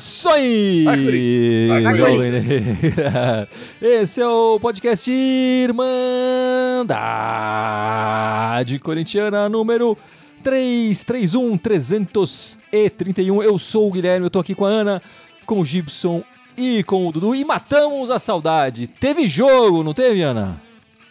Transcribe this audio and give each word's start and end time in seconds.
Saudações! 0.00 0.86
Esse 3.80 4.20
é 4.22 4.26
o 4.26 4.58
podcast 4.58 5.10
Irmandade 5.10 6.88
Corintiana 8.78 9.48
número 9.48 9.98
331 10.42 11.58
331. 11.58 13.42
Eu 13.42 13.58
sou 13.58 13.88
o 13.88 13.92
Guilherme, 13.92 14.26
eu 14.26 14.30
tô 14.30 14.38
aqui 14.38 14.54
com 14.54 14.64
a 14.64 14.70
Ana, 14.70 15.02
com 15.44 15.60
o 15.60 15.64
Gibson 15.64 16.22
e 16.56 16.82
com 16.84 17.06
o 17.06 17.12
Dudu 17.12 17.34
e 17.34 17.44
matamos 17.44 18.10
a 18.10 18.18
saudade. 18.18 18.86
Teve 18.86 19.26
jogo, 19.28 19.82
não 19.82 19.94
teve, 19.94 20.22
Ana? 20.22 20.60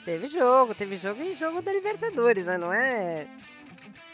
Teve 0.05 0.27
jogo, 0.27 0.73
teve 0.73 0.95
jogo 0.95 1.21
e 1.21 1.35
jogo 1.35 1.61
da 1.61 1.71
Libertadores, 1.71 2.47
né? 2.47 2.57
Não 2.57 2.73
é 2.73 3.27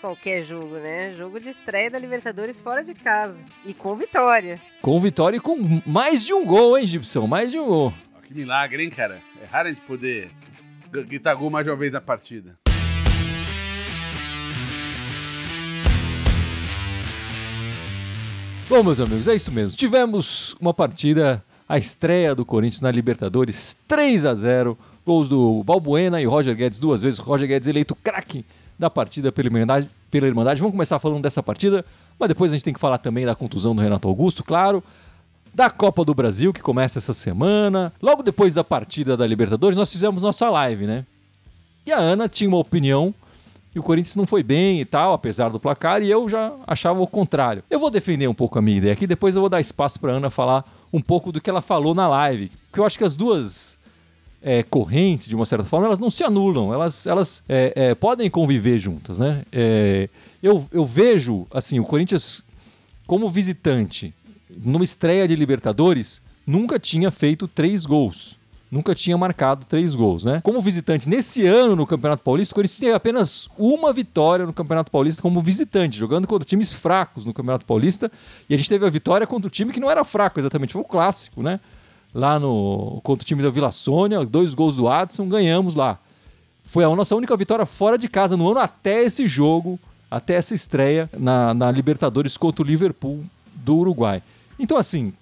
qualquer 0.02 0.44
jogo, 0.44 0.76
né? 0.76 1.14
Jogo 1.16 1.40
de 1.40 1.50
estreia 1.50 1.90
da 1.90 1.98
Libertadores 1.98 2.60
fora 2.60 2.84
de 2.84 2.94
casa. 2.94 3.46
E 3.66 3.74
com 3.74 3.96
vitória. 3.96 4.62
Com 4.82 5.00
vitória 5.00 5.38
e 5.38 5.40
com 5.40 5.82
mais 5.86 6.24
de 6.24 6.34
um 6.34 6.46
gol, 6.46 6.78
hein, 6.78 6.86
Gibson? 6.86 7.26
Mais 7.26 7.50
de 7.52 7.60
um 7.60 7.66
gol. 7.66 7.94
Que 8.24 8.34
milagre, 8.34 8.84
hein, 8.84 8.90
cara? 8.90 9.22
É 9.42 9.46
raro 9.46 9.68
a 9.70 9.72
gente 9.72 9.82
poder 9.82 10.30
gritar 10.92 11.34
gol 11.36 11.50
mais 11.50 11.66
de 11.66 11.72
uma 11.72 11.78
vez 11.78 11.92
na 11.92 12.02
partida. 12.02 12.58
Bom, 18.68 18.82
meus 18.82 19.00
amigos, 19.00 19.28
é 19.28 19.36
isso 19.36 19.52
mesmo. 19.52 19.78
Tivemos 19.78 20.56
uma 20.60 20.74
partida, 20.74 21.44
a 21.70 21.78
estreia 21.78 22.34
do 22.34 22.44
Corinthians 22.44 22.82
na 22.82 22.90
Libertadores, 22.90 23.78
3 23.88 24.26
a 24.26 24.34
0 24.34 24.76
Gols 25.06 25.30
do 25.30 25.64
Balbuena 25.64 26.20
e 26.20 26.26
Roger 26.26 26.56
Guedes 26.56 26.80
duas 26.80 27.04
vezes. 27.04 27.20
Roger 27.20 27.48
Guedes 27.48 27.68
eleito 27.68 27.94
craque 27.94 28.44
da 28.78 28.90
partida 28.90 29.32
pela 29.32 29.48
Irmandade, 29.48 29.88
pela 30.10 30.26
Irmandade. 30.26 30.60
Vamos 30.60 30.74
começar 30.74 30.98
falando 30.98 31.22
dessa 31.22 31.44
partida, 31.44 31.86
mas 32.18 32.28
depois 32.28 32.52
a 32.52 32.56
gente 32.56 32.66
tem 32.66 32.74
que 32.74 32.80
falar 32.80 32.98
também 32.98 33.24
da 33.24 33.36
contusão 33.36 33.76
do 33.76 33.84
Renato 33.84 34.08
Augusto, 34.08 34.44
claro. 34.44 34.84
Da 35.54 35.70
Copa 35.70 36.04
do 36.04 36.16
Brasil, 36.16 36.52
que 36.52 36.62
começa 36.62 36.98
essa 36.98 37.14
semana. 37.14 37.94
Logo 38.02 38.24
depois 38.24 38.56
da 38.56 38.64
partida 38.64 39.16
da 39.16 39.28
Libertadores, 39.28 39.78
nós 39.78 39.92
fizemos 39.92 40.24
nossa 40.24 40.50
live, 40.50 40.88
né? 40.88 41.06
E 41.86 41.92
a 41.92 42.00
Ana 42.00 42.28
tinha 42.28 42.48
uma 42.48 42.58
opinião 42.58 43.14
e 43.76 43.80
o 43.80 43.84
Corinthians 43.84 44.16
não 44.16 44.26
foi 44.26 44.42
bem 44.42 44.80
e 44.80 44.86
tal, 44.86 45.14
apesar 45.14 45.50
do 45.50 45.60
placar, 45.60 46.02
e 46.02 46.10
eu 46.10 46.30
já 46.30 46.54
achava 46.66 47.02
o 47.02 47.08
contrário. 47.08 47.62
Eu 47.70 47.78
vou 47.78 47.92
defender 47.92 48.26
um 48.28 48.34
pouco 48.34 48.58
a 48.58 48.62
minha 48.62 48.78
ideia 48.78 48.94
aqui, 48.94 49.06
depois 49.06 49.36
eu 49.36 49.42
vou 49.42 49.50
dar 49.50 49.60
espaço 49.60 50.00
para 50.00 50.14
Ana 50.14 50.30
falar 50.30 50.64
um 50.94 51.02
pouco 51.02 51.30
do 51.30 51.42
que 51.42 51.50
ela 51.50 51.62
falou 51.62 51.94
na 51.94 52.08
live, 52.08 52.50
porque 52.68 52.80
eu 52.80 52.86
acho 52.86 52.98
que 52.98 53.04
as 53.04 53.18
duas 53.18 53.78
é, 54.42 54.64
correntes, 54.64 55.28
de 55.28 55.36
uma 55.36 55.46
certa 55.46 55.66
forma, 55.66 55.88
elas 55.88 56.00
não 56.00 56.10
se 56.10 56.24
anulam, 56.24 56.74
elas, 56.74 57.06
elas 57.06 57.44
é, 57.50 57.74
é, 57.76 57.96
podem 57.96 58.30
conviver 58.30 58.80
juntas, 58.80 59.20
né? 59.20 59.44
É, 59.52 60.08
eu, 60.42 60.66
eu 60.72 60.86
vejo, 60.86 61.46
assim, 61.52 61.78
o 61.78 61.84
Corinthians 61.84 62.44
como 63.06 63.28
visitante, 63.28 64.14
numa 64.64 64.86
estreia 64.86 65.28
de 65.28 65.36
Libertadores, 65.36 66.22
nunca 66.48 66.80
tinha 66.80 67.12
feito 67.12 67.46
três 67.46 67.86
gols 67.86 68.38
nunca 68.72 68.96
tinha 68.96 69.18
marcado 69.18 69.66
três 69.66 69.96
gols, 69.96 70.26
né? 70.26 70.42
Como 70.44 70.60
visitante, 70.60 71.08
nesse 71.08 71.46
ano 71.46 71.76
no 71.76 71.86
Campeonato 71.86 72.24
Paulista, 72.24 72.54
o 72.54 72.56
Corinthians 72.56 72.80
teve 72.80 72.94
apenas 72.94 73.50
uma 73.58 73.94
vitória 73.94 74.46
no 74.46 74.54
Campeonato 74.54 74.92
Paulista 74.92 75.22
como 75.22 75.42
visitante, 75.42 75.98
jogando 75.98 76.28
contra 76.28 76.46
times 76.46 76.74
fracos 76.74 77.26
no 77.26 77.34
Campeonato 77.34 77.66
Paulista. 77.66 78.12
E 78.50 78.54
a 78.54 78.58
gente 78.58 78.70
teve 78.70 78.86
a 78.86 78.90
vitória 78.90 79.26
contra 79.26 79.48
o 79.48 79.52
time 79.52 79.72
que 79.72 79.80
não 79.80 79.90
era 79.90 80.04
fraco 80.04 80.40
exatamente, 80.40 80.74
foi 80.74 80.82
o 80.82 80.86
clássico, 80.86 81.42
né? 81.42 81.60
Lá 82.14 82.40
no 82.40 83.00
contra 83.04 83.24
o 83.24 83.26
time 83.26 83.44
da 83.44 83.50
Vila 83.50 83.72
Sônia, 83.72 84.26
dois 84.26 84.54
gols 84.54 84.78
do 84.78 84.88
Adson, 84.88 85.28
ganhamos 85.28 85.76
lá. 85.76 86.00
Foi 86.64 86.84
a 86.84 86.96
nossa 86.96 87.16
única 87.16 87.36
vitória 87.38 87.66
fora 87.66 87.98
de 87.98 88.08
casa 88.08 88.36
no 88.36 88.50
ano 88.50 88.60
até 88.60 89.04
esse 89.04 89.28
jogo, 89.28 89.80
até 90.10 90.36
essa 90.36 90.56
estreia 90.56 91.10
na, 91.18 91.54
na 91.54 91.70
Libertadores 91.72 92.38
contra 92.38 92.64
o 92.64 92.66
Liverpool 92.66 93.24
do 93.54 93.78
Uruguai. 93.78 94.24
Então, 94.58 94.78
assim, 94.78 95.14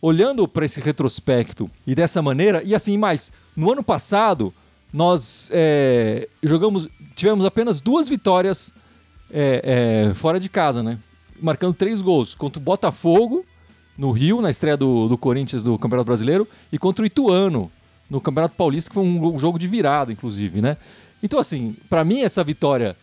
olhando 0.00 0.46
para 0.46 0.64
esse 0.64 0.80
retrospecto 0.80 1.70
e 1.86 1.94
dessa 1.94 2.22
maneira, 2.22 2.62
e 2.64 2.74
assim, 2.74 2.96
mais, 2.96 3.32
no 3.56 3.70
ano 3.72 3.82
passado, 3.82 4.52
nós 4.92 5.50
é, 5.52 6.28
jogamos, 6.42 6.88
tivemos 7.14 7.44
apenas 7.44 7.80
duas 7.80 8.08
vitórias 8.08 8.72
é, 9.30 10.08
é, 10.10 10.14
fora 10.14 10.40
de 10.40 10.48
casa, 10.48 10.82
né? 10.82 10.98
Marcando 11.40 11.74
três 11.74 12.00
gols 12.00 12.34
contra 12.34 12.60
o 12.60 12.62
Botafogo 12.62 13.44
no 13.96 14.12
Rio, 14.12 14.40
na 14.40 14.50
estreia 14.50 14.76
do, 14.76 15.08
do 15.08 15.18
Corinthians 15.18 15.62
do 15.62 15.76
Campeonato 15.78 16.06
Brasileiro, 16.06 16.46
e 16.72 16.78
contra 16.78 17.02
o 17.02 17.06
Ituano 17.06 17.70
no 18.08 18.20
Campeonato 18.20 18.54
Paulista, 18.54 18.90
que 18.90 18.94
foi 18.94 19.02
um, 19.02 19.34
um 19.34 19.38
jogo 19.38 19.58
de 19.58 19.66
virada, 19.66 20.12
inclusive, 20.12 20.62
né? 20.62 20.76
Então, 21.22 21.38
assim, 21.38 21.76
para 21.90 22.04
mim, 22.04 22.20
essa 22.20 22.44
vitória 22.44 22.96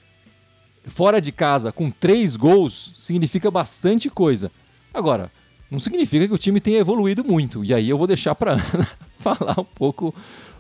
fora 0.88 1.20
de 1.20 1.32
casa 1.32 1.72
com 1.72 1.92
três 1.92 2.36
gols 2.36 2.94
significa 2.96 3.52
bastante 3.52 4.10
coisa. 4.10 4.52
Agora, 4.94 5.32
não 5.76 5.80
significa 5.80 6.28
que 6.28 6.34
o 6.34 6.38
time 6.38 6.60
tenha 6.60 6.80
evoluído 6.80 7.24
muito. 7.24 7.64
E 7.64 7.74
aí 7.74 7.90
eu 7.90 7.98
vou 7.98 8.08
deixar 8.08 8.34
para 8.34 8.54
Ana 8.74 8.88
falar 9.18 9.60
um 9.60 9.66
pouco 9.66 10.16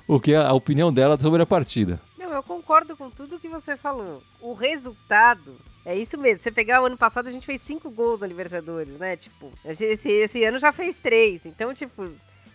o 0.07 0.19
que 0.19 0.33
é 0.33 0.37
a 0.37 0.53
opinião 0.53 0.93
dela 0.93 1.19
sobre 1.19 1.41
a 1.41 1.45
partida. 1.45 1.99
Não, 2.19 2.31
eu 2.31 2.43
concordo 2.43 2.95
com 2.95 3.09
tudo 3.09 3.39
que 3.39 3.47
você 3.47 3.75
falou. 3.75 4.21
O 4.41 4.53
resultado 4.53 5.55
é 5.85 5.95
isso 5.95 6.17
mesmo. 6.17 6.43
Você 6.43 6.51
pegar 6.51 6.81
o 6.81 6.85
ano 6.85 6.97
passado, 6.97 7.27
a 7.27 7.31
gente 7.31 7.45
fez 7.45 7.61
cinco 7.61 7.89
gols 7.89 8.21
na 8.21 8.27
Libertadores, 8.27 8.97
né? 8.97 9.15
Tipo, 9.15 9.51
esse, 9.63 10.09
esse 10.09 10.43
ano 10.43 10.59
já 10.59 10.71
fez 10.71 10.99
três. 10.99 11.45
Então, 11.45 11.73
tipo. 11.73 12.09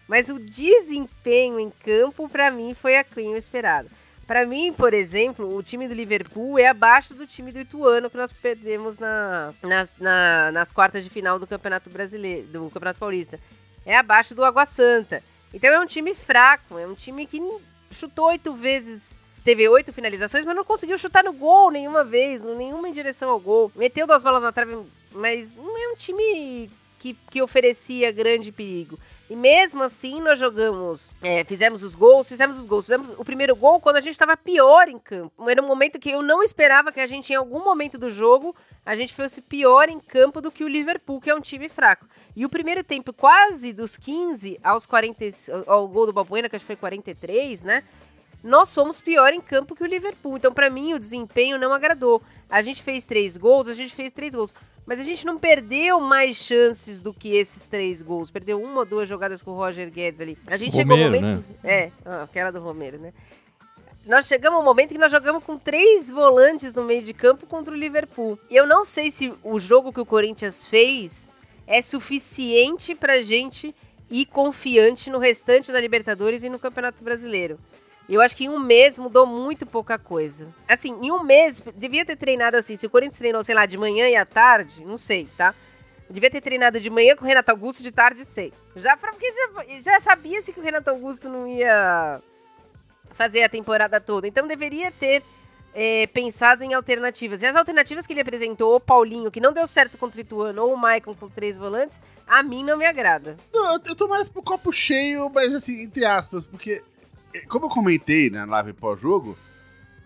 Mas 0.06 0.28
o 0.28 0.40
desempenho 0.40 1.60
em 1.60 1.70
campo, 1.70 2.28
para 2.28 2.50
mim, 2.50 2.74
foi 2.74 2.96
aquém 2.96 3.32
o 3.32 3.36
esperado. 3.36 3.88
Para 4.30 4.46
mim, 4.46 4.72
por 4.72 4.94
exemplo, 4.94 5.56
o 5.56 5.60
time 5.60 5.88
do 5.88 5.92
Liverpool 5.92 6.56
é 6.56 6.68
abaixo 6.68 7.12
do 7.14 7.26
time 7.26 7.50
do 7.50 7.58
Ituano 7.58 8.08
que 8.08 8.16
nós 8.16 8.30
perdemos 8.30 8.96
na, 8.96 9.52
nas, 9.60 9.96
na, 9.96 10.52
nas 10.52 10.70
quartas 10.70 11.02
de 11.02 11.10
final 11.10 11.36
do 11.36 11.48
Campeonato 11.48 11.90
Brasileiro, 11.90 12.46
do 12.46 12.70
Campeonato 12.70 13.00
Paulista. 13.00 13.40
É 13.84 13.96
abaixo 13.96 14.32
do 14.32 14.44
Água 14.44 14.64
Santa. 14.64 15.20
Então 15.52 15.68
é 15.68 15.80
um 15.80 15.84
time 15.84 16.14
fraco, 16.14 16.78
é 16.78 16.86
um 16.86 16.94
time 16.94 17.26
que 17.26 17.40
chutou 17.90 18.26
oito 18.26 18.54
vezes 18.54 19.18
teve 19.42 19.68
oito 19.68 19.92
finalizações, 19.92 20.44
mas 20.44 20.54
não 20.54 20.64
conseguiu 20.64 20.96
chutar 20.96 21.24
no 21.24 21.32
gol 21.32 21.72
nenhuma 21.72 22.04
vez, 22.04 22.40
nenhuma 22.40 22.88
em 22.88 22.92
direção 22.92 23.30
ao 23.30 23.40
gol. 23.40 23.72
Meteu 23.74 24.06
duas 24.06 24.22
bolas 24.22 24.44
na 24.44 24.52
trave, 24.52 24.78
mas 25.10 25.50
não 25.50 25.76
é 25.76 25.88
um 25.92 25.96
time 25.96 26.70
que, 27.00 27.16
que 27.30 27.40
oferecia 27.40 28.12
grande 28.12 28.52
perigo. 28.52 28.98
E 29.30 29.34
mesmo 29.34 29.82
assim, 29.82 30.20
nós 30.20 30.38
jogamos, 30.38 31.10
é, 31.22 31.42
fizemos 31.44 31.82
os 31.82 31.94
gols, 31.94 32.28
fizemos 32.28 32.58
os 32.58 32.66
gols. 32.66 32.84
Fizemos 32.84 33.14
o 33.16 33.24
primeiro 33.24 33.56
gol 33.56 33.80
quando 33.80 33.96
a 33.96 34.00
gente 34.00 34.12
estava 34.12 34.36
pior 34.36 34.86
em 34.86 34.98
campo. 34.98 35.48
Era 35.48 35.62
um 35.62 35.66
momento 35.66 35.98
que 35.98 36.10
eu 36.10 36.20
não 36.20 36.42
esperava 36.42 36.92
que 36.92 37.00
a 37.00 37.06
gente, 37.06 37.32
em 37.32 37.36
algum 37.36 37.64
momento 37.64 37.96
do 37.96 38.10
jogo, 38.10 38.54
a 38.84 38.94
gente 38.94 39.14
fosse 39.14 39.40
pior 39.40 39.88
em 39.88 39.98
campo 39.98 40.42
do 40.42 40.50
que 40.50 40.62
o 40.62 40.68
Liverpool, 40.68 41.20
que 41.20 41.30
é 41.30 41.34
um 41.34 41.40
time 41.40 41.70
fraco. 41.70 42.06
E 42.36 42.44
o 42.44 42.50
primeiro 42.50 42.84
tempo, 42.84 43.14
quase 43.14 43.72
dos 43.72 43.96
15 43.96 44.60
aos 44.62 44.84
40, 44.84 45.24
ao 45.66 45.88
gol 45.88 46.04
do 46.04 46.12
Balbuena, 46.12 46.50
que 46.50 46.56
acho 46.56 46.64
que 46.64 46.74
foi 46.74 46.76
43, 46.76 47.64
né? 47.64 47.82
Nós 48.42 48.72
fomos 48.74 49.00
pior 49.00 49.32
em 49.32 49.40
campo 49.40 49.74
que 49.74 49.82
o 49.82 49.86
Liverpool. 49.86 50.36
Então, 50.36 50.52
para 50.52 50.70
mim, 50.70 50.94
o 50.94 50.98
desempenho 50.98 51.58
não 51.58 51.72
agradou. 51.72 52.22
A 52.48 52.62
gente 52.62 52.82
fez 52.82 53.06
três 53.06 53.36
gols, 53.36 53.68
a 53.68 53.74
gente 53.74 53.94
fez 53.94 54.12
três 54.12 54.34
gols. 54.34 54.54
Mas 54.86 54.98
a 54.98 55.04
gente 55.04 55.26
não 55.26 55.38
perdeu 55.38 56.00
mais 56.00 56.36
chances 56.38 57.00
do 57.00 57.12
que 57.12 57.36
esses 57.36 57.68
três 57.68 58.02
gols. 58.02 58.30
Perdeu 58.30 58.60
uma 58.60 58.80
ou 58.80 58.86
duas 58.86 59.08
jogadas 59.08 59.42
com 59.42 59.52
o 59.52 59.54
Roger 59.54 59.90
Guedes 59.90 60.20
ali. 60.20 60.38
A 60.46 60.56
gente 60.56 60.76
Romero, 60.78 61.00
chegou 61.00 61.04
ao 61.04 61.22
momento. 61.22 61.44
Né? 61.62 61.70
É, 61.70 61.92
aquela 62.22 62.50
do 62.50 62.60
Romero, 62.60 62.98
né? 62.98 63.12
Nós 64.06 64.26
chegamos 64.26 64.58
ao 64.58 64.64
momento 64.64 64.92
que 64.92 64.98
nós 64.98 65.12
jogamos 65.12 65.44
com 65.44 65.58
três 65.58 66.10
volantes 66.10 66.74
no 66.74 66.82
meio 66.82 67.02
de 67.02 67.12
campo 67.12 67.46
contra 67.46 67.72
o 67.72 67.76
Liverpool. 67.76 68.38
E 68.48 68.56
eu 68.56 68.66
não 68.66 68.84
sei 68.84 69.10
se 69.10 69.32
o 69.44 69.60
jogo 69.60 69.92
que 69.92 70.00
o 70.00 70.06
Corinthians 70.06 70.66
fez 70.66 71.28
é 71.66 71.82
suficiente 71.82 72.94
pra 72.94 73.20
gente 73.20 73.74
ir 74.10 74.24
confiante 74.26 75.10
no 75.10 75.18
restante 75.18 75.70
da 75.70 75.80
Libertadores 75.80 76.42
e 76.42 76.48
no 76.48 76.58
Campeonato 76.58 77.04
Brasileiro. 77.04 77.60
Eu 78.10 78.20
acho 78.20 78.36
que 78.36 78.44
em 78.44 78.48
um 78.48 78.58
mês 78.58 78.98
mudou 78.98 79.24
muito 79.24 79.64
pouca 79.64 79.96
coisa. 79.96 80.52
Assim, 80.68 80.98
em 81.00 81.12
um 81.12 81.22
mês, 81.22 81.62
devia 81.76 82.04
ter 82.04 82.16
treinado 82.16 82.56
assim. 82.56 82.74
Se 82.74 82.84
o 82.84 82.90
Corinthians 82.90 83.18
treinou, 83.18 83.40
sei 83.44 83.54
lá, 83.54 83.66
de 83.66 83.78
manhã 83.78 84.08
e 84.08 84.16
à 84.16 84.26
tarde, 84.26 84.84
não 84.84 84.96
sei, 84.96 85.28
tá? 85.36 85.54
Devia 86.10 86.28
ter 86.28 86.40
treinado 86.40 86.80
de 86.80 86.90
manhã 86.90 87.14
com 87.14 87.24
o 87.24 87.28
Renato 87.28 87.52
Augusto, 87.52 87.84
de 87.84 87.92
tarde 87.92 88.24
sei. 88.24 88.52
Já 88.74 88.96
porque 88.96 89.32
já, 89.32 89.80
já 89.80 90.00
sabia-se 90.00 90.52
que 90.52 90.58
o 90.58 90.62
Renato 90.62 90.90
Augusto 90.90 91.28
não 91.28 91.46
ia 91.46 92.20
fazer 93.12 93.44
a 93.44 93.48
temporada 93.48 94.00
toda. 94.00 94.26
Então 94.26 94.48
deveria 94.48 94.90
ter 94.90 95.22
é, 95.72 96.08
pensado 96.08 96.64
em 96.64 96.74
alternativas. 96.74 97.42
E 97.42 97.46
as 97.46 97.54
alternativas 97.54 98.08
que 98.08 98.12
ele 98.12 98.22
apresentou, 98.22 98.74
o 98.74 98.80
Paulinho, 98.80 99.30
que 99.30 99.40
não 99.40 99.52
deu 99.52 99.68
certo 99.68 99.96
contra 99.96 100.18
o 100.18 100.20
Ituano, 100.20 100.62
ou 100.64 100.74
o 100.74 100.76
Maicon 100.76 101.14
com 101.14 101.28
três 101.28 101.56
volantes, 101.56 102.00
a 102.26 102.42
mim 102.42 102.64
não 102.64 102.76
me 102.76 102.86
agrada. 102.86 103.36
Não, 103.52 103.74
eu 103.74 103.94
tô 103.94 104.08
mais 104.08 104.28
pro 104.28 104.42
copo 104.42 104.72
cheio, 104.72 105.30
mas 105.30 105.54
assim, 105.54 105.82
entre 105.82 106.04
aspas, 106.04 106.44
porque 106.44 106.82
como 107.48 107.66
eu 107.66 107.70
comentei 107.70 108.30
na 108.30 108.44
live 108.44 108.72
pós-jogo, 108.72 109.36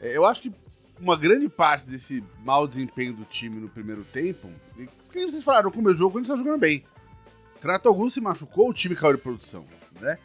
é, 0.00 0.16
eu 0.16 0.26
acho 0.26 0.42
que 0.42 0.52
uma 1.00 1.16
grande 1.16 1.48
parte 1.48 1.86
desse 1.86 2.22
mau 2.44 2.66
desempenho 2.66 3.12
do 3.12 3.24
time 3.24 3.56
no 3.56 3.68
primeiro 3.68 4.04
tempo, 4.04 4.48
e 4.78 4.86
que 5.12 5.24
vocês 5.24 5.42
falaram, 5.42 5.70
com 5.70 5.80
o 5.80 5.82
meu 5.82 5.94
jogo, 5.94 6.18
gente 6.18 6.26
está 6.26 6.36
jogando 6.36 6.58
bem. 6.58 6.84
Renato 7.60 7.88
Augusto 7.88 8.14
se 8.14 8.20
machucou, 8.20 8.68
o 8.68 8.74
time 8.74 8.94
caiu 8.94 9.16
de 9.16 9.22
produção, 9.22 9.64
né? 10.00 10.18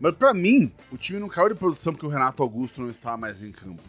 Mas 0.00 0.14
para 0.14 0.32
mim, 0.32 0.72
o 0.90 0.96
time 0.96 1.18
não 1.18 1.28
caiu 1.28 1.50
de 1.50 1.54
produção 1.54 1.92
porque 1.92 2.06
o 2.06 2.08
Renato 2.10 2.42
Augusto 2.42 2.82
não 2.82 2.90
estava 2.90 3.16
mais 3.16 3.42
em 3.42 3.52
campo. 3.52 3.82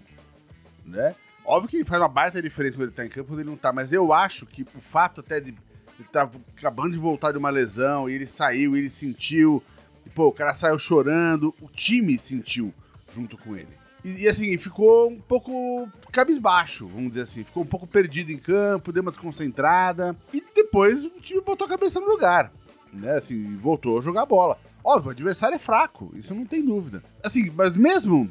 Né? 0.86 1.16
Óbvio 1.44 1.70
que 1.70 1.78
ele 1.78 1.86
faz 1.86 2.02
uma 2.02 2.08
baita 2.08 2.42
diferença 2.42 2.76
quando 2.76 2.88
ele 2.88 2.96
tá 2.96 3.06
em 3.06 3.10
campo 3.10 3.30
quando 3.30 3.40
ele 3.40 3.50
não 3.50 3.58
tá, 3.58 3.74
mas 3.74 3.92
eu 3.92 4.14
acho 4.14 4.46
que 4.46 4.64
o 4.64 4.82
fato 4.82 5.22
até 5.22 5.40
de 5.40 5.56
ele 6.00 6.08
tá 6.10 6.30
acabando 6.56 6.92
de 6.92 7.00
voltar 7.00 7.32
de 7.32 7.38
uma 7.38 7.50
lesão, 7.50 8.10
e 8.10 8.14
ele 8.14 8.28
saiu, 8.28 8.76
ele 8.76 8.90
sentiu, 8.90 9.64
e, 9.64 9.77
pô, 10.18 10.30
o 10.30 10.34
cara 10.34 10.56
saiu 10.56 10.80
chorando, 10.80 11.54
o 11.62 11.70
time 11.70 12.18
sentiu 12.18 12.74
junto 13.14 13.38
com 13.38 13.56
ele. 13.56 13.70
E, 14.04 14.24
e, 14.24 14.28
assim, 14.28 14.58
ficou 14.58 15.12
um 15.12 15.20
pouco 15.20 15.88
cabisbaixo, 16.12 16.88
vamos 16.88 17.10
dizer 17.10 17.22
assim. 17.22 17.44
Ficou 17.44 17.62
um 17.62 17.68
pouco 17.68 17.86
perdido 17.86 18.32
em 18.32 18.38
campo, 18.40 18.92
deu 18.92 19.04
uma 19.04 19.12
desconcentrada. 19.12 20.18
E 20.34 20.44
depois 20.56 21.06
o 21.06 21.12
time 21.22 21.40
botou 21.42 21.68
a 21.68 21.70
cabeça 21.70 22.00
no 22.00 22.08
lugar. 22.08 22.52
Né? 22.92 23.12
Assim, 23.12 23.56
voltou 23.58 24.00
a 24.00 24.02
jogar 24.02 24.26
bola. 24.26 24.58
Óbvio, 24.84 25.10
o 25.10 25.12
adversário 25.12 25.54
é 25.54 25.60
fraco, 25.60 26.12
isso 26.16 26.34
não 26.34 26.48
tem 26.48 26.66
dúvida. 26.66 27.04
Assim, 27.24 27.52
mas 27.56 27.76
mesmo 27.76 28.28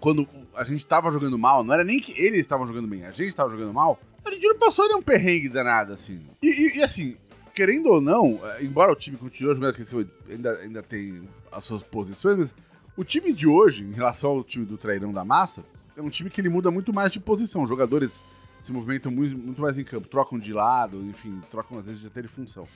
quando 0.00 0.28
a 0.54 0.64
gente 0.64 0.86
tava 0.86 1.10
jogando 1.10 1.38
mal, 1.38 1.64
não 1.64 1.72
era 1.72 1.84
nem 1.84 1.98
que 1.98 2.12
eles 2.20 2.40
estavam 2.40 2.66
jogando 2.66 2.88
bem, 2.88 3.04
a 3.04 3.12
gente 3.12 3.28
estava 3.28 3.48
jogando 3.48 3.72
mal, 3.72 3.98
a 4.22 4.30
gente 4.30 4.46
não 4.46 4.58
passou 4.58 4.86
nenhum 4.86 5.02
perrengue 5.02 5.48
danado, 5.48 5.94
assim. 5.94 6.20
E, 6.42 6.48
e, 6.48 6.78
e 6.78 6.82
assim, 6.82 7.16
querendo 7.60 7.90
ou 7.90 8.00
não, 8.00 8.40
é, 8.42 8.64
embora 8.64 8.90
o 8.90 8.96
time 8.96 9.18
continue 9.18 9.54
jogando, 9.54 10.08
ainda, 10.30 10.52
ainda 10.60 10.82
tem 10.82 11.28
as 11.52 11.62
suas 11.62 11.82
posições, 11.82 12.38
mas 12.38 12.54
o 12.96 13.04
time 13.04 13.34
de 13.34 13.46
hoje, 13.46 13.84
em 13.84 13.92
relação 13.92 14.30
ao 14.30 14.42
time 14.42 14.64
do 14.64 14.78
Trairão 14.78 15.12
da 15.12 15.26
Massa, 15.26 15.62
é 15.94 16.00
um 16.00 16.08
time 16.08 16.30
que 16.30 16.40
ele 16.40 16.48
muda 16.48 16.70
muito 16.70 16.90
mais 16.90 17.12
de 17.12 17.20
posição. 17.20 17.62
Os 17.62 17.68
jogadores 17.68 18.18
se 18.62 18.72
movimentam 18.72 19.12
muito, 19.12 19.36
muito 19.36 19.60
mais 19.60 19.76
em 19.76 19.84
campo, 19.84 20.08
trocam 20.08 20.38
de 20.38 20.54
lado, 20.54 21.04
enfim, 21.04 21.38
trocam 21.50 21.76
às 21.76 21.84
vezes 21.84 22.00
de 22.00 22.06
até 22.06 22.22
de 22.22 22.28
função, 22.28 22.66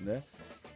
né? 0.00 0.24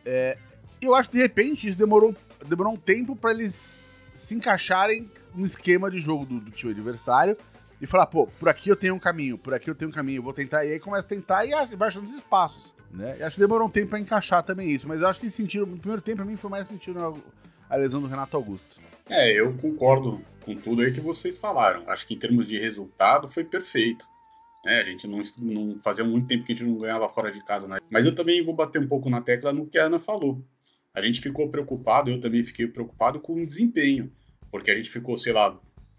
É, 0.05 0.39
eu 0.81 0.95
acho 0.95 1.11
que 1.11 1.17
de 1.17 1.23
repente 1.23 1.67
isso 1.67 1.77
demorou, 1.77 2.15
demorou 2.47 2.73
um 2.73 2.77
tempo 2.77 3.17
para 3.17 3.33
eles 3.33 3.83
se 4.15 4.37
encaixarem 4.37 5.11
no 5.35 5.45
esquema 5.45 5.91
de 5.91 5.99
jogo 5.99 6.25
do, 6.25 6.39
do, 6.39 6.53
time 6.53 6.71
adversário 6.71 7.37
e 7.81 7.87
falar, 7.87 8.06
pô, 8.06 8.26
por 8.26 8.49
aqui 8.49 8.69
eu 8.69 8.76
tenho 8.76 8.94
um 8.94 8.99
caminho, 8.99 9.37
por 9.37 9.52
aqui 9.52 9.69
eu 9.69 9.75
tenho 9.75 9.90
um 9.90 9.94
caminho, 9.94 10.23
vou 10.23 10.32
tentar, 10.32 10.64
e 10.64 10.73
aí 10.73 10.81
começa 10.81 11.06
a 11.06 11.08
tentar 11.08 11.44
e 11.44 11.76
vai 11.76 11.88
achando 11.88 12.06
os 12.06 12.14
espaços, 12.14 12.75
né? 12.90 13.17
E 13.19 13.23
acho 13.23 13.37
que 13.37 13.40
demorou 13.40 13.69
um 13.69 13.70
tempo 13.70 13.90
para 13.90 13.99
encaixar 13.99 14.43
também 14.43 14.70
isso, 14.70 14.88
mas 14.88 15.02
eu 15.02 15.08
acho 15.08 15.20
que 15.20 15.31
sentiram, 15.31 15.67
no 15.67 15.78
primeiro 15.78 16.02
tempo, 16.02 16.17
pra 16.17 16.25
mim, 16.25 16.37
foi 16.37 16.50
mais 16.50 16.67
sentido 16.67 17.23
a 17.69 17.76
lesão 17.76 18.00
do 18.00 18.06
Renato 18.06 18.37
Augusto. 18.37 18.81
É, 19.08 19.32
eu 19.32 19.52
concordo 19.55 20.20
com 20.40 20.55
tudo 20.55 20.82
aí 20.82 20.93
que 20.93 21.00
vocês 21.00 21.38
falaram. 21.38 21.82
Acho 21.88 22.06
que 22.06 22.14
em 22.14 22.19
termos 22.19 22.49
de 22.49 22.58
resultado 22.58 23.28
foi 23.28 23.44
perfeito. 23.44 24.06
É, 24.64 24.81
a 24.81 24.84
gente 24.84 25.06
não, 25.06 25.23
não 25.43 25.78
fazia 25.78 26.05
muito 26.05 26.26
tempo 26.26 26.44
que 26.44 26.52
a 26.52 26.55
gente 26.55 26.67
não 26.67 26.78
ganhava 26.78 27.08
fora 27.08 27.31
de 27.31 27.44
casa, 27.44 27.69
né? 27.69 27.78
Mas 27.90 28.05
eu 28.05 28.14
também 28.14 28.43
vou 28.44 28.55
bater 28.55 28.81
um 28.81 28.88
pouco 28.88 29.08
na 29.08 29.20
tecla 29.20 29.52
no 29.52 29.67
que 29.67 29.78
a 29.78 29.84
Ana 29.84 29.99
falou. 29.99 30.44
A 30.93 31.00
gente 31.00 31.20
ficou 31.20 31.49
preocupado, 31.50 32.11
eu 32.11 32.20
também 32.20 32.43
fiquei 32.43 32.67
preocupado 32.67 33.20
com 33.20 33.34
o 33.34 33.46
desempenho, 33.46 34.11
porque 34.50 34.70
a 34.70 34.75
gente 34.75 34.90
ficou, 34.90 35.19
sei 35.19 35.32
lá, 35.32 35.56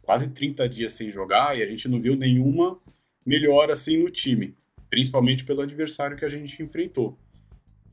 quase 0.07 0.29
30 0.29 0.69
dias 0.69 0.93
sem 0.93 1.11
jogar 1.11 1.57
e 1.57 1.61
a 1.61 1.65
gente 1.65 1.89
não 1.89 1.99
viu 1.99 2.15
nenhuma 2.15 2.79
melhora 3.25 3.73
assim 3.73 3.97
no 3.97 4.09
time, 4.09 4.55
principalmente 4.89 5.43
pelo 5.43 5.59
adversário 5.59 6.15
que 6.15 6.23
a 6.23 6.29
gente 6.29 6.63
enfrentou. 6.63 7.19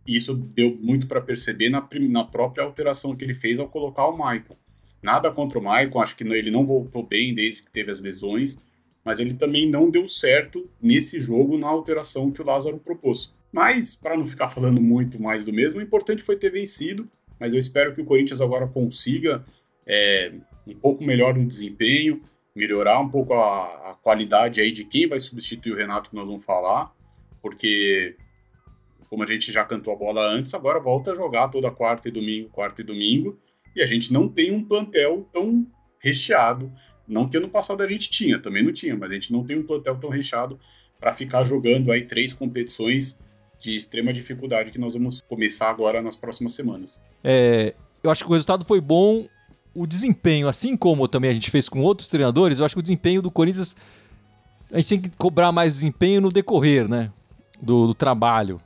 E 0.06 0.16
isso 0.16 0.32
deu 0.32 0.78
muito 0.80 1.08
para 1.08 1.20
perceber 1.20 1.70
na, 1.70 1.84
na 2.08 2.22
própria 2.22 2.62
alteração 2.62 3.16
que 3.16 3.24
ele 3.24 3.34
fez 3.34 3.58
ao 3.58 3.68
colocar 3.68 4.06
o 4.06 4.12
Michael. 4.12 4.56
Nada 5.02 5.28
contra 5.32 5.58
o 5.58 5.62
Michael, 5.62 5.98
acho 5.98 6.16
que 6.16 6.22
ele 6.22 6.52
não 6.52 6.64
voltou 6.64 7.02
bem 7.04 7.34
desde 7.34 7.64
que 7.64 7.70
teve 7.72 7.90
as 7.90 8.00
lesões, 8.00 8.60
mas 9.04 9.18
ele 9.18 9.34
também 9.34 9.68
não 9.68 9.90
deu 9.90 10.08
certo 10.08 10.70
nesse 10.80 11.20
jogo 11.20 11.58
na 11.58 11.66
alteração 11.66 12.30
que 12.30 12.40
o 12.40 12.46
Lázaro 12.46 12.78
propôs. 12.78 13.34
Mas, 13.50 13.96
para 13.96 14.16
não 14.16 14.26
ficar 14.26 14.48
falando 14.48 14.80
muito 14.80 15.20
mais 15.20 15.44
do 15.44 15.52
mesmo, 15.52 15.80
o 15.80 15.82
importante 15.82 16.22
foi 16.22 16.36
ter 16.36 16.50
vencido, 16.50 17.10
mas 17.40 17.52
eu 17.52 17.58
espero 17.58 17.92
que 17.92 18.00
o 18.00 18.04
Corinthians 18.04 18.40
agora 18.40 18.68
consiga 18.68 19.44
é, 19.84 20.32
um 20.66 20.74
pouco 20.74 21.04
melhor 21.04 21.34
no 21.34 21.46
desempenho, 21.46 22.22
melhorar 22.54 23.00
um 23.00 23.08
pouco 23.08 23.34
a, 23.34 23.90
a, 23.90 23.94
qualidade 23.94 24.60
aí 24.60 24.70
de 24.70 24.84
quem 24.84 25.08
vai 25.08 25.20
substituir 25.20 25.72
o 25.72 25.76
Renato, 25.76 26.10
que 26.10 26.16
nós 26.16 26.26
vamos 26.26 26.44
falar, 26.44 26.92
porque, 27.42 28.16
como 29.10 29.22
a 29.22 29.26
gente 29.26 29.50
já 29.50 29.64
cantou 29.64 29.92
a 29.92 29.96
bola 29.96 30.26
antes, 30.26 30.54
agora 30.54 30.80
volta 30.80 31.12
a 31.12 31.14
jogar 31.16 31.48
toda 31.48 31.70
quarta 31.70 32.08
e 32.08 32.12
domingo, 32.12 32.48
quarta 32.50 32.80
e 32.80 32.84
domingo, 32.84 33.38
e 33.74 33.82
a 33.82 33.86
gente 33.86 34.12
não 34.12 34.28
tem 34.28 34.52
um 34.52 34.64
plantel 34.64 35.28
tão 35.32 35.66
recheado. 35.98 36.72
Não 37.06 37.28
que 37.28 37.36
ano 37.36 37.48
passado 37.48 37.82
a 37.82 37.86
gente 37.86 38.08
tinha, 38.08 38.38
também 38.38 38.62
não 38.62 38.72
tinha, 38.72 38.96
mas 38.96 39.10
a 39.10 39.14
gente 39.14 39.32
não 39.32 39.44
tem 39.44 39.58
um 39.58 39.66
plantel 39.66 39.96
tão 39.96 40.10
recheado 40.10 40.58
para 40.98 41.12
ficar 41.12 41.44
jogando 41.44 41.90
aí 41.90 42.06
três 42.06 42.32
competições 42.32 43.20
de 43.58 43.76
extrema 43.76 44.12
dificuldade 44.12 44.70
que 44.70 44.78
nós 44.78 44.94
vamos 44.94 45.20
começar 45.22 45.70
agora 45.70 46.00
nas 46.00 46.16
próximas 46.16 46.54
semanas. 46.54 47.02
É, 47.22 47.74
eu 48.02 48.10
acho 48.10 48.24
que 48.24 48.30
o 48.30 48.32
resultado 48.32 48.64
foi 48.64 48.80
bom. 48.80 49.26
O 49.74 49.86
desempenho, 49.86 50.48
assim 50.48 50.76
como 50.76 51.08
também 51.08 51.30
a 51.30 51.34
gente 51.34 51.50
fez 51.50 51.68
com 51.68 51.80
outros 51.80 52.08
treinadores, 52.08 52.58
eu 52.58 52.64
acho 52.64 52.74
que 52.74 52.80
o 52.80 52.82
desempenho 52.82 53.20
do 53.20 53.30
Corinthians. 53.30 53.76
A 54.72 54.76
gente 54.76 54.88
tem 54.88 55.00
que 55.00 55.10
cobrar 55.16 55.52
mais 55.52 55.74
desempenho 55.74 56.20
no 56.20 56.32
decorrer, 56.32 56.88
né? 56.88 57.10
Do, 57.62 57.88
do 57.88 57.94
trabalho 57.94 58.60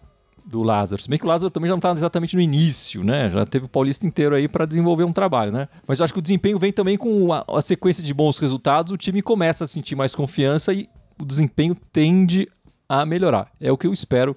do 0.48 0.62
Lázaro. 0.62 1.00
Se 1.00 1.08
bem 1.08 1.18
que 1.18 1.26
o 1.26 1.28
Lázaro 1.28 1.50
também 1.50 1.68
já 1.68 1.72
não 1.72 1.78
está 1.78 1.92
exatamente 1.92 2.34
no 2.34 2.40
início, 2.40 3.04
né? 3.04 3.28
Já 3.28 3.44
teve 3.44 3.66
o 3.66 3.68
Paulista 3.68 4.06
inteiro 4.06 4.34
aí 4.34 4.48
para 4.48 4.64
desenvolver 4.64 5.04
um 5.04 5.12
trabalho, 5.12 5.52
né? 5.52 5.68
Mas 5.86 6.00
eu 6.00 6.04
acho 6.04 6.12
que 6.12 6.18
o 6.18 6.22
desempenho 6.22 6.58
vem 6.58 6.72
também 6.72 6.96
com 6.96 7.32
a, 7.32 7.44
a, 7.46 7.60
sequência 7.60 8.02
de 8.02 8.14
bons 8.14 8.38
resultados, 8.38 8.92
o 8.92 8.96
time 8.96 9.20
começa 9.20 9.64
a 9.64 9.66
sentir 9.66 9.94
mais 9.94 10.14
confiança 10.14 10.72
e 10.72 10.88
o 11.20 11.24
desempenho 11.24 11.76
tende 11.92 12.48
a 12.88 13.04
melhorar. 13.04 13.52
É 13.60 13.70
o 13.70 13.76
que 13.76 13.86
eu 13.86 13.92
espero 13.92 14.34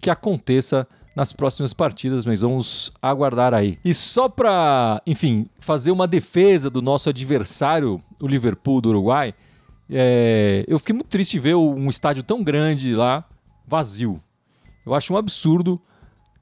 que 0.00 0.08
aconteça 0.08 0.88
nas 1.14 1.32
próximas 1.32 1.72
partidas, 1.72 2.24
mas 2.24 2.40
vamos 2.40 2.92
aguardar 3.02 3.52
aí. 3.52 3.78
E 3.84 3.92
só 3.92 4.28
para, 4.28 5.02
enfim, 5.06 5.46
fazer 5.58 5.90
uma 5.90 6.06
defesa 6.06 6.70
do 6.70 6.80
nosso 6.80 7.08
adversário, 7.08 8.00
o 8.20 8.26
Liverpool 8.26 8.80
do 8.80 8.90
Uruguai, 8.90 9.34
é, 9.90 10.64
eu 10.68 10.78
fiquei 10.78 10.94
muito 10.94 11.08
triste 11.08 11.38
ver 11.38 11.56
um 11.56 11.90
estádio 11.90 12.22
tão 12.22 12.42
grande 12.42 12.94
lá 12.94 13.24
vazio. 13.66 14.22
Eu 14.86 14.94
acho 14.94 15.12
um 15.12 15.16
absurdo 15.16 15.80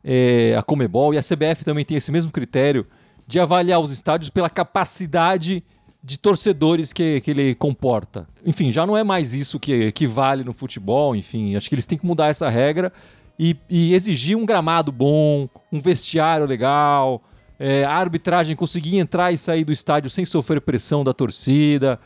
é, 0.05 0.55
a 0.56 0.62
Comebol 0.62 1.14
e 1.14 1.19
a 1.19 1.23
CBF 1.23 1.64
também 1.64 1.85
tem 1.85 1.97
esse 1.97 2.12
mesmo 2.12 2.31
critério 2.31 2.87
de 3.26 3.41
avaliar 3.41 3.81
os 3.81 3.91
estádios 3.93 4.31
pela 4.31 4.49
capacidade 4.49 5.62
de 6.03 6.19
torcedores 6.19 6.93
que, 6.93 7.21
que 7.21 7.31
ele 7.31 7.55
comporta. 7.55 8.26
Enfim, 8.44 8.71
já 8.71 8.87
não 8.87 8.97
é 8.97 9.03
mais 9.03 9.35
isso 9.35 9.59
que, 9.59 9.93
que 9.93 10.06
vale 10.06 10.44
no 10.44 10.53
futebol, 10.53 11.14
enfim, 11.17 11.56
acho 11.56 11.69
que 11.69 11.75
eles 11.75 11.85
têm 11.85 11.99
que 11.99 12.06
mudar 12.06 12.29
essa 12.29 12.49
regra 12.49 12.93
e, 13.38 13.56
e 13.70 13.94
exigir 13.94 14.37
um 14.37 14.44
gramado 14.44 14.90
bom, 14.90 15.49
um 15.70 15.79
vestiário 15.79 16.46
legal, 16.46 17.23
é, 17.58 17.85
a 17.85 17.93
arbitragem 17.93 18.56
conseguir 18.56 18.99
entrar 18.99 19.32
e 19.32 19.38
sair 19.38 19.64
do 19.64 19.73
estádio 19.73 20.11
sem 20.11 20.25
sofrer 20.25 20.61
pressão 20.61 21.04
da 21.04 21.12
torcida. 21.12 22.00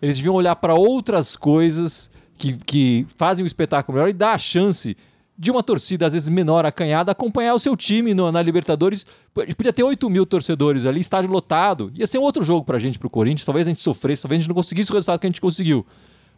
Eles 0.00 0.16
deviam 0.16 0.34
olhar 0.34 0.56
para 0.56 0.74
outras 0.74 1.36
coisas 1.36 2.10
que, 2.36 2.56
que 2.56 3.06
fazem 3.16 3.44
o 3.44 3.46
espetáculo 3.46 3.96
melhor 3.96 4.08
e 4.08 4.12
dar 4.12 4.32
a 4.32 4.38
chance 4.38 4.96
de 5.36 5.52
uma 5.52 5.62
torcida, 5.62 6.04
às 6.04 6.14
vezes 6.14 6.28
menor, 6.28 6.66
acanhada, 6.66 7.12
acompanhar 7.12 7.54
o 7.54 7.60
seu 7.60 7.76
time 7.76 8.12
no, 8.12 8.32
na 8.32 8.42
Libertadores. 8.42 9.06
Podia 9.32 9.72
ter 9.72 9.84
8 9.84 10.10
mil 10.10 10.26
torcedores 10.26 10.84
ali, 10.84 11.00
estádio 11.00 11.30
lotado. 11.30 11.92
Ia 11.94 12.08
ser 12.08 12.18
um 12.18 12.22
outro 12.22 12.42
jogo 12.42 12.64
pra 12.64 12.78
gente, 12.78 12.98
pro 12.98 13.08
Corinthians. 13.08 13.44
Talvez 13.44 13.66
a 13.66 13.70
gente 13.70 13.80
sofresse, 13.80 14.22
talvez 14.22 14.40
a 14.40 14.42
gente 14.42 14.48
não 14.48 14.56
conseguisse 14.56 14.90
o 14.90 14.94
resultado 14.94 15.20
que 15.20 15.26
a 15.26 15.30
gente 15.30 15.40
conseguiu. 15.40 15.86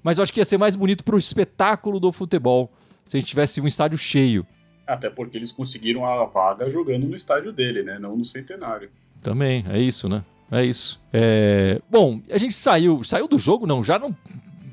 Mas 0.02 0.18
eu 0.18 0.22
acho 0.22 0.32
que 0.32 0.40
ia 0.40 0.44
ser 0.44 0.58
mais 0.58 0.76
bonito 0.76 1.02
pro 1.02 1.16
espetáculo 1.16 1.98
do 1.98 2.12
futebol 2.12 2.70
se 3.10 3.16
a 3.16 3.20
gente 3.20 3.28
tivesse 3.28 3.60
um 3.60 3.66
estádio 3.66 3.98
cheio. 3.98 4.46
Até 4.86 5.10
porque 5.10 5.36
eles 5.36 5.50
conseguiram 5.50 6.04
a 6.04 6.24
vaga 6.26 6.70
jogando 6.70 7.08
no 7.08 7.16
estádio 7.16 7.52
dele, 7.52 7.82
né? 7.82 7.98
Não 7.98 8.16
no 8.16 8.24
centenário. 8.24 8.88
Também, 9.20 9.64
é 9.68 9.80
isso, 9.80 10.08
né? 10.08 10.24
É 10.48 10.64
isso. 10.64 11.00
É... 11.12 11.80
Bom, 11.90 12.22
a 12.30 12.38
gente 12.38 12.54
saiu. 12.54 13.02
Saiu 13.02 13.26
do 13.26 13.36
jogo, 13.36 13.66
não, 13.66 13.82
já 13.82 13.98
no 13.98 14.16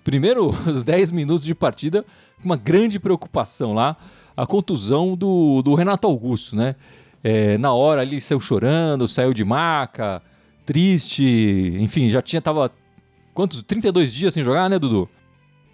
primeiro 0.04 0.50
os 0.70 0.84
10 0.84 1.10
minutos 1.10 1.44
de 1.44 1.56
partida, 1.56 2.06
uma 2.46 2.56
grande 2.56 3.00
preocupação 3.00 3.74
lá 3.74 3.98
a 4.36 4.46
contusão 4.46 5.16
do, 5.16 5.64
do 5.64 5.74
Renato 5.74 6.06
Augusto, 6.06 6.56
né? 6.56 6.76
É, 7.24 7.58
na 7.58 7.74
hora 7.74 8.02
ali 8.02 8.22
saiu 8.22 8.40
chorando, 8.40 9.08
saiu 9.08 9.34
de 9.34 9.44
maca, 9.44 10.22
triste, 10.64 11.76
enfim, 11.80 12.12
já 12.12 12.22
tinha, 12.22 12.40
tava, 12.40 12.72
quantos, 13.34 13.64
32 13.64 14.14
dias 14.14 14.36
sem 14.36 14.44
jogar, 14.44 14.70
né, 14.70 14.78
Dudu? 14.78 15.10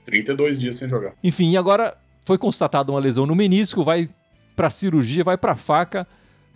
32 0.05 0.61
dias 0.61 0.77
sem 0.77 0.87
jogar. 0.87 1.13
Enfim, 1.21 1.51
e 1.51 1.57
agora 1.57 1.97
foi 2.25 2.37
constatada 2.37 2.91
uma 2.91 2.99
lesão 2.99 3.25
no 3.25 3.35
menisco, 3.35 3.83
vai 3.83 4.09
pra 4.55 4.69
cirurgia, 4.69 5.23
vai 5.23 5.37
pra 5.37 5.55
faca, 5.55 6.07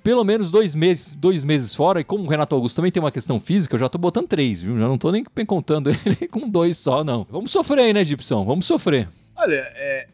pelo 0.03 0.23
menos 0.23 0.49
dois 0.49 0.75
meses, 0.75 1.15
dois 1.15 1.43
meses 1.43 1.73
fora, 1.73 1.99
e 1.99 2.03
como 2.03 2.23
o 2.23 2.27
Renato 2.27 2.55
Augusto 2.55 2.77
também 2.77 2.91
tem 2.91 3.01
uma 3.01 3.11
questão 3.11 3.39
física, 3.39 3.75
eu 3.75 3.79
já 3.79 3.89
tô 3.89 3.97
botando 3.97 4.27
três, 4.27 4.61
viu? 4.61 4.77
Já 4.77 4.87
não 4.87 4.97
tô 4.97 5.11
nem 5.11 5.23
contando 5.45 5.89
ele 6.05 6.27
com 6.27 6.47
dois 6.49 6.77
só, 6.77 7.03
não. 7.03 7.25
Vamos 7.29 7.51
sofrer 7.51 7.81
aí, 7.83 7.93
né, 7.93 8.03
Gibson? 8.03 8.45
Vamos 8.45 8.65
sofrer. 8.65 9.09
Olha, 9.35 9.71
é, 9.75 10.07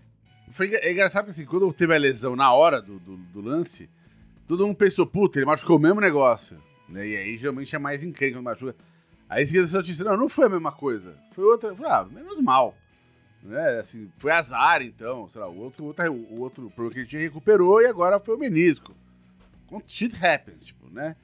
foi 0.50 0.74
é 0.74 0.92
engraçado 0.92 1.26
porque 1.26 1.42
assim, 1.42 1.50
quando 1.50 1.72
teve 1.74 1.94
a 1.96 1.98
lesão 1.98 2.36
na 2.36 2.52
hora 2.54 2.82
do, 2.82 3.00
do, 3.00 3.18
do, 3.18 3.42
lance, 3.42 3.90
todo 4.48 4.66
mundo 4.66 4.76
pensou, 4.76 5.06
puta, 5.06 5.40
ele 5.40 5.46
machucou 5.46 5.78
o 5.78 5.80
mesmo 5.80 6.00
negócio. 6.02 6.58
Né? 6.88 7.08
E 7.08 7.16
aí 7.16 7.38
geralmente 7.38 7.76
é 7.76 7.80
mais 7.80 8.04
incrível 8.04 8.40
quando 8.40 8.46
machuca. 8.46 8.76
Aí 9.30 9.48
seguida 9.48 9.80
a 9.80 9.82
disse, 9.82 10.04
não, 10.04 10.16
não 10.16 10.30
foi 10.30 10.46
a 10.46 10.50
mesma 10.50 10.72
coisa. 10.72 11.16
Foi 11.32 11.44
outra. 11.44 11.74
Falei, 11.76 11.92
ah, 11.92 12.06
menos 12.06 12.40
mal. 12.40 12.76
Né? 13.44 13.80
Assim, 13.80 14.10
foi 14.18 14.32
azar, 14.32 14.82
então. 14.82 15.28
Sei 15.28 15.40
lá, 15.40 15.50
o 15.50 15.60
outro, 15.60 15.84
o 15.84 16.40
outro, 16.40 16.70
problema 16.70 16.94
que 16.94 17.00
ele 17.00 17.08
tinha 17.08 17.22
recuperou 17.22 17.82
e 17.82 17.86
agora 17.86 18.20
foi 18.20 18.36
o 18.36 18.40
menisco. 18.40 18.96
Shit 19.88 20.24
happens, 20.24 20.64
tipo, 20.66 20.88
né? 20.90 21.16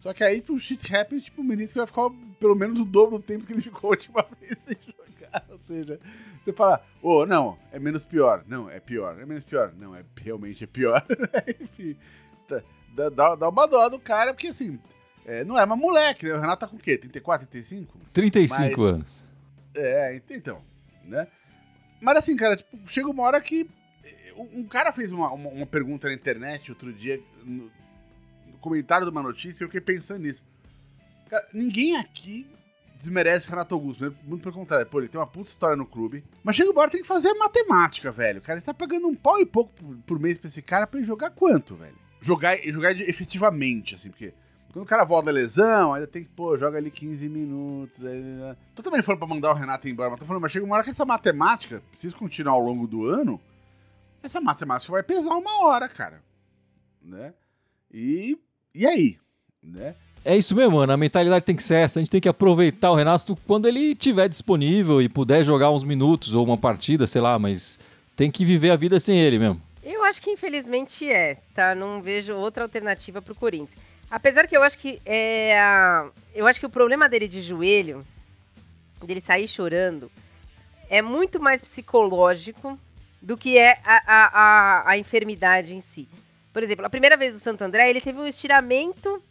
Só 0.00 0.14
que 0.14 0.24
aí, 0.24 0.40
pro 0.40 0.58
shit 0.58 0.94
happens, 0.94 1.24
tipo, 1.24 1.42
o 1.42 1.44
ministro 1.44 1.80
vai 1.80 1.86
ficar 1.86 2.08
pelo 2.40 2.54
menos 2.54 2.80
o 2.80 2.84
dobro 2.84 3.18
do 3.18 3.24
tempo 3.24 3.46
que 3.46 3.52
ele 3.52 3.60
ficou 3.62 3.88
a 3.88 3.90
última 3.90 4.26
vez 4.40 4.58
sem 4.60 4.76
jogar. 4.82 5.44
Ou 5.50 5.58
seja, 5.58 6.00
você 6.42 6.52
fala, 6.52 6.82
ô, 7.02 7.18
oh, 7.18 7.26
não, 7.26 7.58
é 7.70 7.78
menos 7.78 8.04
pior. 8.04 8.42
Não, 8.48 8.68
é 8.68 8.80
pior. 8.80 9.20
É 9.20 9.26
menos 9.26 9.44
pior. 9.44 9.72
Não, 9.76 9.94
é 9.94 10.02
realmente 10.16 10.64
é 10.64 10.66
pior. 10.66 11.04
Enfim, 11.60 11.96
tá, 12.48 12.62
dá, 13.10 13.34
dá 13.34 13.48
uma 13.48 13.66
dó 13.66 13.88
do 13.90 14.00
cara, 14.00 14.32
porque 14.32 14.48
assim, 14.48 14.80
é, 15.26 15.44
não 15.44 15.58
é 15.58 15.64
uma 15.64 15.76
moleque, 15.76 16.26
né? 16.26 16.34
O 16.34 16.40
Renato 16.40 16.60
tá 16.60 16.66
com 16.66 16.76
o 16.76 16.80
quê? 16.80 16.96
34, 16.96 17.46
35? 17.46 17.98
35 18.12 18.58
Mas, 18.58 18.78
anos. 18.80 19.24
É, 19.74 20.20
então, 20.30 20.62
né? 21.04 21.28
Mas 22.00 22.16
assim, 22.16 22.36
cara, 22.36 22.56
tipo, 22.56 22.78
chega 22.86 23.08
uma 23.08 23.22
hora 23.22 23.40
que. 23.40 23.68
Um 24.36 24.64
cara 24.64 24.90
fez 24.92 25.12
uma, 25.12 25.30
uma, 25.32 25.50
uma 25.50 25.66
pergunta 25.66 26.08
na 26.08 26.14
internet 26.14 26.70
outro 26.70 26.92
dia, 26.92 27.20
no, 27.44 27.70
no, 28.46 28.58
comentário 28.58 29.04
de 29.04 29.10
uma 29.10 29.22
notícia, 29.22 29.62
e 29.62 29.64
eu 29.64 29.68
fiquei 29.68 29.80
pensando 29.80 30.20
nisso. 30.20 30.42
Cara, 31.28 31.46
ninguém 31.52 31.96
aqui 31.96 32.46
desmerece 32.96 33.48
o 33.48 33.50
Renato 33.50 33.74
Augusto, 33.74 34.08
né? 34.08 34.16
Muito 34.24 34.42
pelo 34.42 34.54
contrário. 34.54 34.86
Pô, 34.86 34.98
ele 34.98 35.08
tem 35.08 35.20
uma 35.20 35.26
puta 35.26 35.50
história 35.50 35.76
no 35.76 35.84
clube. 35.84 36.24
Mas 36.42 36.56
chega 36.56 36.70
uma 36.70 36.80
hora 36.80 36.90
tem 36.90 37.02
que 37.02 37.06
fazer 37.06 37.32
matemática, 37.34 38.10
velho. 38.10 38.40
Cara, 38.40 38.58
você 38.58 38.64
tá 38.64 38.72
pagando 38.72 39.08
um 39.08 39.14
pau 39.14 39.40
e 39.40 39.46
pouco 39.46 39.72
por, 39.74 39.96
por 40.06 40.18
mês 40.18 40.38
pra 40.38 40.48
esse 40.48 40.62
cara 40.62 40.86
pra 40.86 40.98
ele 40.98 41.06
jogar 41.06 41.30
quanto, 41.30 41.74
velho? 41.74 41.96
Jogar, 42.22 42.56
jogar 42.64 42.92
efetivamente, 42.92 43.94
assim, 43.94 44.10
porque 44.10 44.32
quando 44.72 44.84
o 44.84 44.88
cara 44.88 45.04
volta 45.04 45.26
da 45.26 45.32
lesão, 45.32 45.94
ainda 45.94 46.06
tem 46.06 46.22
que, 46.22 46.28
pô, 46.30 46.56
joga 46.56 46.78
ali 46.78 46.90
15 46.90 47.28
minutos. 47.28 48.04
Aí, 48.04 48.20
né? 48.20 48.56
Então 48.72 48.84
também 48.84 49.02
foram 49.02 49.18
pra 49.18 49.26
mandar 49.26 49.50
o 49.50 49.54
Renato 49.54 49.88
embora, 49.88 50.10
mas 50.10 50.20
tô 50.20 50.26
falando, 50.26 50.42
mas 50.42 50.52
chega 50.52 50.64
uma 50.64 50.76
hora 50.76 50.84
que 50.84 50.90
essa 50.90 51.04
matemática 51.04 51.82
precisa 51.90 52.16
continuar 52.16 52.52
ao 52.52 52.60
longo 52.60 52.86
do 52.86 53.04
ano. 53.04 53.40
Essa 54.22 54.40
matemática 54.40 54.92
vai 54.92 55.02
pesar 55.02 55.36
uma 55.36 55.66
hora, 55.66 55.88
cara. 55.88 56.22
Né? 57.02 57.34
E, 57.92 58.38
e 58.74 58.86
aí? 58.86 59.18
Né? 59.62 59.96
É 60.24 60.36
isso 60.36 60.54
mesmo, 60.54 60.76
mano. 60.76 60.92
A 60.92 60.96
mentalidade 60.96 61.44
tem 61.44 61.56
que 61.56 61.64
ser 61.64 61.76
essa. 61.76 61.98
A 61.98 62.02
gente 62.02 62.10
tem 62.10 62.20
que 62.20 62.28
aproveitar 62.28 62.90
o 62.90 62.94
Renato 62.94 63.36
quando 63.46 63.66
ele 63.66 63.92
estiver 63.92 64.28
disponível 64.28 65.00
e 65.00 65.08
puder 65.08 65.42
jogar 65.42 65.70
uns 65.70 65.82
minutos 65.82 66.34
ou 66.34 66.44
uma 66.44 66.58
partida, 66.58 67.06
sei 67.06 67.20
lá, 67.20 67.38
mas 67.38 67.78
tem 68.14 68.30
que 68.30 68.44
viver 68.44 68.70
a 68.70 68.76
vida 68.76 69.00
sem 69.00 69.18
ele 69.18 69.38
mesmo. 69.38 69.60
Eu 70.10 70.12
acho 70.12 70.22
que 70.22 70.30
infelizmente 70.32 71.08
é, 71.08 71.36
tá? 71.54 71.72
Não 71.72 72.02
vejo 72.02 72.34
outra 72.34 72.64
alternativa 72.64 73.22
pro 73.22 73.32
Corinthians. 73.32 73.76
Apesar 74.10 74.48
que 74.48 74.56
eu 74.56 74.62
acho 74.64 74.76
que 74.76 75.00
é, 75.06 75.56
eu 76.34 76.48
acho 76.48 76.58
que 76.58 76.66
o 76.66 76.70
problema 76.70 77.08
dele 77.08 77.28
de 77.28 77.40
joelho, 77.40 78.04
dele 79.04 79.20
sair 79.20 79.46
chorando, 79.46 80.10
é 80.88 81.00
muito 81.00 81.38
mais 81.38 81.60
psicológico 81.60 82.76
do 83.22 83.36
que 83.36 83.56
é 83.56 83.78
a, 83.84 84.02
a, 84.04 84.90
a, 84.90 84.98
enfermidade 84.98 85.76
em 85.76 85.80
si. 85.80 86.08
Por 86.52 86.60
exemplo, 86.60 86.84
a 86.84 86.90
primeira 86.90 87.16
vez 87.16 87.34
do 87.34 87.38
Santo 87.38 87.62
André, 87.62 87.88
ele 87.88 88.00
teve 88.00 88.18
um 88.18 88.26
estiramento 88.26 89.22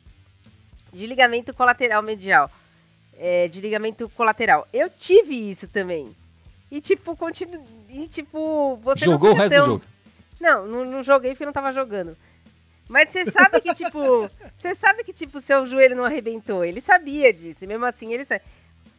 de 0.93 1.05
ligamento 1.05 1.53
colateral 1.53 2.01
medial. 2.01 2.49
É, 3.17 3.49
de 3.49 3.59
ligamento 3.59 4.07
colateral. 4.15 4.65
Eu 4.71 4.89
tive 4.89 5.35
isso 5.49 5.67
também. 5.67 6.15
E 6.71 6.79
tipo, 6.79 7.17
continu... 7.17 7.61
e, 7.89 8.07
tipo 8.07 8.77
você 8.77 9.03
Jogou 9.03 9.31
o 9.31 9.35
resto 9.35 9.53
tão... 9.53 9.65
do 9.65 9.71
jogo? 9.73 9.98
Não, 10.39 10.65
não, 10.65 10.85
não 10.85 11.03
joguei 11.03 11.31
porque 11.31 11.45
não 11.45 11.53
tava 11.53 11.71
jogando. 11.71 12.15
Mas 12.89 13.09
você 13.09 13.23
sabe 13.23 13.61
que, 13.61 13.71
tipo, 13.73 14.29
você 14.57 14.73
sabe 14.73 15.03
que, 15.03 15.13
tipo, 15.13 15.39
seu 15.39 15.63
joelho 15.65 15.95
não 15.95 16.05
arrebentou. 16.05 16.65
Ele 16.65 16.81
sabia 16.81 17.31
disso. 17.31 17.63
E 17.63 17.67
mesmo 17.67 17.85
assim, 17.85 18.11
ele 18.11 18.25
sabe. 18.25 18.41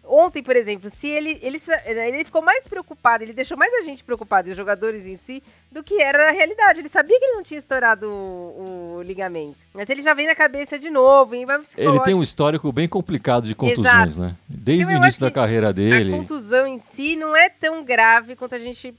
Ontem, 0.04 0.42
por 0.42 0.56
exemplo, 0.56 0.88
se 0.88 1.08
ele, 1.08 1.38
ele, 1.42 1.58
ele 1.86 2.24
ficou 2.24 2.42
mais 2.42 2.66
preocupado, 2.66 3.22
ele 3.22 3.32
deixou 3.32 3.56
mais 3.56 3.72
a 3.74 3.80
gente 3.82 4.02
preocupado, 4.02 4.48
e 4.48 4.50
os 4.50 4.56
jogadores 4.56 5.06
em 5.06 5.14
si, 5.14 5.42
do 5.70 5.84
que 5.84 6.02
era 6.02 6.26
na 6.26 6.32
realidade. 6.32 6.80
Ele 6.80 6.88
sabia 6.88 7.18
que 7.18 7.24
ele 7.24 7.34
não 7.34 7.42
tinha 7.42 7.58
estourado 7.58 8.08
o, 8.08 8.96
o 8.96 9.02
ligamento. 9.02 9.58
Mas 9.74 9.90
ele 9.90 10.02
já 10.02 10.14
vem 10.14 10.26
na 10.26 10.34
cabeça 10.34 10.78
de 10.78 10.88
novo. 10.88 11.34
E 11.34 11.44
vai 11.44 11.60
ele 11.76 12.00
tem 12.00 12.14
um 12.14 12.22
histórico 12.22 12.72
bem 12.72 12.88
complicado 12.88 13.46
de 13.46 13.54
contusões, 13.54 14.16
Exato. 14.16 14.20
né? 14.20 14.36
Desde 14.48 14.84
então, 14.84 15.00
o 15.00 15.04
início 15.04 15.20
da 15.20 15.30
carreira 15.30 15.72
dele. 15.72 16.14
A 16.14 16.16
contusão 16.16 16.66
em 16.66 16.78
si 16.78 17.14
não 17.16 17.36
é 17.36 17.48
tão 17.48 17.84
grave 17.84 18.34
quanto 18.34 18.54
a 18.54 18.58
gente 18.58 18.94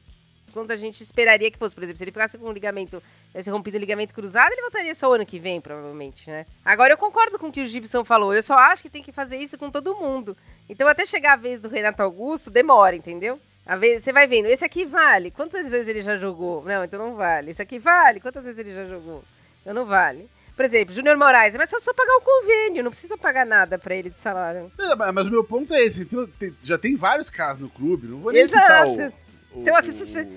quanto 0.52 0.72
a 0.72 0.76
gente 0.76 1.02
esperaria 1.02 1.50
que 1.50 1.58
fosse. 1.58 1.74
Por 1.74 1.84
exemplo, 1.84 1.98
se 1.98 2.04
ele 2.04 2.12
ficasse 2.12 2.38
com 2.38 2.48
um 2.48 2.52
ligamento, 2.52 3.02
esse 3.34 3.50
rompido 3.50 3.78
ligamento 3.78 4.14
cruzado, 4.14 4.52
ele 4.52 4.62
voltaria 4.62 4.94
só 4.94 5.10
o 5.10 5.14
ano 5.14 5.26
que 5.26 5.40
vem, 5.40 5.60
provavelmente, 5.60 6.30
né? 6.30 6.46
Agora, 6.64 6.94
eu 6.94 6.98
concordo 6.98 7.40
com 7.40 7.48
o 7.48 7.52
que 7.52 7.62
o 7.62 7.66
Gibson 7.66 8.04
falou. 8.06 8.34
Eu 8.34 8.44
só 8.44 8.58
acho 8.58 8.84
que 8.84 8.90
tem 8.90 9.02
que 9.02 9.12
fazer 9.12 9.38
isso 9.38 9.58
com 9.58 9.72
todo 9.72 9.96
mundo. 9.96 10.36
Então, 10.70 10.88
até 10.88 11.06
chegar 11.06 11.34
a 11.34 11.38
vez 11.38 11.60
do 11.60 11.70
Renato 11.70 12.02
Augusto, 12.04 12.50
demora, 12.50 12.96
entendeu? 12.96 13.40
A 13.66 13.76
vez, 13.76 14.04
você 14.04 14.12
vai 14.12 14.28
vendo, 14.28 14.48
esse 14.48 14.66
aqui 14.66 14.86
vale. 14.86 15.32
Quantas 15.32 15.70
vezes 15.70 15.88
ele 15.88 16.02
já 16.02 16.18
jogou? 16.18 16.64
Não, 16.64 16.84
então 16.84 17.00
não 17.00 17.16
vale. 17.16 17.52
Esse 17.52 17.62
aqui 17.62 17.80
vale. 17.80 18.20
Quantas 18.20 18.44
vezes 18.44 18.60
ele 18.60 18.74
já 18.74 18.86
jogou? 18.86 19.24
Então 19.62 19.74
não 19.74 19.86
vale. 19.86 20.30
Por 20.56 20.66
exemplo, 20.66 20.94
Júnior 20.94 21.18
Moraes, 21.18 21.56
mas 21.56 21.70
só 21.70 21.80
só 21.80 21.94
pagar 21.94 22.18
o 22.18 22.22
convênio, 22.22 22.84
não 22.84 22.92
precisa 22.92 23.18
pagar 23.18 23.46
nada 23.46 23.80
para 23.80 23.96
ele 23.96 24.10
de 24.10 24.18
salário. 24.18 24.72
É, 24.78 25.12
mas 25.12 25.26
o 25.26 25.32
meu 25.32 25.44
ponto 25.44 25.74
é 25.74 25.84
esse, 25.84 26.06
tem, 26.06 26.28
tem, 26.38 26.56
já 26.62 26.78
tem 26.78 26.96
vários 26.96 27.30
casos 27.30 27.62
no 27.62 27.70
clube, 27.70 28.08
não 28.08 28.20
vou 28.20 28.32
nem 28.32 28.42
Exato. 28.42 28.92
citar 28.92 29.10
o, 29.10 29.14
então, 29.56 29.76
assiste. 29.76 30.28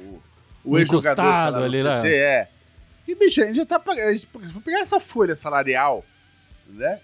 O, 0.65 0.73
o 0.73 0.79
ex-jogador 0.79 1.63
ali, 1.63 1.83
né? 1.83 2.03
É. 2.05 2.49
E, 3.07 3.15
bicho, 3.15 3.43
a 3.43 3.47
gente 3.47 3.57
já 3.57 3.67
tá 3.67 3.79
pagando. 3.79 4.17
Se 4.17 4.27
for 4.27 4.63
pegar 4.63 4.81
essa 4.81 4.99
folha 4.99 5.37
salarial, 5.37 6.05
né? 6.69 7.01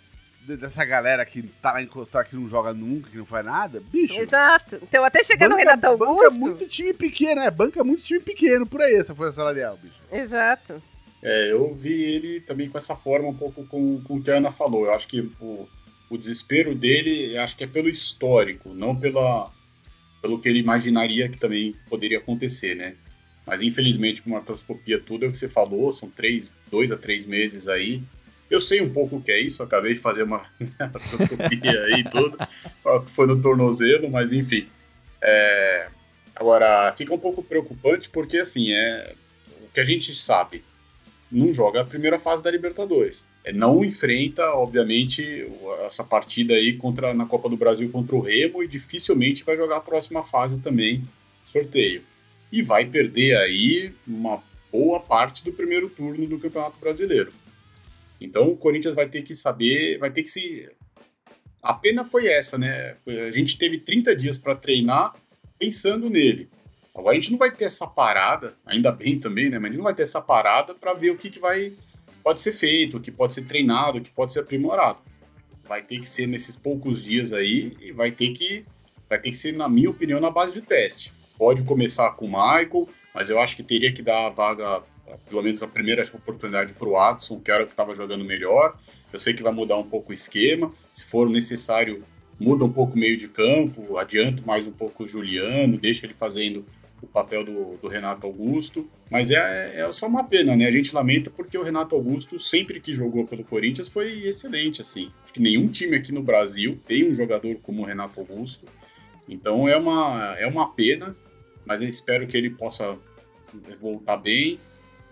Dessa 0.47 0.85
galera 0.85 1.25
que 1.25 1.43
tá 1.43 1.73
lá 1.73 1.83
encostada, 1.83 2.25
que 2.25 2.35
não 2.35 2.49
joga 2.49 2.73
nunca, 2.73 3.11
que 3.11 3.19
não 3.19 3.27
faz 3.27 3.45
nada, 3.45 3.81
bicho. 3.93 4.19
Exato. 4.19 4.81
Então, 4.83 5.05
até 5.05 5.23
chegar 5.23 5.49
banca, 5.49 5.63
no 5.63 5.71
Renato 5.71 5.87
Augusto. 5.87 6.17
Banca 6.17 6.31
muito 6.41 6.67
time 6.67 6.95
pequeno, 6.95 7.43
é. 7.43 7.51
Banca 7.51 7.85
muito 7.85 8.03
time 8.03 8.21
pequeno 8.21 8.67
por 8.67 8.81
aí, 8.81 8.95
essa 8.95 9.15
folha 9.15 9.31
salarial, 9.31 9.77
bicho. 9.77 9.95
Exato. 10.11 10.83
É, 11.23 11.53
eu 11.53 11.73
vi 11.75 12.03
ele 12.03 12.41
também 12.41 12.69
com 12.69 12.79
essa 12.79 12.97
forma, 12.97 13.29
um 13.29 13.35
pouco 13.35 13.65
com, 13.67 14.01
com 14.01 14.17
o 14.17 14.23
que 14.23 14.31
a 14.31 14.37
Ana 14.37 14.51
falou. 14.51 14.87
Eu 14.87 14.95
acho 14.95 15.07
que 15.07 15.21
o, 15.21 15.69
o 16.09 16.17
desespero 16.17 16.75
dele, 16.75 17.37
acho 17.37 17.57
que 17.57 17.65
é 17.65 17.67
pelo 17.67 17.89
histórico, 17.89 18.71
não 18.71 18.97
pela, 18.97 19.51
pelo 20.23 20.41
que 20.41 20.49
ele 20.49 20.59
imaginaria 20.59 21.29
que 21.29 21.39
também 21.39 21.77
poderia 21.89 22.19
acontecer, 22.19 22.75
né? 22.75 22.95
Mas 23.47 23.63
infelizmente, 23.63 24.23
com 24.23 24.31
uma 24.31 24.39
artroscopia, 24.39 25.01
tudo 25.01 25.25
é 25.25 25.29
o 25.29 25.33
que 25.33 25.39
você 25.39 25.49
falou, 25.49 25.93
são 25.93 26.09
três, 26.09 26.51
dois 26.71 26.93
a 26.93 26.97
três 26.97 27.27
meses 27.27 27.69
aí. 27.69 28.03
Eu 28.51 28.61
sei 28.61 28.81
um 28.81 28.93
pouco 28.93 29.17
o 29.17 29.23
que 29.23 29.31
é 29.31 29.41
isso, 29.41 29.63
acabei 29.63 29.95
de 29.95 30.01
fazer 30.01 30.25
uma 30.25 30.45
artroscopia 30.79 31.85
aí 31.85 32.05
tudo, 32.05 32.37
que 33.05 33.11
foi 33.11 33.27
no 33.27 33.41
tornozelo, 33.41 34.11
mas 34.11 34.33
enfim. 34.33 34.69
É... 35.23 35.89
Agora, 36.35 36.93
fica 36.97 37.15
um 37.15 37.19
pouco 37.19 37.43
preocupante 37.43 38.09
porque, 38.09 38.39
assim, 38.39 38.73
é 38.73 39.15
o 39.63 39.69
que 39.73 39.81
a 39.81 39.85
gente 39.85 40.15
sabe, 40.15 40.65
não 41.31 41.53
joga 41.53 41.83
a 41.83 41.85
primeira 41.85 42.19
fase 42.19 42.43
da 42.43 42.51
Libertadores. 42.51 43.25
É, 43.45 43.53
não 43.53 43.85
enfrenta, 43.85 44.45
obviamente, 44.55 45.47
essa 45.87 46.05
partida 46.05 46.55
aí 46.55 46.77
contra, 46.77 47.15
na 47.15 47.25
Copa 47.25 47.49
do 47.49 47.57
Brasil 47.57 47.89
contra 47.91 48.17
o 48.17 48.21
Remo 48.21 48.63
e 48.63 48.69
dificilmente 48.69 49.45
vai 49.45 49.57
jogar 49.57 49.77
a 49.77 49.81
próxima 49.81 50.23
fase 50.23 50.59
também, 50.59 51.05
sorteio. 51.47 52.03
E 52.53 52.63
vai 52.63 52.85
perder 52.85 53.37
aí 53.37 53.93
uma 54.07 54.43
boa 54.73 55.01
parte 55.01 55.45
do 55.45 55.53
primeiro 55.53 55.89
turno 55.89 56.27
do 56.27 56.39
Campeonato 56.39 56.79
Brasileiro. 56.79 57.33
Então 58.21 58.49
o 58.49 58.57
Corinthians 58.57 58.95
vai 58.95 59.09
ter 59.09 59.23
que 59.23 59.35
saber, 59.35 59.99
vai 59.99 60.11
ter 60.11 60.23
que 60.23 60.29
se. 60.29 60.71
A 61.63 61.75
pena 61.75 62.05
foi 62.05 62.27
essa, 62.27 62.59
né? 62.59 62.97
A 63.29 63.31
gente 63.31 63.59
teve 63.59 63.79
30 63.79 64.15
dias 64.17 64.39
para 64.39 64.55
treinar 64.55 65.15
pensando 65.59 66.09
nele. 66.09 66.49
Agora 66.95 67.13
a 67.17 67.21
gente 67.21 67.31
não 67.31 67.39
vai 67.39 67.51
ter 67.51 67.65
essa 67.65 67.87
parada, 67.87 68.57
ainda 68.67 68.91
bem 68.91 69.19
também, 69.19 69.49
né? 69.49 69.59
Mas 69.59 69.67
a 69.67 69.69
gente 69.69 69.79
não 69.79 69.85
vai 69.85 69.95
ter 69.95 70.03
essa 70.03 70.21
parada 70.21 70.75
para 70.75 70.93
ver 70.93 71.11
o 71.11 71.17
que, 71.17 71.31
que 71.31 71.39
vai 71.39 71.73
pode 72.23 72.41
ser 72.41 72.53
feito, 72.53 72.97
o 72.97 73.01
que 73.01 73.11
pode 73.11 73.35
ser 73.35 73.43
treinado, 73.43 73.99
o 73.99 74.01
que 74.01 74.11
pode 74.11 74.33
ser 74.33 74.41
aprimorado. 74.41 74.99
Vai 75.65 75.83
ter 75.83 76.01
que 76.01 76.09
ser 76.09 76.27
nesses 76.27 76.57
poucos 76.57 77.05
dias 77.05 77.33
aí 77.33 77.73
e 77.81 77.93
vai 77.93 78.11
ter 78.11 78.33
que 78.33 78.65
vai 79.09 79.19
ter 79.19 79.31
que 79.31 79.37
ser, 79.37 79.53
na 79.53 79.69
minha 79.69 79.91
opinião, 79.91 80.21
na 80.21 80.31
base 80.31 80.53
de 80.53 80.63
teste. 80.63 81.13
Pode 81.41 81.63
começar 81.63 82.11
com 82.11 82.27
o 82.27 82.29
Michael, 82.29 82.87
mas 83.15 83.31
eu 83.31 83.41
acho 83.41 83.57
que 83.57 83.63
teria 83.63 83.91
que 83.91 84.03
dar 84.03 84.27
a 84.27 84.29
vaga, 84.29 84.83
pelo 85.27 85.41
menos 85.41 85.63
a 85.63 85.67
primeira 85.67 86.03
oportunidade 86.13 86.75
para 86.75 86.87
o 86.87 86.93
Watson, 86.93 87.41
que 87.41 87.51
era 87.51 87.63
o 87.63 87.67
que 87.67 87.73
estava 87.73 87.95
jogando 87.95 88.23
melhor. 88.27 88.77
Eu 89.11 89.19
sei 89.19 89.33
que 89.33 89.43
vai 89.43 89.51
mudar 89.51 89.79
um 89.79 89.89
pouco 89.89 90.11
o 90.11 90.15
esquema. 90.15 90.71
Se 90.93 91.07
for 91.07 91.31
necessário, 91.31 92.05
muda 92.39 92.63
um 92.63 92.71
pouco 92.71 92.95
o 92.95 92.99
meio 92.99 93.17
de 93.17 93.27
campo, 93.27 93.97
adianta 93.97 94.43
mais 94.45 94.67
um 94.67 94.71
pouco 94.71 95.05
o 95.05 95.09
Juliano, 95.09 95.79
deixa 95.79 96.05
ele 96.05 96.13
fazendo 96.13 96.63
o 97.01 97.07
papel 97.07 97.43
do, 97.43 97.79
do, 97.79 97.89
Renato 97.89 98.27
Augusto. 98.27 98.87
Mas 99.11 99.31
é, 99.31 99.81
é 99.81 99.93
só 99.95 100.09
uma 100.09 100.25
pena, 100.25 100.55
né? 100.55 100.67
A 100.67 100.71
gente 100.71 100.95
lamenta 100.95 101.31
porque 101.31 101.57
o 101.57 101.63
Renato 101.63 101.95
Augusto, 101.95 102.39
sempre 102.39 102.81
que 102.81 102.93
jogou 102.93 103.27
pelo 103.27 103.45
Corinthians, 103.45 103.89
foi 103.89 104.27
excelente, 104.27 104.83
assim. 104.83 105.11
Acho 105.25 105.33
que 105.33 105.41
nenhum 105.41 105.69
time 105.69 105.97
aqui 105.97 106.13
no 106.13 106.23
Brasil 106.23 106.79
tem 106.87 107.11
um 107.11 107.15
jogador 107.15 107.57
como 107.63 107.81
o 107.81 107.87
Renato 107.87 108.21
Augusto. 108.21 108.67
Então 109.27 109.67
é 109.67 109.77
uma, 109.79 110.37
é 110.39 110.47
uma 110.47 110.69
pena, 110.75 111.17
mas 111.71 111.81
eu 111.81 111.87
espero 111.87 112.27
que 112.27 112.37
ele 112.37 112.51
possa 112.51 112.99
voltar 113.81 114.17
bem, 114.17 114.59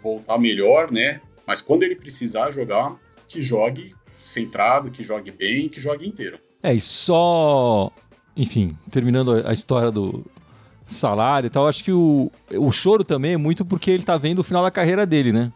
voltar 0.02 0.36
melhor, 0.38 0.90
né? 0.90 1.20
Mas 1.46 1.60
quando 1.60 1.84
ele 1.84 1.94
precisar 1.94 2.50
jogar, 2.50 2.96
que 3.28 3.40
jogue 3.40 3.94
centrado, 4.18 4.90
que 4.90 5.04
jogue 5.04 5.30
bem, 5.30 5.68
que 5.68 5.80
jogue 5.80 6.08
inteiro. 6.08 6.36
É, 6.60 6.74
e 6.74 6.80
só, 6.80 7.92
enfim, 8.36 8.76
terminando 8.90 9.46
a 9.46 9.52
história 9.52 9.88
do, 9.92 10.26
salário 10.84 11.46
e 11.46 11.50
tal. 11.50 11.68
Acho 11.68 11.84
que 11.84 11.92
o, 11.92 12.28
o 12.50 12.72
choro 12.72 13.04
também 13.04 13.34
é 13.34 13.36
muito 13.36 13.64
porque 13.64 13.92
ele 13.92 14.02
tá 14.02 14.16
vendo 14.16 14.40
o 14.40 14.44
final 14.44 14.64
da 14.64 14.70
carreira 14.72 15.06
dele, 15.06 15.30
né? 15.30 15.52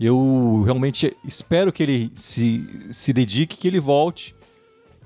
Eu 0.00 0.62
realmente 0.64 1.16
espero 1.24 1.72
que 1.72 1.84
ele 1.84 2.10
se, 2.16 2.88
se 2.90 3.12
dedique, 3.12 3.56
que 3.56 3.68
ele 3.68 3.78
volte 3.78 4.34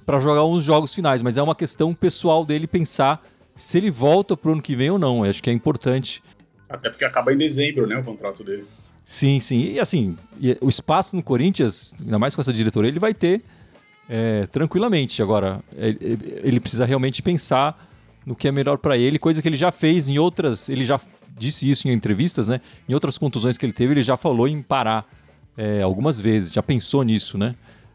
para 0.06 0.18
jogar 0.18 0.46
uns 0.46 0.64
jogos 0.64 0.94
finais, 0.94 1.20
mas 1.20 1.36
é 1.36 1.42
uma 1.42 1.54
questão 1.54 1.92
pessoal 1.92 2.42
dele 2.42 2.66
pensar 2.66 3.22
se 3.56 3.78
ele 3.78 3.90
volta 3.90 4.36
pro 4.36 4.52
ano 4.52 4.62
que 4.62 4.76
vem 4.76 4.90
ou 4.90 4.98
não. 4.98 5.24
Eu 5.24 5.30
acho 5.30 5.42
que 5.42 5.50
é 5.50 5.52
importante. 5.52 6.22
Até 6.68 6.90
porque 6.90 7.04
acaba 7.04 7.32
em 7.32 7.36
dezembro, 7.36 7.86
né, 7.86 7.96
o 7.96 8.04
contrato 8.04 8.44
dele. 8.44 8.64
Sim, 9.04 9.40
sim. 9.40 9.72
E 9.72 9.80
assim, 9.80 10.16
o 10.60 10.68
espaço 10.68 11.16
no 11.16 11.22
Corinthians, 11.22 11.94
ainda 12.00 12.18
mais 12.18 12.34
com 12.34 12.40
essa 12.40 12.52
diretoria, 12.52 12.90
ele 12.90 12.98
vai 12.98 13.14
ter 13.14 13.42
é, 14.08 14.46
tranquilamente. 14.46 15.22
Agora, 15.22 15.60
ele, 15.76 16.18
ele, 16.42 16.60
precisa 16.60 16.84
realmente 16.84 17.22
pensar 17.22 17.88
no 18.26 18.34
que 18.34 18.48
é 18.48 18.52
melhor 18.52 18.78
para 18.78 18.98
ele, 18.98 19.18
coisa 19.18 19.40
que 19.40 19.48
ele 19.48 19.56
já 19.56 19.70
fez 19.70 20.08
em 20.08 20.18
outras. 20.18 20.68
Ele 20.68 20.84
já 20.84 21.00
disse 21.38 21.70
isso 21.70 21.86
em 21.86 21.92
entrevistas, 21.92 22.48
né? 22.48 22.60
Em 22.88 22.94
outras 22.94 23.16
contusões 23.16 23.56
que 23.56 23.64
ele 23.64 23.72
teve, 23.72 23.94
ele 23.94 24.02
já 24.02 24.16
falou 24.16 24.48
em 24.48 24.60
parar 24.60 25.06
é, 25.56 25.82
algumas 25.82 26.18
vezes, 26.18 26.52
já 26.52 26.62
pensou 26.62 27.02
nisso, 27.02 27.38
né? 27.38 27.54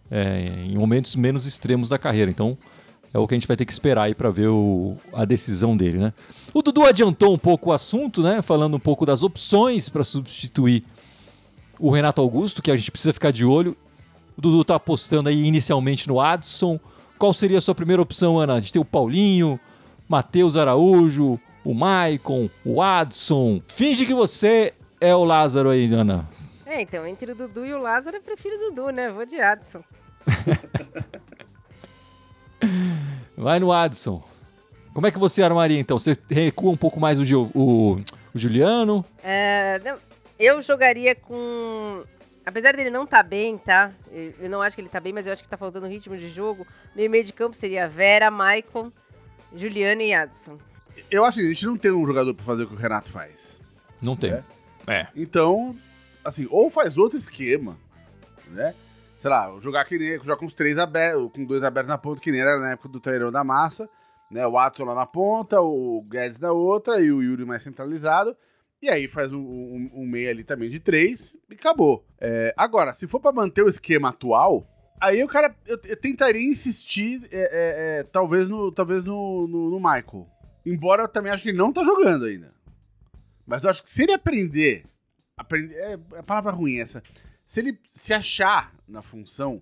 É, 0.10 0.66
em 0.66 0.78
momentos 0.78 1.16
menos 1.16 1.46
extremos 1.46 1.90
da 1.90 1.98
carreira. 1.98 2.32
Então, 2.32 2.58
é 3.14 3.20
o 3.20 3.28
que 3.28 3.34
a 3.34 3.38
gente 3.38 3.48
vai 3.48 3.58
ter 3.58 3.66
que 3.66 3.72
esperar 3.74 4.04
aí 4.04 4.16
para 4.16 4.30
ver 4.30 4.48
o, 4.48 4.96
a 5.12 5.26
decisão 5.26 5.76
dele, 5.76 5.98
né? 5.98 6.14
O 6.54 6.62
Dudu 6.62 6.86
adiantou 6.86 7.34
um 7.34 7.38
pouco 7.38 7.70
o 7.70 7.74
assunto, 7.74 8.22
né? 8.22 8.42
Falando 8.42 8.76
um 8.76 8.80
pouco 8.80 9.06
das 9.06 9.22
opções 9.22 9.90
para 9.90 10.04
substituir 10.04 10.84
o 11.78 11.92
Renato 11.92 12.22
Augusto, 12.22 12.62
que 12.62 12.72
a 12.72 12.78
gente 12.78 12.92
precisa 12.92 13.14
ficar 13.14 13.32
de 13.32 13.46
olho. 13.46 13.76
O 14.38 14.42
Dudu 14.42 14.64
tá 14.64 14.76
apostando 14.76 15.28
aí 15.28 15.46
inicialmente 15.46 16.08
no 16.08 16.22
Adson. 16.22 16.80
Qual 17.18 17.34
seria 17.34 17.58
a 17.58 17.62
sua 17.62 17.76
primeira 17.76 18.02
opção, 18.02 18.40
Ana? 18.40 18.62
De 18.62 18.72
ter 18.72 18.80
o 18.80 18.86
Paulinho, 18.86 19.60
Matheus 20.08 20.56
Araújo, 20.56 21.40
o 21.66 21.74
Maicon, 21.74 22.50
o 22.64 22.82
Adson. 22.82 23.62
Finge 23.68 24.06
que 24.06 24.14
você 24.14 24.74
é 25.02 25.14
o 25.14 25.24
Lázaro 25.24 25.70
aí, 25.70 25.94
Ana. 25.94 26.30
É, 26.66 26.82
então, 26.82 27.06
entre 27.06 27.34
o 27.34 27.36
Dudu 27.36 27.66
e 27.66 27.74
o 27.74 27.80
Lázaro, 27.80 28.18
eu 28.18 28.22
prefiro 28.22 28.56
o 28.56 28.70
Dudu, 28.70 28.90
né? 28.92 29.10
Vou 29.10 29.26
de 29.26 29.40
Adson. 29.42 29.82
Vai 33.38 33.60
no 33.60 33.72
Adson. 33.72 34.24
Como 34.94 35.08
é 35.08 35.12
que 35.12 35.20
você 35.20 35.42
armaria, 35.42 35.80
então? 35.80 35.98
Você 35.98 36.16
recua 36.30 36.72
um 36.72 36.78
pouco 36.78 37.00
mais 37.00 37.20
o, 37.20 37.52
o, 37.56 37.96
o 37.96 38.04
Juliano? 38.36 39.06
É, 39.24 39.80
eu 40.38 40.62
jogaria 40.62 41.16
com... 41.16 42.04
Apesar 42.46 42.76
dele 42.76 42.90
não 42.90 43.04
estar 43.04 43.18
tá 43.18 43.24
bem, 43.24 43.58
tá? 43.58 43.92
Eu 44.12 44.50
não 44.50 44.62
acho 44.62 44.76
que 44.76 44.82
ele 44.82 44.90
tá 44.90 45.00
bem, 45.00 45.14
mas 45.14 45.28
eu 45.28 45.34
acho 45.34 45.44
que 45.44 45.50
tá 45.50 45.58
faltando 45.58 45.88
ritmo 45.88 46.18
de 46.18 46.28
jogo. 46.28 46.66
No 46.96 47.10
meio 47.10 47.24
de 47.24 47.32
campo 47.32 47.56
seria 47.56 47.88
Vera, 47.88 48.32
Maicon, 48.32 48.92
Juliano 49.56 50.02
e 50.02 50.14
Adson. 50.14 50.58
Eu 51.10 51.24
acho 51.24 51.40
que 51.40 51.46
a 51.46 51.50
gente 51.50 51.66
não 51.66 51.78
tem 51.78 51.92
um 51.92 52.06
jogador 52.06 52.34
pra 52.34 52.44
fazer 52.44 52.64
o 52.64 52.68
que 52.68 52.74
o 52.74 52.78
Renato 52.78 53.12
faz. 53.12 53.62
Não 54.02 54.16
tem. 54.16 54.32
É. 54.32 54.44
é. 54.88 55.08
Então, 55.16 55.76
assim, 56.26 56.48
ou 56.50 56.70
faz 56.70 56.98
outro 56.98 57.18
esquema, 57.18 57.78
né? 58.48 58.74
Sei 59.22 59.30
lá, 59.30 59.56
jogar 59.60 59.86
que 59.86 60.00
nem, 60.00 60.18
jogar 60.18 60.36
com 60.36 60.48
os 60.48 60.54
três 60.54 60.80
abertos, 60.80 61.32
com 61.32 61.46
dois 61.46 61.64
abertos 61.64 61.90
na 61.90 61.98
ponta, 61.98 62.20
que 62.20 62.32
nem 62.32 62.42
era 62.42 62.60
na 62.60 62.72
época 62.72 62.90
do 62.90 63.00
Tairão 63.00 63.32
da 63.32 63.44
Massa, 63.44 63.88
né? 64.32 64.48
O 64.48 64.54
Watson 64.54 64.84
lá 64.84 64.96
na 64.96 65.06
ponta, 65.06 65.62
o 65.62 66.02
Guedes 66.10 66.40
na 66.40 66.52
outra 66.52 67.00
e 67.00 67.12
o 67.12 67.22
Yuri 67.22 67.46
mais 67.46 67.62
centralizado. 67.62 68.36
E 68.82 68.90
aí 68.90 69.08
faz 69.08 69.32
um, 69.32 69.38
um, 69.38 69.92
um 69.94 70.08
meio 70.08 70.28
ali 70.28 70.44
também 70.44 70.72
de 70.72 70.80
três 70.80 71.38
e 71.48 71.54
acabou. 71.54 72.04
É, 72.20 72.52
agora, 72.58 72.94
se 72.94 73.08
for 73.08 73.20
para 73.20 73.32
manter 73.32 73.62
o 73.62 73.70
esquema 73.70 74.10
atual, 74.10 74.68
aí 75.00 75.24
o 75.24 75.28
cara, 75.28 75.56
eu, 75.68 75.80
eu 75.86 75.96
tentaria 75.96 76.42
insistir, 76.42 77.22
é, 77.32 77.38
é, 77.38 78.00
é, 78.00 78.04
talvez, 78.04 78.50
no, 78.50 78.72
talvez 78.72 79.04
no, 79.04 79.48
no, 79.48 79.70
no, 79.70 79.78
Michael. 79.78 80.28
Embora 80.66 81.04
eu 81.04 81.08
também 81.08 81.32
acho 81.32 81.44
que 81.44 81.50
ele 81.50 81.60
não 81.60 81.72
tá 81.72 81.84
jogando 81.84 82.26
ainda. 82.26 82.52
Mas 83.46 83.64
eu 83.64 83.70
acho 83.70 83.84
que 83.84 83.92
se 83.92 84.02
ele 84.02 84.14
aprender, 84.14 84.84
aprender 85.38 85.76
é, 85.76 86.00
é 86.16 86.22
palavra 86.24 86.52
ruim 86.52 86.80
essa, 86.80 87.04
se 87.52 87.60
ele 87.60 87.78
se 87.90 88.14
achar 88.14 88.74
na 88.88 89.02
função, 89.02 89.62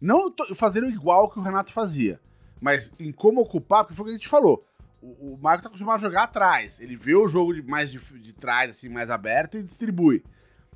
não 0.00 0.34
fazendo 0.56 0.90
igual 0.90 1.30
que 1.30 1.38
o 1.38 1.42
Renato 1.42 1.72
fazia, 1.72 2.20
mas 2.60 2.92
em 2.98 3.12
como 3.12 3.40
ocupar, 3.40 3.84
porque 3.84 3.94
foi 3.94 4.02
o 4.02 4.06
que 4.06 4.10
a 4.10 4.18
gente 4.18 4.26
falou. 4.26 4.66
O, 5.00 5.34
o 5.34 5.38
Marco 5.40 5.62
tá 5.62 5.68
acostumado 5.68 6.00
a 6.00 6.02
jogar 6.02 6.24
atrás. 6.24 6.80
Ele 6.80 6.96
vê 6.96 7.14
o 7.14 7.28
jogo 7.28 7.54
de, 7.54 7.62
mais 7.62 7.92
de, 7.92 8.00
de 8.18 8.32
trás, 8.32 8.72
assim, 8.72 8.88
mais 8.88 9.08
aberto 9.08 9.56
e 9.56 9.62
distribui. 9.62 10.24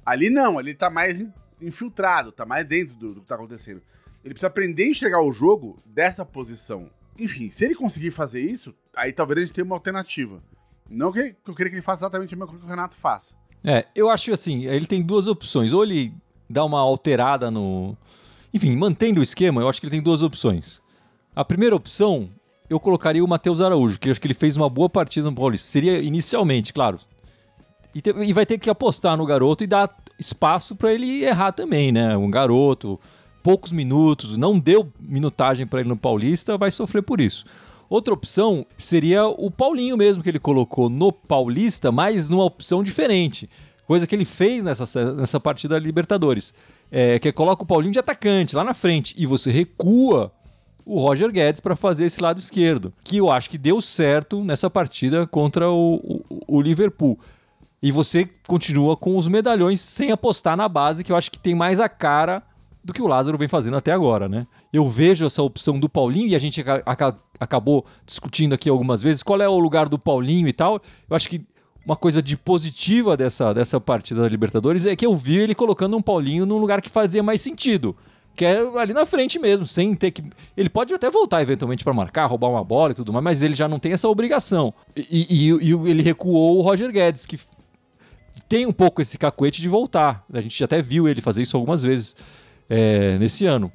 Ali 0.06 0.30
não, 0.30 0.60
ele 0.60 0.72
tá 0.72 0.88
mais 0.88 1.26
infiltrado, 1.60 2.30
tá 2.30 2.46
mais 2.46 2.64
dentro 2.64 2.94
do, 2.94 3.14
do 3.14 3.20
que 3.22 3.26
tá 3.26 3.34
acontecendo. 3.34 3.82
Ele 4.24 4.32
precisa 4.32 4.46
aprender 4.46 4.84
a 4.84 4.90
enxergar 4.90 5.20
o 5.20 5.32
jogo 5.32 5.82
dessa 5.84 6.24
posição. 6.24 6.88
Enfim, 7.18 7.50
se 7.50 7.64
ele 7.64 7.74
conseguir 7.74 8.12
fazer 8.12 8.40
isso, 8.40 8.72
aí 8.94 9.12
talvez 9.12 9.38
a 9.38 9.40
gente 9.46 9.52
tenha 9.52 9.64
uma 9.64 9.74
alternativa. 9.74 10.40
Não 10.88 11.10
que, 11.10 11.34
eu 11.44 11.54
queria 11.56 11.70
que 11.70 11.74
ele 11.74 11.82
faça 11.82 12.02
exatamente 12.02 12.36
mesma 12.36 12.46
coisa 12.46 12.60
que 12.60 12.66
o 12.66 12.70
Renato 12.70 12.94
faça. 12.94 13.34
É, 13.64 13.84
eu 13.96 14.08
acho 14.08 14.32
assim, 14.32 14.66
ele 14.66 14.86
tem 14.86 15.02
duas 15.02 15.26
opções. 15.26 15.72
Ou 15.72 15.82
ele 15.82 16.14
dar 16.52 16.64
uma 16.64 16.78
alterada 16.78 17.50
no. 17.50 17.96
Enfim, 18.52 18.76
mantendo 18.76 19.20
o 19.20 19.22
esquema, 19.22 19.62
eu 19.62 19.68
acho 19.68 19.80
que 19.80 19.86
ele 19.86 19.92
tem 19.92 20.02
duas 20.02 20.22
opções. 20.22 20.82
A 21.34 21.44
primeira 21.44 21.74
opção, 21.74 22.28
eu 22.68 22.78
colocaria 22.78 23.24
o 23.24 23.28
Matheus 23.28 23.62
Araújo, 23.62 23.98
que 23.98 24.08
eu 24.08 24.12
acho 24.12 24.20
que 24.20 24.26
ele 24.26 24.34
fez 24.34 24.56
uma 24.56 24.68
boa 24.68 24.90
partida 24.90 25.30
no 25.30 25.34
Paulista. 25.34 25.66
Seria 25.66 25.98
inicialmente, 26.00 26.72
claro. 26.72 26.98
E, 27.94 28.02
te, 28.02 28.10
e 28.10 28.32
vai 28.32 28.44
ter 28.44 28.58
que 28.58 28.68
apostar 28.68 29.16
no 29.16 29.24
garoto 29.24 29.64
e 29.64 29.66
dar 29.66 29.96
espaço 30.18 30.76
para 30.76 30.92
ele 30.92 31.24
errar 31.24 31.52
também, 31.52 31.90
né? 31.90 32.14
Um 32.16 32.30
garoto, 32.30 33.00
poucos 33.42 33.72
minutos, 33.72 34.36
não 34.36 34.58
deu 34.58 34.92
minutagem 35.00 35.66
para 35.66 35.80
ele 35.80 35.88
no 35.88 35.96
Paulista, 35.96 36.58
vai 36.58 36.70
sofrer 36.70 37.02
por 37.02 37.20
isso. 37.20 37.46
Outra 37.88 38.12
opção 38.12 38.66
seria 38.76 39.26
o 39.26 39.50
Paulinho 39.50 39.96
mesmo, 39.96 40.22
que 40.22 40.28
ele 40.28 40.38
colocou 40.38 40.90
no 40.90 41.12
Paulista, 41.12 41.90
mas 41.90 42.28
numa 42.28 42.44
opção 42.44 42.82
diferente 42.82 43.48
coisa 43.86 44.06
que 44.06 44.14
ele 44.14 44.24
fez 44.24 44.64
nessa, 44.64 45.12
nessa 45.14 45.40
partida 45.40 45.74
da 45.74 45.80
Libertadores. 45.80 46.54
É, 46.90 47.18
que 47.18 47.28
é 47.28 47.32
coloca 47.32 47.62
o 47.62 47.66
Paulinho 47.66 47.92
de 47.92 47.98
atacante 47.98 48.54
lá 48.54 48.62
na 48.62 48.74
frente 48.74 49.14
e 49.16 49.24
você 49.24 49.50
recua 49.50 50.30
o 50.84 51.00
Roger 51.00 51.30
Guedes 51.30 51.60
para 51.60 51.76
fazer 51.76 52.04
esse 52.04 52.20
lado 52.20 52.38
esquerdo, 52.38 52.92
que 53.04 53.16
eu 53.16 53.30
acho 53.30 53.48
que 53.48 53.56
deu 53.56 53.80
certo 53.80 54.42
nessa 54.42 54.68
partida 54.68 55.26
contra 55.26 55.70
o, 55.70 55.94
o, 56.28 56.56
o, 56.56 56.60
Liverpool. 56.60 57.18
E 57.82 57.90
você 57.90 58.28
continua 58.46 58.96
com 58.96 59.16
os 59.16 59.26
medalhões 59.28 59.80
sem 59.80 60.12
apostar 60.12 60.56
na 60.56 60.68
base, 60.68 61.02
que 61.02 61.10
eu 61.10 61.16
acho 61.16 61.30
que 61.30 61.38
tem 61.38 61.54
mais 61.54 61.80
a 61.80 61.88
cara 61.88 62.42
do 62.84 62.92
que 62.92 63.00
o 63.00 63.06
Lázaro 63.06 63.38
vem 63.38 63.48
fazendo 63.48 63.76
até 63.76 63.92
agora, 63.92 64.28
né? 64.28 64.46
Eu 64.72 64.88
vejo 64.88 65.24
essa 65.24 65.42
opção 65.42 65.78
do 65.78 65.88
Paulinho 65.88 66.28
e 66.28 66.34
a 66.34 66.38
gente 66.38 66.64
acabou 67.38 67.86
discutindo 68.04 68.54
aqui 68.54 68.68
algumas 68.68 69.02
vezes 69.02 69.22
qual 69.22 69.40
é 69.40 69.48
o 69.48 69.58
lugar 69.58 69.88
do 69.88 69.98
Paulinho 69.98 70.48
e 70.48 70.52
tal. 70.52 70.80
Eu 71.08 71.14
acho 71.14 71.28
que 71.28 71.44
uma 71.84 71.96
coisa 71.96 72.22
de 72.22 72.36
positiva 72.36 73.16
dessa, 73.16 73.52
dessa 73.52 73.80
partida 73.80 74.22
da 74.22 74.28
Libertadores 74.28 74.86
é 74.86 74.94
que 74.94 75.04
eu 75.04 75.16
vi 75.16 75.38
ele 75.38 75.54
colocando 75.54 75.96
um 75.96 76.02
Paulinho 76.02 76.46
num 76.46 76.58
lugar 76.58 76.80
que 76.80 76.88
fazia 76.88 77.22
mais 77.22 77.42
sentido. 77.42 77.96
Que 78.34 78.44
é 78.46 78.60
ali 78.78 78.94
na 78.94 79.04
frente 79.04 79.38
mesmo, 79.38 79.66
sem 79.66 79.94
ter 79.94 80.10
que. 80.10 80.24
Ele 80.56 80.70
pode 80.70 80.94
até 80.94 81.10
voltar 81.10 81.42
eventualmente 81.42 81.84
para 81.84 81.92
marcar, 81.92 82.26
roubar 82.26 82.48
uma 82.48 82.64
bola 82.64 82.92
e 82.92 82.94
tudo 82.94 83.12
mais, 83.12 83.22
mas 83.22 83.42
ele 83.42 83.52
já 83.52 83.68
não 83.68 83.78
tem 83.78 83.92
essa 83.92 84.08
obrigação. 84.08 84.72
E, 84.96 85.26
e, 85.28 85.50
e 85.50 85.90
ele 85.90 86.02
recuou 86.02 86.56
o 86.56 86.62
Roger 86.62 86.90
Guedes, 86.90 87.26
que 87.26 87.38
tem 88.48 88.64
um 88.64 88.72
pouco 88.72 89.02
esse 89.02 89.18
cacuete 89.18 89.60
de 89.60 89.68
voltar. 89.68 90.24
A 90.32 90.40
gente 90.40 90.64
até 90.64 90.80
viu 90.80 91.06
ele 91.06 91.20
fazer 91.20 91.42
isso 91.42 91.56
algumas 91.56 91.82
vezes 91.82 92.16
é, 92.70 93.18
nesse 93.18 93.44
ano. 93.44 93.70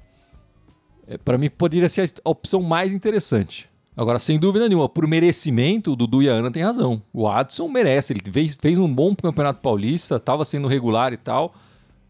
É, 1.08 1.18
para 1.18 1.38
mim, 1.38 1.50
poderia 1.50 1.88
ser 1.88 2.12
a 2.24 2.30
opção 2.30 2.62
mais 2.64 2.94
interessante. 2.94 3.70
Agora, 3.98 4.20
sem 4.20 4.38
dúvida 4.38 4.70
nenhuma, 4.70 4.88
por 4.88 5.08
merecimento, 5.08 5.94
o 5.94 5.96
Dudu 5.96 6.22
e 6.22 6.30
a 6.30 6.34
Ana 6.34 6.52
têm 6.52 6.62
razão. 6.62 7.02
O 7.12 7.28
Adson 7.28 7.68
merece. 7.68 8.14
Ele 8.14 8.22
fez, 8.32 8.56
fez 8.56 8.78
um 8.78 8.94
bom 8.94 9.16
campeonato 9.16 9.60
paulista, 9.60 10.18
estava 10.18 10.46
sendo 10.46 10.68
regular 10.68 11.14
e 11.14 11.18
tal. 11.18 11.56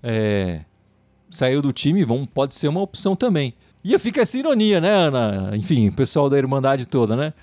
É, 0.04 0.65
saiu 1.30 1.62
do 1.62 1.71
time, 1.71 2.04
vamos, 2.04 2.28
pode 2.34 2.56
ser 2.56 2.67
uma 2.67 2.82
opção 2.82 3.15
também. 3.15 3.54
E 3.86 3.97
fica 4.00 4.21
essa 4.21 4.38
ironia, 4.38 4.82
né, 4.82 4.89
Ana? 4.89 5.52
Enfim, 5.56 5.88
o 5.88 5.93
pessoal 5.93 6.30
da 6.30 6.38
Irmandade 6.38 6.86
toda, 6.86 7.15
né? 7.15 7.34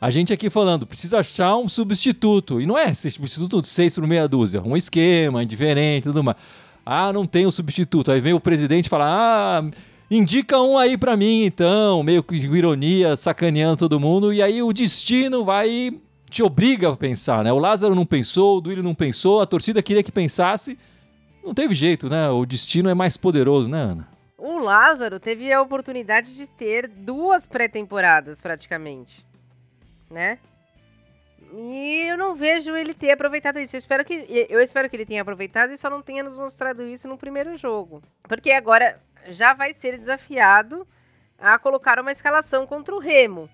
A 0.00 0.08
gente 0.10 0.32
aqui 0.32 0.48
falando, 0.48 0.86
precisa 0.86 1.18
achar 1.18 1.54
um 1.56 1.68
substituto. 1.68 2.58
E 2.58 2.64
não 2.64 2.78
é 2.78 2.94
substituto 2.94 3.60
de 3.60 3.68
seis 3.68 3.94
por 3.94 4.06
meia 4.06 4.26
dúzia. 4.26 4.62
Um 4.62 4.78
esquema 4.78 5.44
diferente 5.44 6.04
tudo 6.04 6.24
mais. 6.24 6.38
Ah, 6.86 7.12
não 7.12 7.26
tem 7.26 7.46
um 7.46 7.50
substituto. 7.50 8.10
Aí 8.10 8.18
vem 8.18 8.32
o 8.32 8.40
presidente 8.40 8.86
e 8.86 8.88
fala: 8.88 9.04
Ah, 9.06 9.70
Indica 10.10 10.60
um 10.60 10.76
aí 10.76 10.98
para 10.98 11.16
mim, 11.16 11.44
então, 11.44 12.02
meio 12.02 12.20
que 12.20 12.34
ironia, 12.34 13.16
sacaneando 13.16 13.76
todo 13.76 14.00
mundo, 14.00 14.32
e 14.32 14.42
aí 14.42 14.60
o 14.60 14.72
destino 14.72 15.44
vai 15.44 15.96
te 16.28 16.42
obriga 16.42 16.90
a 16.90 16.96
pensar, 16.96 17.44
né? 17.44 17.52
O 17.52 17.58
Lázaro 17.58 17.94
não 17.94 18.04
pensou, 18.04 18.58
o 18.58 18.60
Duílio 18.60 18.82
não 18.82 18.94
pensou, 18.94 19.40
a 19.40 19.46
torcida 19.46 19.82
queria 19.82 20.02
que 20.02 20.10
pensasse. 20.10 20.76
Não 21.44 21.54
teve 21.54 21.74
jeito, 21.74 22.08
né? 22.08 22.28
O 22.28 22.44
destino 22.44 22.88
é 22.88 22.94
mais 22.94 23.16
poderoso, 23.16 23.68
né, 23.68 23.82
Ana? 23.82 24.08
O 24.36 24.58
Lázaro 24.58 25.20
teve 25.20 25.52
a 25.52 25.60
oportunidade 25.60 26.34
de 26.34 26.48
ter 26.48 26.88
duas 26.88 27.46
pré-temporadas, 27.46 28.40
praticamente. 28.40 29.24
Né? 30.10 30.38
E 31.52 32.06
eu 32.08 32.16
não 32.16 32.34
vejo 32.34 32.74
ele 32.74 32.94
ter 32.94 33.10
aproveitado 33.10 33.58
isso. 33.58 33.76
Eu 33.76 33.78
espero, 33.78 34.04
que, 34.04 34.46
eu 34.48 34.60
espero 34.60 34.88
que 34.88 34.96
ele 34.96 35.06
tenha 35.06 35.22
aproveitado 35.22 35.72
e 35.72 35.76
só 35.76 35.90
não 35.90 36.00
tenha 36.00 36.22
nos 36.22 36.36
mostrado 36.36 36.84
isso 36.84 37.08
no 37.08 37.18
primeiro 37.18 37.56
jogo. 37.56 38.02
Porque 38.22 38.52
agora 38.52 39.00
já 39.28 39.52
vai 39.54 39.72
ser 39.72 39.98
desafiado 39.98 40.86
a 41.38 41.58
colocar 41.58 41.98
uma 41.98 42.12
escalação 42.12 42.66
contra 42.66 42.94
o 42.94 42.98
Remo. 42.98 43.48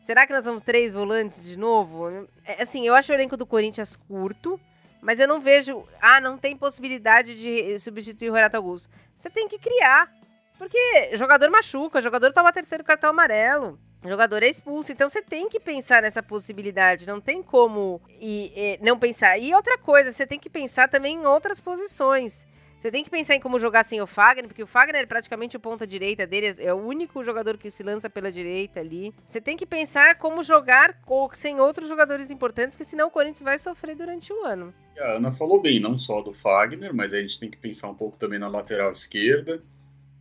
Será 0.00 0.26
que 0.26 0.32
nós 0.32 0.44
vamos 0.44 0.62
três 0.62 0.94
volantes 0.94 1.42
de 1.42 1.58
novo? 1.58 2.28
É, 2.44 2.62
assim, 2.62 2.86
eu 2.86 2.94
acho 2.94 3.10
o 3.10 3.14
elenco 3.14 3.36
do 3.36 3.44
Corinthians 3.46 3.96
curto 3.96 4.60
Mas 5.00 5.20
eu 5.20 5.28
não 5.28 5.40
vejo, 5.40 5.86
ah, 6.00 6.20
não 6.20 6.38
tem 6.38 6.56
possibilidade 6.56 7.36
de 7.36 7.78
substituir 7.78 8.30
o 8.30 8.32
Renato 8.32 8.56
Augusto. 8.56 8.88
Você 9.14 9.30
tem 9.30 9.48
que 9.48 9.58
criar. 9.58 10.12
Porque 10.56 11.14
jogador 11.14 11.48
machuca, 11.50 12.00
jogador 12.00 12.32
toma 12.32 12.52
terceiro 12.52 12.82
cartão 12.82 13.10
amarelo. 13.10 13.78
Jogador 14.04 14.42
é 14.42 14.48
expulso, 14.48 14.92
então 14.92 15.08
você 15.08 15.20
tem 15.20 15.48
que 15.48 15.58
pensar 15.58 16.02
nessa 16.02 16.22
possibilidade, 16.22 17.06
não 17.06 17.20
tem 17.20 17.42
como 17.42 18.00
e, 18.08 18.52
e, 18.54 18.78
não 18.80 18.96
pensar. 18.96 19.38
E 19.38 19.52
outra 19.52 19.76
coisa, 19.76 20.12
você 20.12 20.24
tem 20.24 20.38
que 20.38 20.48
pensar 20.48 20.88
também 20.88 21.16
em 21.16 21.26
outras 21.26 21.60
posições. 21.60 22.46
Você 22.78 22.92
tem 22.92 23.02
que 23.02 23.10
pensar 23.10 23.34
em 23.34 23.40
como 23.40 23.58
jogar 23.58 23.82
sem 23.82 24.00
o 24.00 24.06
Fagner, 24.06 24.46
porque 24.46 24.62
o 24.62 24.66
Fagner 24.66 25.02
é 25.02 25.06
praticamente 25.06 25.56
o 25.56 25.60
ponta 25.60 25.84
direita 25.84 26.26
dele, 26.26 26.54
é 26.58 26.72
o 26.72 26.76
único 26.76 27.24
jogador 27.24 27.58
que 27.58 27.70
se 27.70 27.82
lança 27.82 28.08
pela 28.08 28.30
direita 28.30 28.78
ali. 28.78 29.12
Você 29.26 29.40
tem 29.40 29.56
que 29.56 29.66
pensar 29.66 30.16
como 30.16 30.42
jogar 30.44 30.96
sem 31.32 31.60
outros 31.60 31.88
jogadores 31.88 32.30
importantes, 32.30 32.76
porque 32.76 32.84
senão 32.84 33.08
o 33.08 33.10
Corinthians 33.10 33.42
vai 33.42 33.58
sofrer 33.58 33.96
durante 33.96 34.32
o 34.32 34.44
ano. 34.44 34.72
A 34.96 35.12
Ana 35.12 35.32
falou 35.32 35.60
bem, 35.60 35.80
não 35.80 35.98
só 35.98 36.22
do 36.22 36.32
Fagner, 36.32 36.94
mas 36.94 37.12
a 37.12 37.20
gente 37.20 37.40
tem 37.40 37.50
que 37.50 37.56
pensar 37.56 37.88
um 37.88 37.94
pouco 37.94 38.16
também 38.16 38.38
na 38.38 38.48
lateral 38.48 38.92
esquerda. 38.92 39.60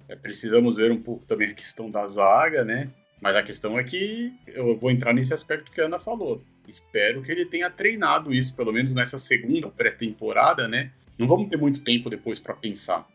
É, 0.10 0.16
precisamos 0.16 0.78
ver 0.78 0.92
um 0.92 1.02
pouco 1.02 1.26
também 1.26 1.50
a 1.50 1.54
questão 1.54 1.92
da 1.92 2.08
zaga, 2.08 2.66
né? 2.66 2.90
Mas 3.22 3.36
a 3.36 3.44
questão 3.44 3.78
é 3.78 3.84
que 3.84 4.34
eu 4.48 4.78
vou 4.78 4.90
entrar 4.90 5.14
nesse 5.14 5.34
aspecto 5.34 5.72
que 5.72 5.82
a 5.82 5.86
Ana 5.86 6.00
falou. 6.00 6.42
Espero 6.68 7.22
que 7.22 7.32
ele 7.32 7.46
tenha 7.46 7.70
treinado 7.70 8.34
isso, 8.34 8.56
pelo 8.56 8.74
menos 8.74 8.94
nessa 8.94 9.18
segunda 9.18 9.70
pré-temporada, 9.70 10.68
né? 10.68 10.92
Não 11.18 11.28
vamos 11.28 11.50
ter 11.50 11.58
muito 11.58 11.82
tempo 11.82 12.10
depois 12.10 12.40
para 12.40 12.54
pensar. 12.54 13.08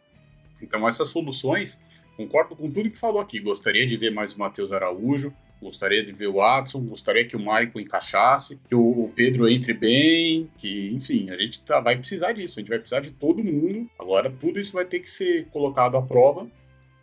Então, 0.60 0.86
essas 0.88 1.08
soluções, 1.08 1.80
concordo 2.16 2.56
com 2.56 2.70
tudo 2.70 2.90
que 2.90 2.98
falou 2.98 3.20
aqui. 3.20 3.40
Gostaria 3.40 3.86
de 3.86 3.96
ver 3.96 4.10
mais 4.10 4.34
o 4.34 4.38
Matheus 4.38 4.72
Araújo, 4.72 5.32
gostaria 5.60 6.04
de 6.04 6.12
ver 6.12 6.28
o 6.28 6.34
Watson, 6.34 6.80
gostaria 6.80 7.24
que 7.24 7.36
o 7.36 7.40
Maicon 7.40 7.80
encaixasse, 7.80 8.60
que 8.68 8.74
o 8.74 9.10
Pedro 9.14 9.48
entre 9.48 9.72
bem, 9.72 10.50
que, 10.58 10.90
enfim, 10.92 11.30
a 11.30 11.36
gente 11.36 11.62
tá, 11.62 11.80
vai 11.80 11.96
precisar 11.96 12.32
disso, 12.32 12.58
a 12.58 12.60
gente 12.60 12.68
vai 12.68 12.78
precisar 12.78 13.00
de 13.00 13.10
todo 13.10 13.44
mundo. 13.44 13.88
Agora, 13.98 14.30
tudo 14.30 14.58
isso 14.58 14.72
vai 14.72 14.84
ter 14.84 15.00
que 15.00 15.10
ser 15.10 15.46
colocado 15.46 15.96
à 15.96 16.02
prova 16.02 16.50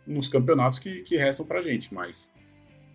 nos 0.06 0.28
campeonatos 0.28 0.78
que, 0.78 1.02
que 1.02 1.16
restam 1.16 1.46
pra 1.46 1.60
gente, 1.60 1.92
mas 1.94 2.30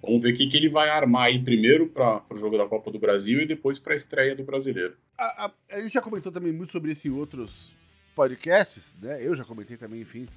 Vamos 0.06 0.22
ver 0.22 0.34
o 0.34 0.38
que, 0.38 0.48
que 0.48 0.56
ele 0.56 0.70
vai 0.70 0.89
armar 0.89 1.24
aí 1.24 1.39
primeiro 1.39 1.88
para 1.88 2.22
o 2.30 2.38
jogo 2.38 2.58
da 2.58 2.68
Copa 2.68 2.91
do 2.91 3.00
Brasil 3.00 3.39
e 3.39 3.46
depois 3.46 3.80
para 3.80 3.94
a 3.94 3.96
estreia 3.96 4.36
do 4.36 4.44
brasileiro. 4.44 4.96
A, 5.18 5.46
a, 5.46 5.52
a, 5.72 5.82
gente 5.82 5.94
já 5.94 6.02
comentou 6.02 6.32
também 6.32 6.54
muito 6.54 6.72
sobre 6.72 6.91
isso 6.91 7.08
em 7.08 7.12
outros 7.12 7.74
podcasts, 8.15 8.95
né? 9.01 9.21
Eu 9.21 9.36
já 9.36 9.43
comentei 9.43 9.78
também, 9.78 10.01
enfim. 10.01 10.28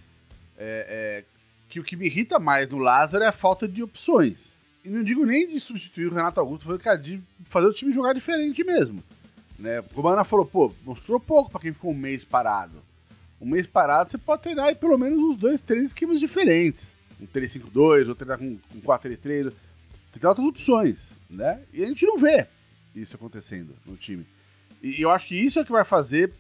É, 0.59 1.23
é, 1.23 1.25
que 1.69 1.79
o 1.79 1.85
que 1.85 1.97
me 1.97 2.07
irrita 2.07 2.39
mais 2.39 2.69
no 2.69 2.79
Lázaro 2.79 3.25
é 3.25 3.29
a 3.29 3.33
falta 3.33 3.69
de 3.69 3.83
opções. 3.83 4.59
E 4.85 4.89
não 4.89 5.03
digo 5.03 5.25
nem 5.25 5.49
de 5.49 5.61
substituir 5.61 6.07
o 6.07 6.15
Renato 6.15 6.41
Augusto, 6.41 6.65
foi 6.65 6.79
cara, 6.79 6.99
de 6.99 7.23
fazer 7.45 7.67
o 7.67 7.73
time 7.73 7.93
jogar 7.93 8.13
diferente 8.13 8.65
mesmo. 8.65 9.03
Né? 9.59 9.83
Como 9.95 10.09
a 10.09 10.13
Ana 10.13 10.25
falou, 10.25 10.47
pô, 10.47 10.73
mostrou 10.85 11.21
pouco 11.21 11.51
para 11.51 11.61
quem 11.61 11.73
ficou 11.73 11.93
um 11.93 11.97
mês 11.97 12.25
parado. 12.25 12.83
Um 13.41 13.47
mês 13.47 13.67
parado, 13.67 14.11
você 14.11 14.19
pode 14.19 14.43
treinar 14.43 14.67
aí 14.67 14.75
pelo 14.75 14.99
menos 14.99 15.19
uns 15.19 15.37
dois, 15.37 15.61
três 15.61 15.87
esquemas 15.89 16.19
diferentes 16.19 16.99
um 17.21 17.27
3-5-2, 17.27 18.09
ou 18.09 18.15
treinar 18.15 18.39
com, 18.39 18.57
com 18.57 18.81
4-3-3. 18.81 19.53
Tem 20.13 20.29
outras 20.29 20.47
opções, 20.47 21.13
né? 21.29 21.63
E 21.73 21.83
a 21.83 21.87
gente 21.87 22.05
não 22.07 22.19
vê 22.19 22.47
isso 22.95 23.15
acontecendo 23.15 23.75
no 23.87 23.97
time. 23.97 24.27
E 24.83 25.01
eu 25.01 25.11
acho 25.11 25.29
que 25.29 25.37
isso 25.37 25.61
é 25.61 25.65
que 25.65 25.71
vai 25.71 25.85
fazer 25.85 26.33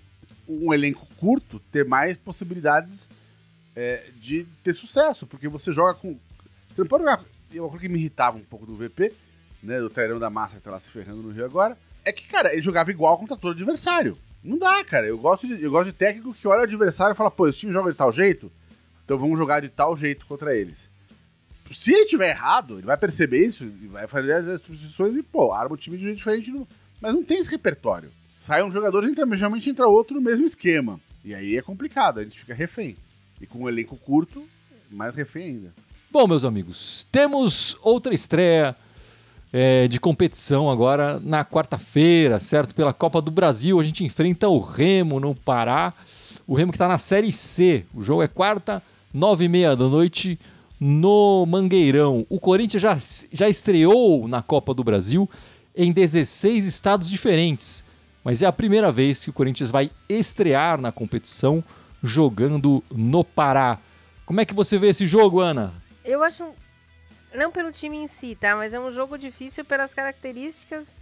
um 0.49 0.73
elenco 0.73 1.07
curto 1.19 1.61
ter 1.71 1.85
mais 1.85 2.17
possibilidades 2.17 3.09
é, 3.77 4.05
de 4.21 4.47
ter 4.62 4.75
sucesso, 4.75 5.27
porque 5.27 5.49
você 5.49 5.73
joga 5.73 5.95
com. 5.95 6.19
Você 6.71 6.81
não 6.81 6.88
pode 6.88 7.05
jogar. 7.05 7.25
Uma 7.55 7.69
coisa 7.69 7.79
que 7.79 7.88
me 7.88 7.99
irritava 7.99 8.37
um 8.37 8.45
pouco 8.45 8.67
do 8.67 8.77
VP, 8.77 9.12
né? 9.62 9.79
Do 9.79 9.88
Terão 9.88 10.19
da 10.19 10.29
Massa 10.29 10.57
que 10.57 10.62
tá 10.62 10.71
lá 10.71 10.81
se 10.81 10.91
ferrando 10.91 11.23
no 11.23 11.31
Rio 11.31 11.45
agora, 11.45 11.79
é 12.05 12.12
que, 12.12 12.27
cara, 12.27 12.53
ele 12.53 12.61
jogava 12.61 12.91
igual 12.91 13.19
contra 13.19 13.37
todo 13.37 13.53
adversário. 13.53 14.19
Não 14.43 14.59
dá, 14.59 14.85
cara. 14.85 15.07
Eu 15.07 15.19
gosto 15.19 15.47
de, 15.47 15.62
eu 15.62 15.71
gosto 15.71 15.87
de 15.87 15.93
técnico 15.93 16.35
que 16.35 16.47
olha 16.47 16.61
o 16.61 16.64
adversário 16.64 17.14
e 17.14 17.17
fala, 17.17 17.31
pô, 17.31 17.49
esse 17.49 17.59
time 17.59 17.73
joga 17.73 17.91
de 17.91 17.97
tal 17.97 18.12
jeito, 18.12 18.51
então 19.05 19.19
vamos 19.19 19.38
jogar 19.38 19.61
de 19.61 19.69
tal 19.69 19.97
jeito 19.97 20.27
contra 20.27 20.55
eles. 20.55 20.91
Se 21.73 21.93
ele 21.93 22.07
tiver 22.07 22.31
errado, 22.31 22.79
ele 22.79 22.87
vai 22.87 22.97
perceber 22.97 23.47
isso 23.47 23.64
e 23.64 23.87
vai 23.88 24.07
fazer 24.07 24.33
as 24.33 24.62
substituições 24.62 25.14
e, 25.17 25.23
pô, 25.23 25.53
arma 25.53 25.75
o 25.75 25.79
time 25.79 25.97
de 25.97 26.05
um 26.05 26.07
jeito 26.07 26.19
diferente. 26.19 26.67
Mas 27.01 27.12
não 27.12 27.23
tem 27.23 27.38
esse 27.38 27.51
repertório. 27.51 28.11
Sai 28.38 28.62
um 28.62 28.70
jogador, 28.70 29.05
entra, 29.05 29.27
geralmente 29.37 29.68
entra 29.68 29.88
outro 29.88 30.14
no 30.14 30.22
mesmo 30.22 30.46
esquema. 30.46 31.01
E 31.24 31.35
aí 31.35 31.57
é 31.57 31.61
complicado, 31.61 32.20
a 32.20 32.24
gente 32.24 32.38
fica 32.38 32.55
refém. 32.55 32.96
E 33.40 33.46
com 33.46 33.64
um 33.64 33.68
elenco 33.68 33.96
curto, 33.96 34.48
mais 34.88 35.16
refém 35.16 35.46
ainda. 35.46 35.74
Bom, 36.09 36.24
meus 36.29 36.44
amigos, 36.44 37.05
temos 37.11 37.77
outra 37.83 38.14
estreia 38.14 38.77
é, 39.53 39.88
de 39.88 39.98
competição 39.98 40.70
agora 40.70 41.18
na 41.18 41.44
quarta-feira, 41.44 42.38
certo? 42.38 42.77
Pela 42.77 42.92
Copa 42.92 43.20
do 43.20 43.33
Brasil, 43.33 43.81
a 43.81 43.83
gente 43.83 44.05
enfrenta 44.05 44.48
o 44.48 44.61
Remo 44.61 45.18
no 45.18 45.35
Pará. 45.35 45.92
O 46.46 46.55
Remo 46.55 46.70
que 46.70 46.77
está 46.77 46.87
na 46.87 46.96
Série 46.96 47.33
C. 47.33 47.85
O 47.92 48.05
jogo 48.05 48.22
é 48.22 48.29
quarta, 48.29 48.81
nove 49.12 49.46
e 49.46 49.48
meia 49.48 49.74
da 49.74 49.88
noite, 49.88 50.38
no 50.79 51.44
Mangueirão. 51.44 52.24
O 52.29 52.38
Corinthians 52.38 52.83
já, 52.83 52.96
já 53.33 53.48
estreou 53.48 54.29
na 54.29 54.42
Copa 54.42 54.72
do 54.72 54.85
Brasil 54.85 55.29
em 55.74 55.90
16 55.90 56.66
estados 56.66 57.11
diferentes. 57.11 57.88
Mas 58.25 58.43
é 58.43 58.47
a 58.47 58.53
primeira 58.53 58.91
vez 58.93 59.25
que 59.25 59.31
o 59.31 59.33
Corinthians 59.33 59.71
vai 59.71 59.91
estrear 60.09 60.81
na 60.81 60.93
competição 60.93 61.63
jogando 62.03 62.83
no 62.91 63.25
Pará. 63.25 63.79
Como 64.27 64.41
é 64.41 64.45
que 64.45 64.55
você 64.55 64.79
vê 64.79 64.89
esse 64.89 65.07
jogo, 65.07 65.41
Ana? 65.41 65.73
Eu 66.05 66.23
acho. 66.23 66.45
Não 67.35 67.53
pelo 67.53 67.71
time 67.71 67.97
em 67.97 68.07
si, 68.07 68.35
tá? 68.35 68.57
Mas 68.57 68.73
é 68.73 68.81
um 68.81 68.91
jogo 68.91 69.19
difícil 69.19 69.65
pelas 69.65 69.93
características 69.93 70.99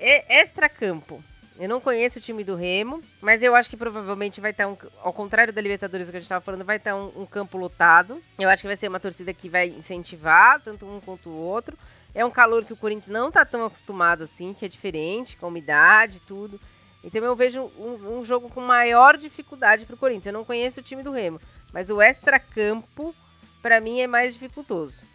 extra-campo. 0.00 1.22
Eu 1.58 1.68
não 1.68 1.78
conheço 1.78 2.18
o 2.18 2.22
time 2.22 2.42
do 2.42 2.56
Remo, 2.56 3.02
mas 3.20 3.42
eu 3.42 3.54
acho 3.54 3.68
que 3.68 3.76
provavelmente 3.76 4.40
vai 4.40 4.50
estar 4.50 4.66
um. 4.66 4.78
Ao 5.02 5.12
contrário 5.12 5.52
da 5.52 5.60
Libertadores 5.60 6.08
que 6.08 6.16
a 6.16 6.18
gente 6.18 6.24
estava 6.24 6.40
falando, 6.40 6.64
vai 6.64 6.78
estar 6.78 6.96
um, 6.96 7.12
um, 7.14 7.26
campo 7.26 7.58
lotado. 7.58 8.22
Eu 8.38 8.48
acho 8.48 8.62
que 8.62 8.66
vai 8.66 8.76
ser 8.76 8.88
uma 8.88 8.98
torcida 8.98 9.34
que 9.34 9.46
vai 9.46 9.68
incentivar 9.68 10.58
tanto 10.62 10.86
um 10.86 11.00
quanto 11.00 11.28
o 11.28 11.36
outro. 11.36 11.76
É 12.14 12.24
um 12.24 12.30
calor 12.30 12.64
que 12.64 12.72
o 12.72 12.76
Corinthians 12.76 13.08
não 13.08 13.28
está 13.28 13.44
tão 13.44 13.64
acostumado 13.64 14.24
assim, 14.24 14.52
que 14.52 14.64
é 14.64 14.68
diferente, 14.68 15.36
com 15.36 15.48
umidade 15.48 16.18
e 16.18 16.20
tudo. 16.20 16.60
Então 17.02 17.22
eu 17.24 17.34
vejo 17.34 17.70
um, 17.78 18.18
um 18.18 18.24
jogo 18.24 18.48
com 18.48 18.60
maior 18.60 19.16
dificuldade 19.16 19.86
para 19.86 19.94
o 19.94 19.98
Corinthians. 19.98 20.26
Eu 20.26 20.32
não 20.32 20.44
conheço 20.44 20.80
o 20.80 20.82
time 20.82 21.02
do 21.02 21.12
Remo, 21.12 21.40
mas 21.72 21.90
o 21.90 22.00
extra-campo, 22.00 23.14
para 23.62 23.80
mim, 23.80 24.00
é 24.00 24.06
mais 24.06 24.34
dificultoso. 24.34 25.08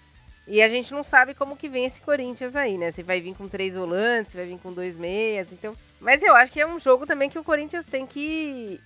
E 0.48 0.62
a 0.62 0.68
gente 0.68 0.94
não 0.94 1.04
sabe 1.04 1.34
como 1.34 1.58
que 1.58 1.68
vem 1.68 1.86
esse 1.86 2.02
Corinthians 2.02 2.56
aí, 2.56 2.78
né? 2.78 2.92
Se 2.92 3.02
vai 3.02 3.20
vir 3.20 3.36
com 3.36 3.48
três 3.48 3.76
volantes, 3.76 4.32
se 4.32 4.38
vai 4.38 4.46
vir 4.46 4.60
com 4.60 4.72
dois 4.72 4.96
meias, 4.96 5.52
então... 5.52 5.76
Mas 6.00 6.22
eu 6.22 6.36
acho 6.36 6.52
que 6.52 6.62
é 6.62 6.68
um 6.68 6.78
jogo 6.78 7.08
também 7.08 7.30
que 7.30 7.40
o 7.40 7.44
Corinthians 7.44 7.88
tem 7.88 8.06
que... 8.06 8.80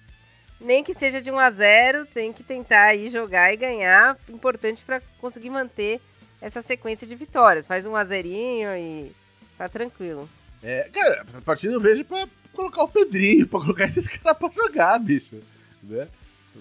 Nem 0.62 0.84
que 0.84 0.93
seja 0.93 1.22
de 1.22 1.32
1 1.32 1.39
a 1.39 1.50
0 1.50 2.06
tem 2.06 2.34
que 2.34 2.43
tentar 2.43 2.84
aí 2.84 3.10
jogar 3.10 3.54
e 3.54 3.58
ganhar. 3.58 4.17
Importante 4.30 4.84
para 4.86 5.02
conseguir 5.19 5.50
manter 5.50 6.02
essa 6.41 6.62
sequência 6.62 7.06
de 7.08 7.15
vitórias. 7.15 7.65
Faz 7.65 7.86
um 7.86 7.95
a 7.95 8.04
zerinho 8.04 8.75
e 8.75 9.12
tá 9.58 9.67
tranquilo. 9.69 10.30
É, 10.62 10.89
cara, 10.93 11.25
a 11.34 11.41
partida 11.41 11.73
eu 11.73 11.82
vejo 11.82 12.04
pra 12.06 12.28
colocar 12.54 12.84
o 12.84 12.89
Pedrinho, 12.89 13.47
pra 13.47 13.60
colocar 13.60 13.86
esses 13.86 14.08
caras 14.08 14.38
pra 14.38 14.49
jogar, 14.54 14.99
bicho. 14.99 15.38
Né? 15.84 16.08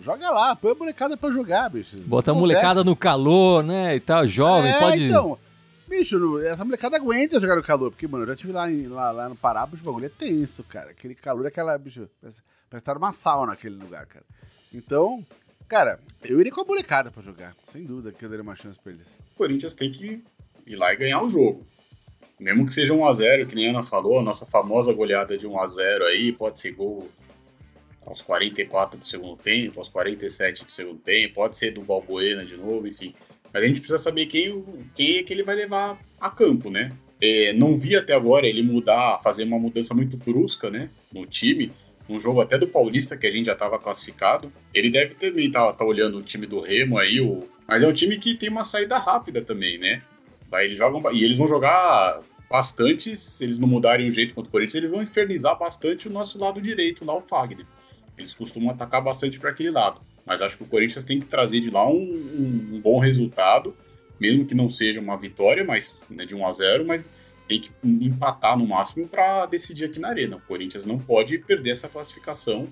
Joga 0.03 0.31
lá, 0.31 0.55
põe 0.55 0.73
a 0.73 0.75
molecada 0.75 1.17
pra 1.17 1.31
jogar, 1.31 1.69
bicho. 1.69 1.97
Bota 1.99 2.31
a 2.31 2.35
molecada 2.35 2.85
no 2.85 2.95
calor, 2.95 3.65
né? 3.65 3.97
E 3.97 4.01
tal, 4.01 4.27
jovem, 4.27 4.71
é, 4.71 4.79
pode. 4.79 5.05
Então, 5.05 5.39
bicho, 5.89 6.39
essa 6.41 6.65
molecada 6.65 6.97
aguenta 6.97 7.41
jogar 7.41 7.57
no 7.57 7.63
calor. 7.63 7.91
Porque, 7.91 8.07
mano, 8.07 8.23
eu 8.23 8.29
já 8.29 8.35
estive 8.35 8.53
lá, 8.53 8.71
em, 8.71 8.87
lá, 8.87 9.11
lá 9.11 9.29
no 9.29 9.35
Pará, 9.35 9.67
bicho, 9.67 9.83
o 9.83 9.87
bagulho 9.87 10.07
é 10.07 10.11
tenso, 10.11 10.63
cara. 10.63 10.91
Aquele 10.91 11.15
calor 11.15 11.45
é 11.45 11.49
aquela, 11.49 11.77
bicho, 11.77 12.09
parece, 12.21 12.43
parece 12.71 12.83
estar 12.83 12.95
numa 12.95 13.13
sauna 13.13 13.53
naquele 13.53 13.75
lugar, 13.75 14.07
cara. 14.07 14.25
Então, 14.73 15.25
cara, 15.69 16.01
eu 16.25 16.41
iria 16.41 16.53
com 16.53 16.61
a 16.61 16.65
molecada 16.65 17.11
pra 17.11 17.23
jogar. 17.23 17.55
Sem 17.69 17.85
dúvida 17.85 18.13
que 18.13 18.25
eu 18.25 18.29
daria 18.29 18.43
uma 18.43 18.57
chance 18.57 18.79
pra 18.79 18.93
eles. 18.93 19.19
O 19.35 19.37
Corinthians 19.37 19.75
tem 19.75 19.93
que 19.93 20.23
ir 20.67 20.77
lá 20.77 20.93
e 20.93 20.97
ganhar 20.97 21.23
o 21.23 21.29
jogo. 21.29 21.67
Mesmo 22.39 22.65
que 22.67 22.73
seja 22.73 22.95
1x0, 22.95 23.47
que 23.47 23.55
nem 23.55 23.67
a 23.67 23.71
Ana 23.71 23.83
falou, 23.83 24.21
a 24.21 24.23
nossa 24.23 24.47
famosa 24.47 24.93
goleada 24.93 25.37
de 25.37 25.47
1x0 25.47 26.03
aí, 26.03 26.33
pode 26.33 26.61
ser 26.61 26.73
gol 26.73 27.09
aos 28.07 28.23
44 28.23 28.99
do 28.99 29.07
segundo 29.07 29.37
tempo, 29.37 29.81
aos 29.81 29.89
47 29.89 30.65
do 30.65 30.71
segundo 30.71 30.99
tempo, 31.01 31.35
pode 31.35 31.57
ser 31.57 31.73
do 31.73 31.83
Balbuena 31.83 32.45
de 32.45 32.57
novo, 32.57 32.87
enfim. 32.87 33.15
Mas 33.53 33.63
a 33.63 33.67
gente 33.67 33.81
precisa 33.81 33.99
saber 33.99 34.27
quem, 34.27 34.65
quem 34.95 35.19
é 35.19 35.23
que 35.23 35.33
ele 35.33 35.43
vai 35.43 35.57
levar 35.57 35.99
a 36.21 36.31
campo, 36.31 36.71
né? 36.71 36.93
É, 37.21 37.53
não 37.53 37.77
vi 37.77 37.97
até 37.97 38.15
agora 38.15 38.47
ele 38.47 38.63
mudar, 38.63 39.19
fazer 39.23 39.43
uma 39.43 39.59
mudança 39.59 39.93
muito 39.93 40.17
brusca, 40.17 40.71
né, 40.71 40.91
no 41.13 41.27
time. 41.27 41.73
Um 42.09 42.19
jogo 42.19 42.41
até 42.41 42.59
do 42.59 42.67
Paulista, 42.67 43.17
que 43.17 43.27
a 43.27 43.31
gente 43.31 43.47
já 43.47 43.53
estava 43.53 43.79
classificado. 43.79 44.53
Ele 44.73 44.91
deve 44.91 45.15
também 45.15 45.49
estar 45.49 45.67
tá, 45.67 45.73
tá 45.75 45.85
olhando 45.85 46.19
o 46.19 46.23
time 46.23 46.47
do 46.47 46.61
Remo 46.61 46.99
aí, 46.99 47.21
o... 47.21 47.47
mas 47.67 47.83
é 47.83 47.89
um 47.89 47.93
time 47.93 48.19
que 48.19 48.35
tem 48.35 48.49
uma 48.49 48.65
saída 48.65 48.97
rápida 48.99 49.43
também, 49.43 49.79
né? 49.79 50.03
Vai, 50.51 50.65
eles 50.65 50.79
jogam, 50.79 51.13
e 51.13 51.23
eles 51.23 51.37
vão 51.37 51.47
jogar 51.47 52.21
bastante, 52.49 53.15
se 53.15 53.45
eles 53.45 53.59
não 53.59 53.69
mudarem 53.69 54.07
o 54.07 54.11
jeito 54.11 54.35
contra 54.35 54.49
o 54.49 54.53
Corinthians, 54.53 54.77
eles 54.77 54.91
vão 54.91 55.03
infernizar 55.03 55.59
bastante 55.59 56.09
o 56.09 56.11
nosso 56.11 56.39
lado 56.39 56.63
direito 56.63 57.05
lá, 57.05 57.15
o 57.15 57.21
Fagner. 57.21 57.67
Eles 58.17 58.33
costumam 58.33 58.71
atacar 58.71 59.03
bastante 59.03 59.39
para 59.39 59.51
aquele 59.51 59.71
lado. 59.71 60.01
Mas 60.25 60.43
acho 60.43 60.57
que 60.57 60.63
o 60.63 60.67
Corinthians 60.67 61.05
tem 61.05 61.21
que 61.21 61.27
trazer 61.27 61.61
de 61.61 61.71
lá 61.71 61.89
um, 61.89 61.95
um, 61.95 62.75
um 62.75 62.81
bom 62.81 62.99
resultado, 62.99 63.75
mesmo 64.19 64.45
que 64.45 64.55
não 64.55 64.69
seja 64.69 65.01
uma 65.01 65.17
vitória, 65.17 65.65
mas 65.65 65.97
né, 66.11 66.25
de 66.25 66.35
1 66.35 66.47
a 66.47 66.53
0 66.53 66.87
mas 66.87 67.07
tem 67.49 67.61
que 67.61 67.71
empatar 67.83 68.57
no 68.57 68.67
máximo 68.67 69.09
para 69.09 69.47
decidir 69.47 69.87
aqui 69.87 69.99
na 69.99 70.09
Arena. 70.09 70.37
O 70.37 70.41
Corinthians 70.41 70.85
não 70.85 70.99
pode 70.99 71.39
perder 71.39 71.71
essa 71.71 71.89
classificação 71.89 72.69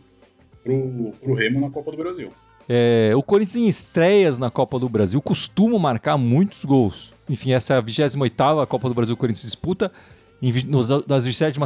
pro, 0.63 1.13
pro 1.21 1.35
Remo 1.35 1.61
na 1.61 1.71
Copa 1.71 1.91
do 1.91 1.97
Brasil. 1.97 2.33
É, 2.69 3.13
o 3.15 3.23
Corinthians 3.23 3.57
em 3.57 3.69
estreias 3.69 4.39
na 4.39 4.51
Copa 4.51 4.79
do 4.79 4.89
Brasil 4.89 5.21
costuma 5.23 5.79
marcar 5.79 6.19
muitos 6.19 6.65
gols. 6.65 7.15
Enfim, 7.29 7.53
essa 7.53 7.75
é 7.75 7.79
a 7.79 7.83
28ª 7.83 8.67
Copa 8.67 8.89
do 8.89 8.95
Brasil 8.95 9.15
que 9.17 9.19
o 9.19 9.21
Corinthians 9.21 9.45
disputa. 9.45 9.91
Em, 10.43 10.53
nos, 10.67 10.89
das 11.07 11.25
27 11.25 11.59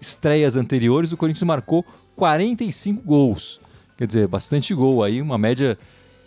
estreias 0.00 0.54
anteriores, 0.54 1.12
o 1.12 1.16
Corinthians 1.16 1.42
marcou 1.42 1.84
45 2.14 3.02
gols. 3.02 3.60
Quer 3.96 4.06
dizer, 4.06 4.28
bastante 4.28 4.72
gol 4.74 5.02
aí, 5.02 5.20
uma 5.20 5.38
média 5.38 5.76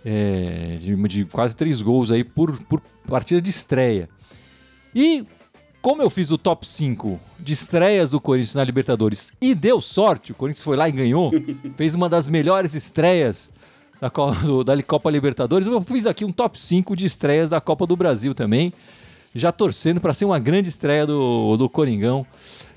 é, 0.04 0.78
de, 0.80 0.96
de, 1.08 1.26
quase 1.26 1.56
3 1.56 1.82
gols 1.82 2.12
aí 2.12 2.24
por, 2.24 2.60
por 2.64 2.82
partida 3.08 3.42
de 3.42 3.50
estreia. 3.50 4.10
E 4.94 5.26
como 5.82 6.02
eu 6.02 6.10
fiz 6.10 6.32
o 6.32 6.38
top 6.38 6.68
5 6.68 7.20
de 7.40 7.54
estreias 7.54 8.12
do 8.12 8.22
Corinthians 8.22 8.56
na 8.56 8.64
Libertadores 8.64 9.34
e 9.42 9.56
deu 9.56 9.82
sorte, 9.82 10.32
o 10.32 10.36
Corinthians 10.36 10.64
foi 10.64 10.78
lá 10.78 10.88
e 10.88 10.92
ganhou, 10.92 11.32
fez 11.76 11.96
uma 11.96 12.08
das 12.08 12.30
melhores 12.30 12.76
estreias 12.76 13.52
da 14.00 14.10
Copa, 14.10 15.12
Libertadores, 15.12 15.68
eu 15.68 15.82
fiz 15.82 16.08
aqui 16.08 16.26
um 16.26 16.32
top 16.32 16.60
5 16.60 16.96
de 16.96 17.06
estreias 17.06 17.50
da 17.50 17.62
Copa 17.62 17.86
do 17.86 17.96
Brasil 17.96 18.34
também, 18.34 18.74
já 19.34 19.52
torcendo 19.52 20.02
para 20.02 20.14
ser 20.14 20.26
uma 20.26 20.40
grande 20.40 20.70
estreia 20.70 21.06
do, 21.06 21.56
do 21.58 21.70
Coringão 21.70 22.26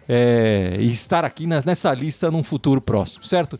é, 0.08 0.76
e 0.78 0.90
estar 0.90 1.24
aqui 1.24 1.46
na, 1.46 1.62
nessa 1.64 1.92
lista 1.94 2.30
num 2.30 2.42
futuro 2.42 2.80
próximo, 2.80 3.24
certo? 3.24 3.58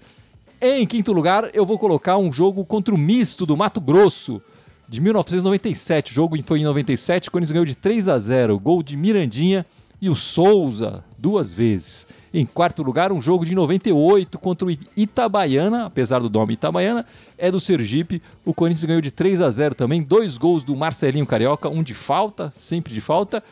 Em 0.61 0.87
quinto 0.87 1.13
lugar, 1.13 1.51
eu 1.53 1.67
vou 1.67 1.79
colocar 1.79 2.17
um 2.17 2.33
jogo 2.33 2.65
contra 2.65 2.95
o 2.95 2.99
Misto 2.99 3.45
do 3.45 3.57
Mato 3.57 3.81
Grosso, 3.81 4.41
de 4.89 5.01
1997. 5.01 6.13
O 6.13 6.15
jogo 6.15 6.37
foi 6.45 6.61
em 6.61 6.65
97, 6.65 7.31
quando 7.31 7.43
eles 7.43 7.51
ganhou 7.51 7.65
de 7.65 7.75
3 7.75 8.09
a 8.09 8.19
0. 8.19 8.59
Gol 8.59 8.83
de 8.83 8.97
Mirandinha 8.97 9.67
e 10.01 10.09
o 10.09 10.15
Souza 10.15 11.05
duas 11.17 11.53
vezes. 11.53 12.07
Em 12.33 12.45
quarto 12.45 12.83
lugar, 12.83 13.13
um 13.13 13.21
jogo 13.21 13.45
de 13.45 13.55
98 13.55 14.39
contra 14.39 14.67
o 14.67 14.77
Itabaiana, 14.97 15.87
apesar 15.87 16.19
do 16.21 16.29
nome 16.29 16.55
Itabaiana, 16.55 17.07
é 17.39 17.51
do 17.51 17.61
Sergipe. 17.61 18.21
O 18.45 18.53
Corinthians 18.53 18.85
ganhou 18.85 19.01
de 19.01 19.11
3 19.11 19.41
a 19.41 19.49
0 19.49 19.75
também, 19.75 20.03
dois 20.03 20.37
gols 20.37 20.65
do 20.65 20.75
Marcelinho 20.75 21.27
Carioca, 21.27 21.69
um 21.69 21.83
de 21.83 21.95
falta, 21.95 22.53
sempre 22.55 22.93
de 22.93 23.01
falta, 23.01 23.43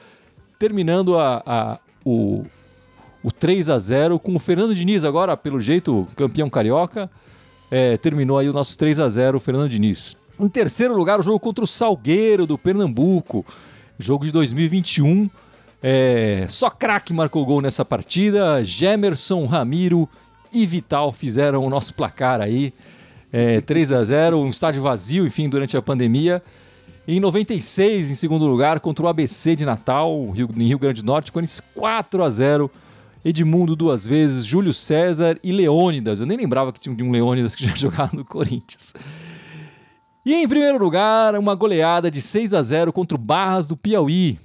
terminando 0.59 1.17
a, 1.17 1.43
a 1.47 1.79
o, 2.05 2.45
o 3.23 3.31
3 3.31 3.71
a 3.71 3.79
0 3.79 4.19
com 4.19 4.35
o 4.35 4.39
Fernando 4.39 4.75
Diniz 4.75 5.05
agora, 5.05 5.37
pelo 5.37 5.61
jeito, 5.61 6.07
campeão 6.17 6.51
carioca. 6.51 7.11
É, 7.71 7.97
terminou 7.97 8.37
aí 8.37 8.49
o 8.51 8.53
nosso 8.53 8.77
3 8.77 9.01
a 9.01 9.09
0 9.09 9.39
o 9.39 9.41
Fernando 9.41 9.71
Diniz. 9.71 10.17
Em 10.41 10.49
terceiro 10.49 10.95
lugar, 10.97 11.21
o 11.21 11.23
jogo 11.23 11.39
contra 11.39 11.65
o 11.65 11.67
Salgueiro 11.67 12.47
do 12.47 12.59
Pernambuco, 12.59 13.45
jogo 13.99 14.25
de 14.25 14.33
2021. 14.33 15.29
É, 15.83 16.47
só 16.49 16.71
craque 16.71 17.13
marcou 17.13 17.45
gol 17.45 17.61
nessa 17.61 17.85
partida. 17.85 18.65
Gemerson, 18.65 19.47
Ramiro 19.47 20.09
e 20.53 20.65
Vital 20.65 21.13
fizeram 21.13 21.65
o 21.65 21.71
nosso 21.71 21.95
placar 21.95 22.41
aí. 22.41 22.73
É, 23.33 23.61
3 23.61 23.93
a 23.93 24.05
0 24.05 24.39
um 24.39 24.51
estádio 24.51 24.83
vazio, 24.83 25.27
enfim, 25.27 25.49
durante 25.49 25.77
a 25.77 25.83
pandemia. 25.83 26.43
Em 27.07 27.19
96, 27.19 28.11
em 28.11 28.15
segundo 28.15 28.47
lugar, 28.47 28.79
contra 28.79 29.05
o 29.05 29.09
ABC 29.09 29.57
de 29.57 29.65
Natal, 29.65 30.31
Rio, 30.31 30.49
em 30.57 30.69
Rio 30.69 30.79
Grande 30.79 31.03
do 31.03 31.07
Norte, 31.07 31.33
Corinthians 31.33 31.61
4 31.75 32.23
a 32.23 32.31
0 32.31 32.71
Edmundo 33.25 33.77
duas 33.77 34.05
vezes, 34.05 34.45
Júlio 34.45 34.73
César 34.73 35.39
e 35.45 35.53
Leônidas. 35.53 36.19
Eu 36.19 36.27
nem 36.27 36.37
lembrava 36.37 36.73
que 36.73 36.81
tinha 36.81 36.95
um 37.05 37.11
Leônidas 37.11 37.55
que 37.55 37.65
já 37.65 37.75
jogava 37.77 38.17
no 38.17 38.25
Corinthians. 38.25 38.93
E 40.25 40.35
em 40.35 40.47
primeiro 40.47 40.79
lugar, 40.79 41.35
uma 41.37 41.53
goleada 41.53 42.09
de 42.09 42.23
6 42.23 42.55
a 42.55 42.63
0 42.63 42.93
contra 42.93 43.17
o 43.17 43.21
Barras 43.21 43.67
do 43.67 43.77
Piauí. 43.77 44.39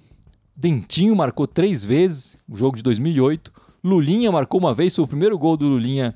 Dentinho 0.56 1.16
marcou 1.16 1.46
três 1.46 1.86
vezes, 1.86 2.36
o 2.50 2.58
jogo 2.58 2.78
de 2.78 2.82
2008. 2.82 3.54
Lulinha 3.84 4.32
marcou 4.32 4.60
uma 4.60 4.74
vez, 4.74 4.96
foi 4.96 5.06
o 5.06 5.08
primeiro 5.08 5.38
gol 5.38 5.56
do 5.56 5.68
Lulinha 5.68 6.16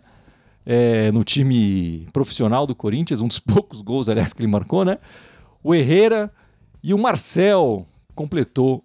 é, 0.65 1.11
no 1.11 1.23
time 1.23 2.07
profissional 2.11 2.65
do 2.65 2.73
Corinthians, 2.73 3.21
um 3.21 3.27
dos 3.27 3.37
poucos 3.39 3.81
gols, 3.81 4.09
aliás, 4.09 4.33
que 4.33 4.41
ele 4.41 4.51
marcou, 4.51 4.83
né? 4.83 4.97
O 5.63 5.75
Herrera 5.75 6.33
e 6.81 6.91
o 6.91 6.97
Marcel 6.97 7.85
completou 8.15 8.83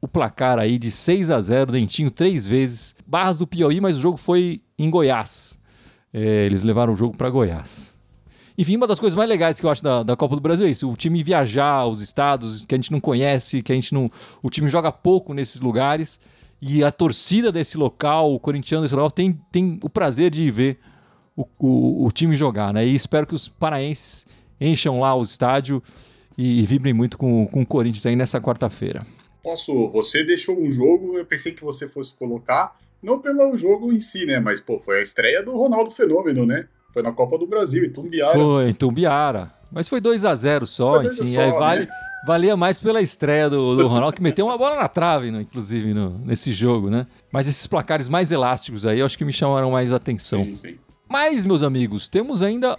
o 0.00 0.06
placar 0.06 0.56
aí 0.56 0.78
de 0.78 0.92
6 0.92 1.32
a 1.32 1.40
0 1.40 1.72
Dentinho 1.72 2.12
três 2.12 2.46
vezes. 2.46 2.94
Barras 3.04 3.40
do 3.40 3.46
Piauí, 3.46 3.80
mas 3.80 3.96
o 3.96 4.00
jogo 4.00 4.16
foi 4.16 4.62
em 4.78 4.88
Goiás. 4.88 5.58
É, 6.14 6.46
eles 6.46 6.62
levaram 6.62 6.92
o 6.92 6.96
jogo 6.96 7.16
para 7.16 7.28
Goiás. 7.28 7.91
Enfim, 8.56 8.76
uma 8.76 8.86
das 8.86 9.00
coisas 9.00 9.16
mais 9.16 9.28
legais 9.28 9.58
que 9.58 9.66
eu 9.66 9.70
acho 9.70 9.82
da, 9.82 10.02
da 10.02 10.16
Copa 10.16 10.34
do 10.34 10.40
Brasil 10.40 10.66
é 10.66 10.70
isso: 10.70 10.90
o 10.90 10.96
time 10.96 11.22
viajar 11.22 11.72
aos 11.72 12.00
estados 12.00 12.64
que 12.64 12.74
a 12.74 12.78
gente 12.78 12.92
não 12.92 13.00
conhece, 13.00 13.62
que 13.62 13.72
a 13.72 13.74
gente 13.74 13.94
não. 13.94 14.10
O 14.42 14.50
time 14.50 14.68
joga 14.68 14.92
pouco 14.92 15.32
nesses 15.32 15.60
lugares 15.60 16.20
e 16.64 16.84
a 16.84 16.92
torcida 16.92 17.50
desse 17.50 17.76
local, 17.76 18.32
o 18.32 18.38
corintiano 18.38 18.84
desse 18.84 18.94
local, 18.94 19.10
tem, 19.10 19.36
tem 19.50 19.80
o 19.82 19.90
prazer 19.90 20.30
de 20.30 20.48
ver 20.48 20.78
o, 21.36 21.44
o, 21.58 22.06
o 22.06 22.12
time 22.12 22.36
jogar, 22.36 22.72
né? 22.72 22.86
E 22.86 22.94
espero 22.94 23.26
que 23.26 23.34
os 23.34 23.48
paraenses 23.48 24.24
encham 24.60 25.00
lá 25.00 25.12
o 25.12 25.22
estádio 25.22 25.82
e 26.38 26.64
vibrem 26.64 26.94
muito 26.94 27.18
com, 27.18 27.48
com 27.48 27.62
o 27.62 27.66
Corinthians 27.66 28.06
aí 28.06 28.14
nessa 28.14 28.40
quarta-feira. 28.40 29.04
Posso, 29.42 29.88
você 29.88 30.22
deixou 30.22 30.56
um 30.56 30.70
jogo, 30.70 31.18
eu 31.18 31.26
pensei 31.26 31.50
que 31.50 31.64
você 31.64 31.88
fosse 31.88 32.14
colocar, 32.14 32.78
não 33.02 33.18
pelo 33.18 33.56
jogo 33.56 33.92
em 33.92 33.98
si, 33.98 34.24
né? 34.24 34.38
Mas, 34.38 34.60
pô, 34.60 34.78
foi 34.78 35.00
a 35.00 35.02
estreia 35.02 35.42
do 35.42 35.56
Ronaldo 35.56 35.90
Fenômeno, 35.90 36.46
né? 36.46 36.68
Foi 36.92 37.02
na 37.02 37.10
Copa 37.10 37.38
do 37.38 37.46
Brasil, 37.46 37.84
em 37.84 37.90
Tumbiara. 37.90 38.32
Foi, 38.32 38.68
em 38.68 38.74
Tumbiara. 38.74 39.50
Mas 39.70 39.88
foi 39.88 40.00
2 40.00 40.24
a 40.26 40.34
0 40.34 40.66
só, 40.66 41.00
foi 41.00 41.06
enfim. 41.06 41.24
Só, 41.24 41.58
vale, 41.58 41.86
né? 41.86 41.88
Valia 42.24 42.56
mais 42.56 42.78
pela 42.78 43.00
estreia 43.00 43.50
do, 43.50 43.74
do 43.74 43.88
Ronaldo, 43.88 44.14
que 44.14 44.22
meteu 44.22 44.46
uma 44.46 44.56
bola 44.56 44.76
na 44.76 44.86
trave, 44.86 45.30
né, 45.32 45.40
inclusive, 45.40 45.92
no, 45.92 46.10
nesse 46.18 46.52
jogo, 46.52 46.88
né? 46.88 47.06
Mas 47.32 47.48
esses 47.48 47.66
placares 47.66 48.08
mais 48.08 48.30
elásticos 48.30 48.86
aí, 48.86 49.00
eu 49.00 49.06
acho 49.06 49.18
que 49.18 49.24
me 49.24 49.32
chamaram 49.32 49.72
mais 49.72 49.92
atenção. 49.92 50.44
Sim, 50.44 50.54
sim. 50.54 50.78
Mas, 51.08 51.44
meus 51.44 51.64
amigos, 51.64 52.08
temos 52.08 52.42
ainda 52.42 52.78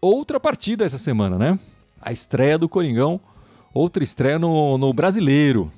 outra 0.00 0.40
partida 0.40 0.84
essa 0.84 0.96
semana, 0.96 1.36
né? 1.36 1.58
A 2.00 2.12
estreia 2.12 2.56
do 2.56 2.68
Coringão, 2.68 3.20
outra 3.74 4.02
estreia 4.02 4.38
no, 4.38 4.78
no 4.78 4.92
Brasileiro. 4.92 5.70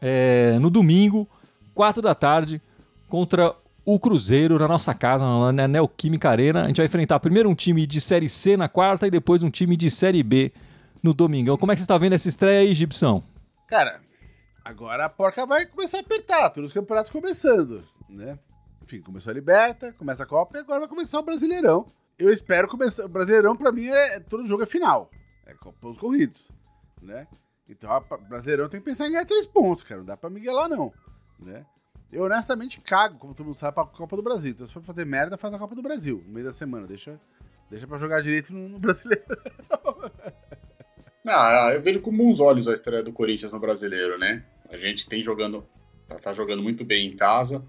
É, 0.00 0.58
no 0.58 0.70
domingo, 0.70 1.28
4 1.74 2.02
da 2.02 2.14
tarde, 2.14 2.60
contra 3.08 3.54
o 3.86 4.00
Cruzeiro 4.00 4.58
na 4.58 4.66
nossa 4.66 4.92
casa, 4.92 5.24
na 5.52 5.68
Neoquímica 5.68 6.28
Arena. 6.28 6.64
A 6.64 6.66
gente 6.66 6.78
vai 6.78 6.86
enfrentar 6.86 7.20
primeiro 7.20 7.48
um 7.48 7.54
time 7.54 7.86
de 7.86 8.00
Série 8.00 8.28
C 8.28 8.56
na 8.56 8.68
quarta 8.68 9.06
e 9.06 9.10
depois 9.10 9.44
um 9.44 9.50
time 9.50 9.76
de 9.76 9.88
Série 9.88 10.24
B 10.24 10.52
no 11.00 11.14
domingão. 11.14 11.56
Como 11.56 11.70
é 11.70 11.76
que 11.76 11.80
você 11.80 11.84
está 11.84 11.96
vendo 11.96 12.14
essa 12.14 12.28
estreia 12.28 12.60
aí, 12.60 12.74
Gibson? 12.74 13.22
Cara, 13.68 14.00
agora 14.64 15.04
a 15.04 15.08
porca 15.08 15.46
vai 15.46 15.66
começar 15.66 15.98
a 15.98 16.00
apertar, 16.00 16.50
todos 16.50 16.70
os 16.70 16.74
campeonatos 16.74 17.12
começando, 17.12 17.84
né? 18.08 18.36
Enfim, 18.82 19.00
começou 19.00 19.30
a 19.30 19.34
Liberta, 19.34 19.92
começa 19.92 20.24
a 20.24 20.26
Copa 20.26 20.58
e 20.58 20.60
agora 20.60 20.80
vai 20.80 20.88
começar 20.88 21.20
o 21.20 21.22
Brasileirão. 21.22 21.86
Eu 22.18 22.32
espero 22.32 22.66
começar. 22.66 23.04
O 23.04 23.08
Brasileirão, 23.08 23.56
para 23.56 23.70
mim, 23.70 23.86
é 23.86 24.18
todo 24.18 24.46
jogo 24.46 24.64
é 24.64 24.66
final. 24.66 25.10
É 25.46 25.54
pontos 25.54 26.00
corridos, 26.00 26.50
né? 27.00 27.28
Então, 27.68 27.90
o 27.96 28.28
Brasileirão 28.28 28.68
tem 28.68 28.80
que 28.80 28.86
pensar 28.86 29.06
em 29.06 29.12
ganhar 29.12 29.26
três 29.26 29.46
pontos, 29.46 29.84
cara. 29.84 29.98
Não 30.00 30.06
dá 30.06 30.16
pra 30.16 30.30
miguelar, 30.30 30.68
não, 30.68 30.92
né? 31.38 31.64
Eu 32.12 32.22
honestamente 32.22 32.80
cago, 32.80 33.18
como 33.18 33.34
todo 33.34 33.46
mundo 33.46 33.56
sabe, 33.56 33.74
pra 33.74 33.84
Copa 33.84 34.16
do 34.16 34.22
Brasil. 34.22 34.52
Então, 34.52 34.66
se 34.66 34.72
for 34.72 34.82
fazer 34.82 35.04
merda, 35.04 35.36
faz 35.36 35.52
a 35.52 35.58
Copa 35.58 35.74
do 35.74 35.82
Brasil, 35.82 36.22
no 36.26 36.32
meio 36.32 36.46
da 36.46 36.52
semana. 36.52 36.86
Deixa, 36.86 37.20
deixa 37.68 37.86
pra 37.86 37.98
jogar 37.98 38.22
direito 38.22 38.52
no, 38.52 38.68
no 38.68 38.78
brasileiro. 38.78 39.24
ah, 41.26 41.72
eu 41.74 41.82
vejo 41.82 42.00
com 42.00 42.16
bons 42.16 42.40
olhos 42.40 42.68
a 42.68 42.74
estreia 42.74 43.02
do 43.02 43.12
Corinthians 43.12 43.52
no 43.52 43.58
brasileiro, 43.58 44.18
né? 44.18 44.44
A 44.70 44.76
gente 44.76 45.08
tem 45.08 45.22
jogando. 45.22 45.66
Tá, 46.08 46.16
tá 46.16 46.32
jogando 46.32 46.62
muito 46.62 46.84
bem 46.84 47.08
em 47.08 47.16
casa. 47.16 47.64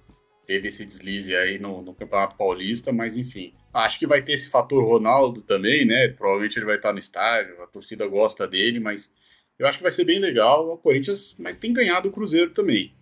Teve 0.46 0.70
esse 0.70 0.86
deslize 0.86 1.36
aí 1.36 1.60
no, 1.60 1.82
no, 1.82 1.94
Campeonato 1.94 2.38
Paulista, 2.38 2.94
mas 2.94 3.18
enfim. 3.18 3.54
Acho 3.74 4.00
que 4.00 4.08
vai 4.08 4.22
ter 4.22 4.34
esse 4.34 4.50
fator 4.50 4.84
Ronaldo 4.84 5.42
também, 5.42 5.86
né? 5.86 6.08
Provavelmente 6.08 6.58
ele 6.58 6.66
vai 6.66 6.78
estar 6.78 6.94
no 6.94 7.00
estádio, 7.00 7.62
a 7.62 7.68
torcida 7.68 8.08
gosta 8.08 8.48
dele, 8.48 8.80
mas 8.80 9.14
eu 9.60 9.68
acho 9.68 9.78
que 9.78 9.84
vai 9.84 9.92
ser 9.92 10.06
bem 10.06 10.20
legal. 10.20 10.70
O 10.70 10.78
Corinthians, 10.78 11.36
mas 11.38 11.58
tem 11.58 11.74
ganhado 11.74 12.08
o 12.08 12.12
Cruzeiro 12.12 12.52
também. 12.52 12.96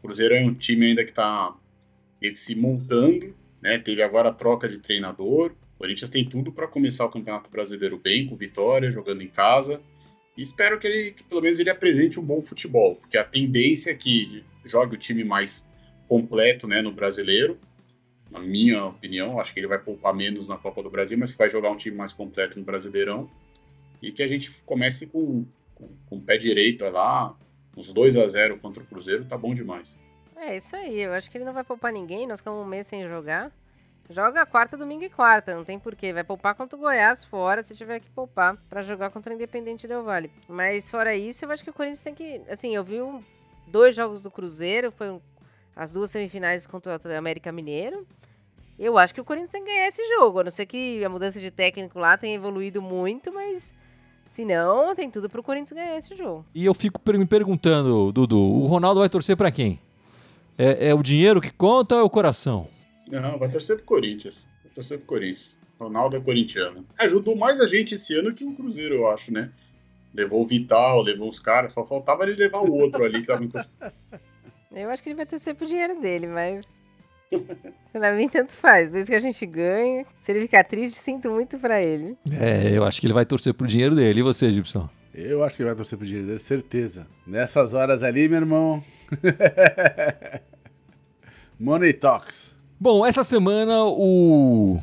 Cruzeiro 0.00 0.34
é 0.34 0.42
um 0.42 0.54
time 0.54 0.86
ainda 0.86 1.04
que 1.04 1.10
está 1.10 1.54
se 2.34 2.54
montando, 2.54 3.34
né? 3.60 3.78
Teve 3.78 4.02
agora 4.02 4.28
a 4.30 4.32
troca 4.32 4.68
de 4.68 4.78
treinador. 4.78 5.52
O 5.74 5.78
Corinthians 5.78 6.10
tem 6.10 6.24
tudo 6.24 6.52
para 6.52 6.66
começar 6.66 7.06
o 7.06 7.10
Campeonato 7.10 7.50
Brasileiro 7.50 7.98
bem, 7.98 8.26
com 8.26 8.36
vitória, 8.36 8.90
jogando 8.90 9.22
em 9.22 9.28
casa. 9.28 9.80
E 10.36 10.42
espero 10.42 10.78
que, 10.78 10.86
ele, 10.86 11.10
que 11.12 11.24
pelo 11.24 11.40
menos 11.40 11.58
ele 11.58 11.70
apresente 11.70 12.18
um 12.18 12.24
bom 12.24 12.40
futebol, 12.40 12.96
porque 12.96 13.18
a 13.18 13.24
tendência 13.24 13.90
é 13.90 13.94
que 13.94 14.44
jogue 14.64 14.94
o 14.94 14.98
time 14.98 15.24
mais 15.24 15.68
completo 16.08 16.66
né, 16.66 16.82
no 16.82 16.92
brasileiro. 16.92 17.58
Na 18.30 18.40
minha 18.40 18.84
opinião, 18.86 19.40
acho 19.40 19.52
que 19.52 19.60
ele 19.60 19.66
vai 19.66 19.78
poupar 19.78 20.14
menos 20.14 20.48
na 20.48 20.56
Copa 20.56 20.82
do 20.82 20.90
Brasil, 20.90 21.18
mas 21.18 21.34
vai 21.34 21.48
jogar 21.48 21.70
um 21.70 21.76
time 21.76 21.96
mais 21.96 22.12
completo 22.12 22.58
no 22.58 22.64
Brasileirão. 22.64 23.28
E 24.00 24.12
que 24.12 24.22
a 24.22 24.26
gente 24.26 24.50
comece 24.64 25.06
com, 25.06 25.44
com, 25.74 25.88
com 26.06 26.16
o 26.16 26.20
pé 26.20 26.38
direito 26.38 26.84
lá, 26.84 27.36
uns 27.80 27.92
2 27.92 28.16
a 28.16 28.28
0 28.28 28.58
contra 28.58 28.82
o 28.82 28.86
Cruzeiro, 28.86 29.24
tá 29.24 29.36
bom 29.36 29.54
demais. 29.54 29.96
É 30.36 30.56
isso 30.56 30.76
aí, 30.76 31.00
eu 31.00 31.12
acho 31.12 31.30
que 31.30 31.38
ele 31.38 31.44
não 31.44 31.52
vai 31.52 31.64
poupar 31.64 31.92
ninguém, 31.92 32.26
nós 32.26 32.40
ficamos 32.40 32.64
um 32.64 32.68
mês 32.68 32.86
sem 32.86 33.08
jogar. 33.08 33.50
Joga 34.08 34.44
quarta, 34.44 34.76
domingo 34.76 35.04
e 35.04 35.08
quarta, 35.08 35.54
não 35.54 35.64
tem 35.64 35.78
porquê. 35.78 36.12
Vai 36.12 36.24
poupar 36.24 36.54
contra 36.56 36.76
o 36.76 36.80
Goiás 36.80 37.24
fora, 37.24 37.62
se 37.62 37.76
tiver 37.76 38.00
que 38.00 38.10
poupar, 38.10 38.56
para 38.68 38.82
jogar 38.82 39.10
contra 39.10 39.32
o 39.32 39.36
Independente 39.36 39.86
Del 39.86 40.02
Vale. 40.02 40.32
Mas 40.48 40.90
fora 40.90 41.14
isso, 41.14 41.44
eu 41.44 41.50
acho 41.50 41.62
que 41.62 41.70
o 41.70 41.72
Corinthians 41.72 42.02
tem 42.02 42.14
que. 42.14 42.40
Assim, 42.48 42.74
eu 42.74 42.82
vi 42.82 43.00
um 43.00 43.22
dois 43.68 43.94
jogos 43.94 44.20
do 44.20 44.28
Cruzeiro, 44.28 44.90
foi 44.90 45.10
um, 45.10 45.20
as 45.76 45.92
duas 45.92 46.10
semifinais 46.10 46.66
contra 46.66 47.00
o 47.02 47.16
América 47.16 47.52
Mineiro. 47.52 48.04
Eu 48.76 48.98
acho 48.98 49.14
que 49.14 49.20
o 49.20 49.24
Corinthians 49.24 49.52
tem 49.52 49.62
que 49.62 49.70
ganhar 49.70 49.86
esse 49.86 50.02
jogo, 50.16 50.40
a 50.40 50.44
não 50.44 50.50
ser 50.50 50.66
que 50.66 51.04
a 51.04 51.08
mudança 51.08 51.38
de 51.38 51.50
técnico 51.50 51.98
lá 51.98 52.16
tenha 52.16 52.34
evoluído 52.34 52.82
muito, 52.82 53.32
mas 53.32 53.74
se 54.30 54.44
não, 54.44 54.94
tem 54.94 55.10
tudo 55.10 55.28
pro 55.28 55.42
Corinthians 55.42 55.72
ganhar 55.72 55.98
esse 55.98 56.14
jogo. 56.14 56.46
E 56.54 56.64
eu 56.64 56.72
fico 56.72 57.00
me 57.18 57.26
perguntando, 57.26 58.12
Dudu, 58.12 58.38
o 58.38 58.64
Ronaldo 58.64 59.00
vai 59.00 59.08
torcer 59.08 59.36
para 59.36 59.50
quem? 59.50 59.80
É, 60.56 60.90
é, 60.90 60.94
o 60.94 61.02
dinheiro 61.02 61.40
que 61.40 61.50
conta 61.50 61.96
ou 61.96 62.00
é 62.00 62.04
o 62.04 62.08
coração? 62.08 62.68
Não, 63.10 63.36
vai 63.40 63.50
torcer 63.50 63.74
pro 63.78 63.84
Corinthians. 63.84 64.46
Vai 64.62 64.72
torcer 64.72 64.98
pro 64.98 65.06
Corinthians. 65.08 65.56
Ronaldo 65.80 66.16
é 66.16 66.20
corintiano. 66.20 66.86
Ajudou 67.00 67.34
mais 67.34 67.60
a 67.60 67.66
gente 67.66 67.96
esse 67.96 68.16
ano 68.16 68.32
que 68.32 68.44
o 68.44 68.54
Cruzeiro, 68.54 68.94
eu 68.94 69.08
acho, 69.08 69.32
né? 69.32 69.50
Levou 70.14 70.42
o 70.42 70.46
Vital, 70.46 71.02
levou 71.02 71.28
os 71.28 71.40
caras, 71.40 71.72
só 71.72 71.84
faltava 71.84 72.22
ele 72.22 72.36
levar 72.36 72.60
o 72.60 72.72
outro 72.72 73.02
ali 73.02 73.22
que 73.22 73.26
tava 73.26 73.42
encostado. 73.42 73.92
Eu 74.70 74.88
acho 74.90 75.02
que 75.02 75.08
ele 75.08 75.16
vai 75.16 75.26
torcer 75.26 75.56
pro 75.56 75.66
dinheiro 75.66 76.00
dele, 76.00 76.28
mas. 76.28 76.80
pra 77.92 78.12
mim, 78.14 78.28
tanto 78.28 78.52
faz. 78.52 78.92
Desde 78.92 79.10
que 79.10 79.16
a 79.16 79.20
gente 79.20 79.44
ganha. 79.46 80.04
Se 80.18 80.32
ele 80.32 80.40
ficar 80.40 80.64
triste, 80.64 80.98
sinto 80.98 81.30
muito 81.30 81.58
pra 81.58 81.82
ele. 81.82 82.16
É, 82.30 82.76
eu 82.76 82.84
acho 82.84 83.00
que 83.00 83.06
ele 83.06 83.14
vai 83.14 83.24
torcer 83.24 83.54
pro 83.54 83.66
dinheiro 83.66 83.94
dele. 83.94 84.20
E 84.20 84.22
você, 84.22 84.50
Gibson? 84.52 84.88
Eu 85.14 85.44
acho 85.44 85.56
que 85.56 85.62
ele 85.62 85.68
vai 85.68 85.76
torcer 85.76 85.98
pro 85.98 86.06
dinheiro 86.06 86.26
dele, 86.26 86.38
certeza. 86.38 87.06
Nessas 87.26 87.74
horas 87.74 88.02
ali, 88.02 88.28
meu 88.28 88.38
irmão. 88.38 88.82
Money 91.58 91.92
Talks. 91.92 92.56
Bom, 92.78 93.04
essa 93.04 93.22
semana 93.22 93.84
o 93.84 94.78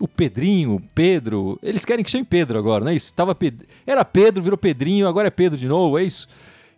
o 0.00 0.08
Pedrinho, 0.08 0.82
Pedro, 0.94 1.58
eles 1.62 1.84
querem 1.84 2.02
que 2.02 2.10
chame 2.10 2.24
Pedro 2.24 2.58
agora, 2.58 2.82
não 2.82 2.90
é 2.90 2.94
isso? 2.94 3.12
Tava 3.14 3.34
Ped... 3.34 3.66
Era 3.86 4.02
Pedro, 4.02 4.42
virou 4.42 4.56
Pedrinho, 4.56 5.06
agora 5.06 5.28
é 5.28 5.30
Pedro 5.30 5.58
de 5.58 5.68
novo, 5.68 5.98
é 5.98 6.02
isso? 6.02 6.26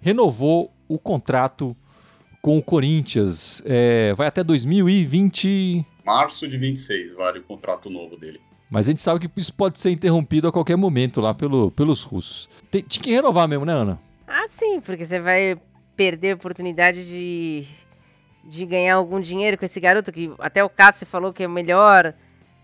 Renovou 0.01 0.73
o 0.89 0.99
contrato 0.99 1.77
com 2.43 2.59
o 2.59 2.63
Corinthians. 2.63 3.63
É, 3.65 4.13
vai 4.15 4.27
até 4.27 4.43
2020. 4.43 5.87
Março 6.05 6.49
de 6.49 6.59
26 6.59 7.13
vale 7.13 7.39
o 7.39 7.43
contrato 7.45 7.89
novo 7.89 8.17
dele. 8.17 8.41
Mas 8.69 8.89
a 8.89 8.91
gente 8.91 9.01
sabe 9.01 9.29
que 9.29 9.41
isso 9.41 9.55
pode 9.55 9.79
ser 9.79 9.91
interrompido 9.91 10.49
a 10.49 10.53
qualquer 10.53 10.77
momento 10.77 11.21
lá 11.21 11.33
pelo, 11.33 11.71
pelos 11.71 12.03
russos. 12.03 12.49
Tem, 12.71 12.83
tinha 12.83 13.03
que 13.03 13.11
renovar 13.13 13.47
mesmo, 13.47 13.65
né, 13.65 13.73
Ana? 13.73 14.01
Ah, 14.27 14.45
sim, 14.49 14.81
porque 14.81 15.05
você 15.05 15.21
vai 15.21 15.57
perder 15.95 16.33
a 16.33 16.35
oportunidade 16.35 17.07
de, 17.07 17.67
de 18.45 18.67
ganhar 18.67 18.97
algum 18.97 19.21
dinheiro 19.21 19.59
com 19.59 19.65
esse 19.65 19.79
garoto, 19.79 20.11
que 20.11 20.33
até 20.39 20.65
o 20.65 20.71
Cássio 20.71 21.07
falou 21.07 21.33
que 21.33 21.43
é 21.43 21.47
o 21.47 21.51
melhor 21.51 22.15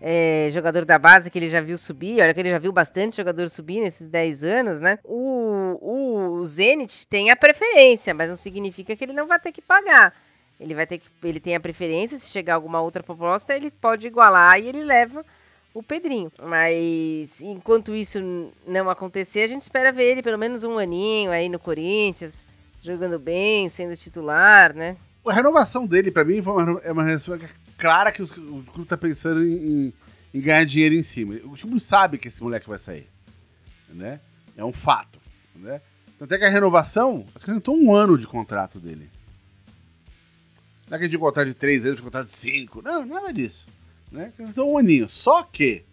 é, 0.01 0.47
jogador 0.51 0.85
da 0.85 0.97
base 0.97 1.29
que 1.29 1.37
ele 1.37 1.49
já 1.49 1.59
viu 1.59 1.77
subir, 1.77 2.21
olha 2.21 2.33
que 2.33 2.39
ele 2.39 2.49
já 2.49 2.59
viu 2.59 2.71
bastante 2.71 3.17
jogador 3.17 3.49
subir 3.49 3.81
nesses 3.81 4.09
10 4.09 4.43
anos, 4.43 4.81
né? 4.81 4.99
O, 5.03 6.39
o 6.39 6.45
Zenit 6.45 7.05
tem 7.07 7.29
a 7.29 7.35
preferência, 7.35 8.13
mas 8.13 8.29
não 8.29 8.37
significa 8.37 8.95
que 8.95 9.03
ele 9.03 9.13
não 9.13 9.27
vai 9.27 9.39
ter 9.39 9.51
que 9.51 9.61
pagar. 9.61 10.13
Ele 10.59 10.73
vai 10.75 10.85
ter 10.85 10.97
que. 10.97 11.07
Ele 11.23 11.39
tem 11.39 11.55
a 11.55 11.59
preferência, 11.59 12.17
se 12.17 12.27
chegar 12.27 12.55
alguma 12.55 12.81
outra 12.81 13.01
proposta, 13.01 13.55
ele 13.55 13.71
pode 13.71 14.07
igualar 14.07 14.59
e 14.59 14.67
ele 14.67 14.83
leva 14.83 15.25
o 15.73 15.81
Pedrinho. 15.81 16.31
Mas 16.41 17.41
enquanto 17.41 17.95
isso 17.95 18.19
não 18.67 18.89
acontecer, 18.89 19.43
a 19.43 19.47
gente 19.47 19.61
espera 19.61 19.91
ver 19.91 20.11
ele 20.11 20.23
pelo 20.23 20.37
menos 20.37 20.63
um 20.63 20.77
aninho 20.77 21.31
aí 21.31 21.47
no 21.47 21.59
Corinthians, 21.59 22.45
jogando 22.81 23.17
bem, 23.17 23.69
sendo 23.69 23.95
titular, 23.95 24.73
né? 24.73 24.97
A 25.25 25.33
renovação 25.33 25.85
dele, 25.85 26.11
para 26.11 26.25
mim, 26.25 26.43
é 26.83 26.91
uma 26.91 27.03
renovação 27.03 27.37
clara 27.79 28.11
que 28.11 28.21
o, 28.21 28.27
clube 28.27 28.85
tá 28.85 28.97
pensando 28.97 29.41
em, 29.43 29.93
em, 30.33 30.41
ganhar 30.41 30.65
dinheiro 30.65 30.93
em 30.93 31.01
cima. 31.01 31.35
O 31.45 31.55
time 31.55 31.79
sabe 31.79 32.17
que 32.17 32.27
esse 32.27 32.43
moleque 32.43 32.67
vai 32.67 32.77
sair. 32.77 33.07
Né? 33.89 34.19
É 34.55 34.63
um 34.63 34.73
fato. 34.73 35.17
Né? 35.55 35.81
Tanto 36.19 36.33
é 36.33 36.37
que 36.37 36.43
a 36.43 36.49
renovação 36.49 37.25
acrescentou 37.33 37.75
um 37.75 37.95
ano 37.95 38.17
de 38.17 38.27
contrato 38.27 38.79
dele. 38.79 39.09
Não 40.89 40.97
é 40.97 40.99
que 40.99 41.07
de 41.07 41.17
contrato 41.17 41.47
de 41.47 41.53
três 41.53 41.85
anos, 41.85 42.01
contrato 42.01 42.27
de 42.27 42.35
cinco. 42.35 42.81
Não, 42.81 43.05
nada 43.05 43.31
disso. 43.31 43.67
Né? 44.11 44.25
Acrescentou 44.25 44.73
um 44.73 44.77
aninho. 44.77 45.07
Só 45.07 45.43
que 45.43 45.85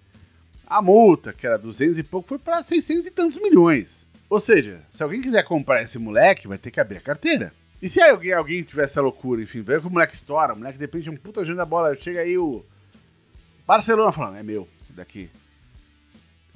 a 0.66 0.82
multa, 0.82 1.32
que 1.32 1.46
era 1.46 1.56
200 1.56 1.98
e 1.98 2.02
pouco, 2.02 2.28
foi 2.28 2.38
para 2.38 2.62
600 2.62 3.06
e 3.06 3.10
tantos 3.10 3.36
milhões. 3.40 4.04
Ou 4.28 4.40
seja, 4.40 4.82
se 4.90 5.02
alguém 5.02 5.20
quiser 5.20 5.44
comprar 5.44 5.82
esse 5.82 5.98
moleque, 5.98 6.48
vai 6.48 6.58
ter 6.58 6.72
que 6.72 6.80
abrir 6.80 6.98
a 6.98 7.02
carteira. 7.02 7.52
E 7.86 7.88
se 7.88 8.02
alguém, 8.02 8.32
alguém 8.32 8.64
tivesse 8.64 8.94
essa 8.94 9.00
loucura, 9.00 9.40
enfim, 9.40 9.62
vê 9.62 9.78
que 9.78 9.86
o 9.86 9.90
moleque 9.90 10.12
estoura, 10.12 10.54
o 10.54 10.56
moleque 10.56 10.76
depende 10.76 11.04
de 11.04 11.10
um 11.10 11.16
puta 11.16 11.44
jogo 11.44 11.56
da 11.56 11.64
bola, 11.64 11.94
chega 11.94 12.18
aí 12.18 12.36
o 12.36 12.64
Barcelona 13.64 14.10
falando, 14.10 14.38
é 14.38 14.42
meu, 14.42 14.68
daqui. 14.90 15.30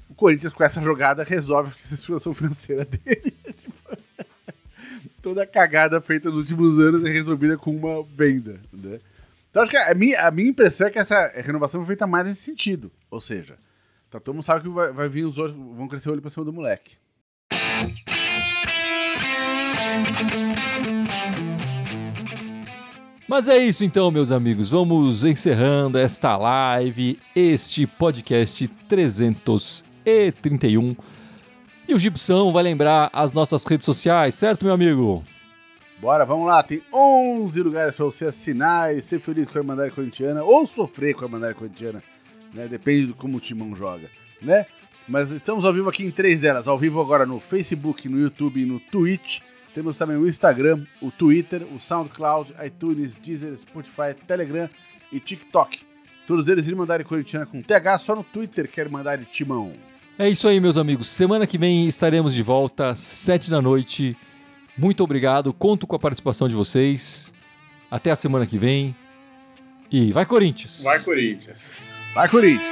O 0.09 0.15
Corinthians 0.17 0.53
com 0.53 0.65
essa 0.65 0.83
jogada 0.83 1.23
resolve 1.23 1.73
a 1.85 1.97
situação 1.97 2.35
financeira 2.35 2.83
dele. 3.07 3.31
Tipo, 3.61 3.97
toda 5.23 5.45
a 5.45 5.47
cagada 5.47 6.01
feita 6.01 6.29
nos 6.31 6.39
últimos 6.39 6.81
anos 6.81 7.05
é 7.05 7.09
resolvida 7.09 7.57
com 7.57 7.71
uma 7.77 8.03
venda, 8.03 8.61
né? 8.73 8.99
Então 9.53 9.63
acho 9.63 9.71
que 9.71 9.77
a 9.77 9.95
minha, 9.95 10.27
a 10.27 10.33
minha 10.33 10.51
impressão 10.51 10.89
é 10.89 10.91
que 10.91 10.99
essa 10.99 11.29
renovação 11.29 11.81
foi 11.83 11.87
feita 11.87 12.09
mais 12.09 12.27
nesse 12.27 12.43
sentido. 12.43 12.91
Ou 13.09 13.21
seja, 13.21 13.57
tá, 14.11 14.19
todo 14.19 14.35
mundo 14.35 14.43
sabe 14.43 14.63
que 14.63 14.69
vai, 14.69 14.91
vai 14.93 15.09
vir 15.09 15.27
os 15.27 15.39
olhos, 15.39 15.53
vão 15.53 15.87
crescer 15.87 16.09
o 16.09 16.13
olho 16.13 16.23
pra 16.23 16.29
cima 16.29 16.45
do 16.45 16.53
moleque. 16.53 16.97
Mas 23.31 23.47
é 23.47 23.59
isso 23.59 23.85
então, 23.85 24.11
meus 24.11 24.33
amigos. 24.33 24.71
Vamos 24.71 25.25
encerrando 25.25 25.97
esta 25.97 26.37
live, 26.37 27.17
este 27.37 27.87
podcast 27.87 28.67
331. 28.89 30.97
E 31.87 31.95
o 31.95 31.99
Gibson 32.01 32.51
vai 32.51 32.65
lembrar 32.65 33.09
as 33.13 33.33
nossas 33.33 33.65
redes 33.65 33.85
sociais, 33.85 34.35
certo, 34.35 34.65
meu 34.65 34.75
amigo? 34.75 35.23
Bora, 36.01 36.27
vamos 36.27 36.49
lá. 36.49 36.61
Tem 36.65 36.83
11 36.93 37.63
lugares 37.63 37.95
para 37.95 38.05
você 38.05 38.25
assinar 38.25 38.97
e 38.97 39.01
ser 39.01 39.21
feliz 39.21 39.47
com 39.47 39.59
a 39.59 39.61
Irmandade 39.61 39.95
Corintiana 39.95 40.43
ou 40.43 40.67
sofrer 40.67 41.15
com 41.15 41.23
a 41.23 41.29
Irmandade 41.29 41.55
Corintiana, 41.55 42.03
né? 42.53 42.67
Depende 42.67 43.07
de 43.07 43.13
como 43.13 43.37
o 43.37 43.41
Timão 43.41 43.77
joga, 43.77 44.11
né? 44.43 44.67
Mas 45.07 45.31
estamos 45.31 45.65
ao 45.65 45.73
vivo 45.73 45.89
aqui 45.89 46.05
em 46.05 46.11
três 46.11 46.41
delas. 46.41 46.67
Ao 46.67 46.77
vivo 46.77 47.01
agora 47.01 47.25
no 47.25 47.39
Facebook, 47.39 48.09
no 48.09 48.19
YouTube 48.19 48.61
e 48.61 48.67
no 48.67 48.81
Twitch. 48.81 49.39
Temos 49.75 49.97
também 49.97 50.17
o 50.17 50.27
Instagram, 50.27 50.85
o 51.01 51.11
Twitter, 51.11 51.63
o 51.75 51.79
SoundCloud, 51.79 52.55
iTunes, 52.65 53.17
Deezer, 53.17 53.57
Spotify, 53.57 54.15
Telegram 54.27 54.69
e 55.13 55.21
TikTok. 55.21 55.81
Todos 56.27 56.49
eles 56.49 56.69
Irmandade 56.69 57.05
Corintiana 57.05 57.47
com 57.47 57.63
TH, 57.63 57.99
só 57.99 58.15
no 58.15 58.23
Twitter 58.25 58.69
que 58.71 58.81
é 58.81 58.85
Irmandade 58.85 59.25
Timão. 59.27 59.73
É 60.19 60.29
isso 60.29 60.47
aí, 60.47 60.61
meus 60.61 60.77
amigos. 60.77 61.09
Semana 61.09 61.47
que 61.47 61.57
vem 61.57 61.87
estaremos 61.87 62.35
de 62.35 62.43
volta, 62.43 62.95
sete 62.95 63.51
da 63.51 63.63
noite. 63.63 64.17
Muito 64.77 65.03
obrigado, 65.03 65.53
conto 65.53 65.87
com 65.87 65.97
a 65.97 65.99
participação 65.99 66.49
de 66.49 66.55
vocês. 66.55 67.33
Até 67.91 68.11
a 68.11 68.17
semana 68.17 68.47
que 68.47 68.59
vem. 68.59 68.95
E 69.91 70.13
vai 70.13 70.25
Corinthians! 70.25 70.83
Vai 70.85 71.01
Corinthians! 71.01 71.81
Vai 72.15 72.29
Corinthians! 72.29 72.71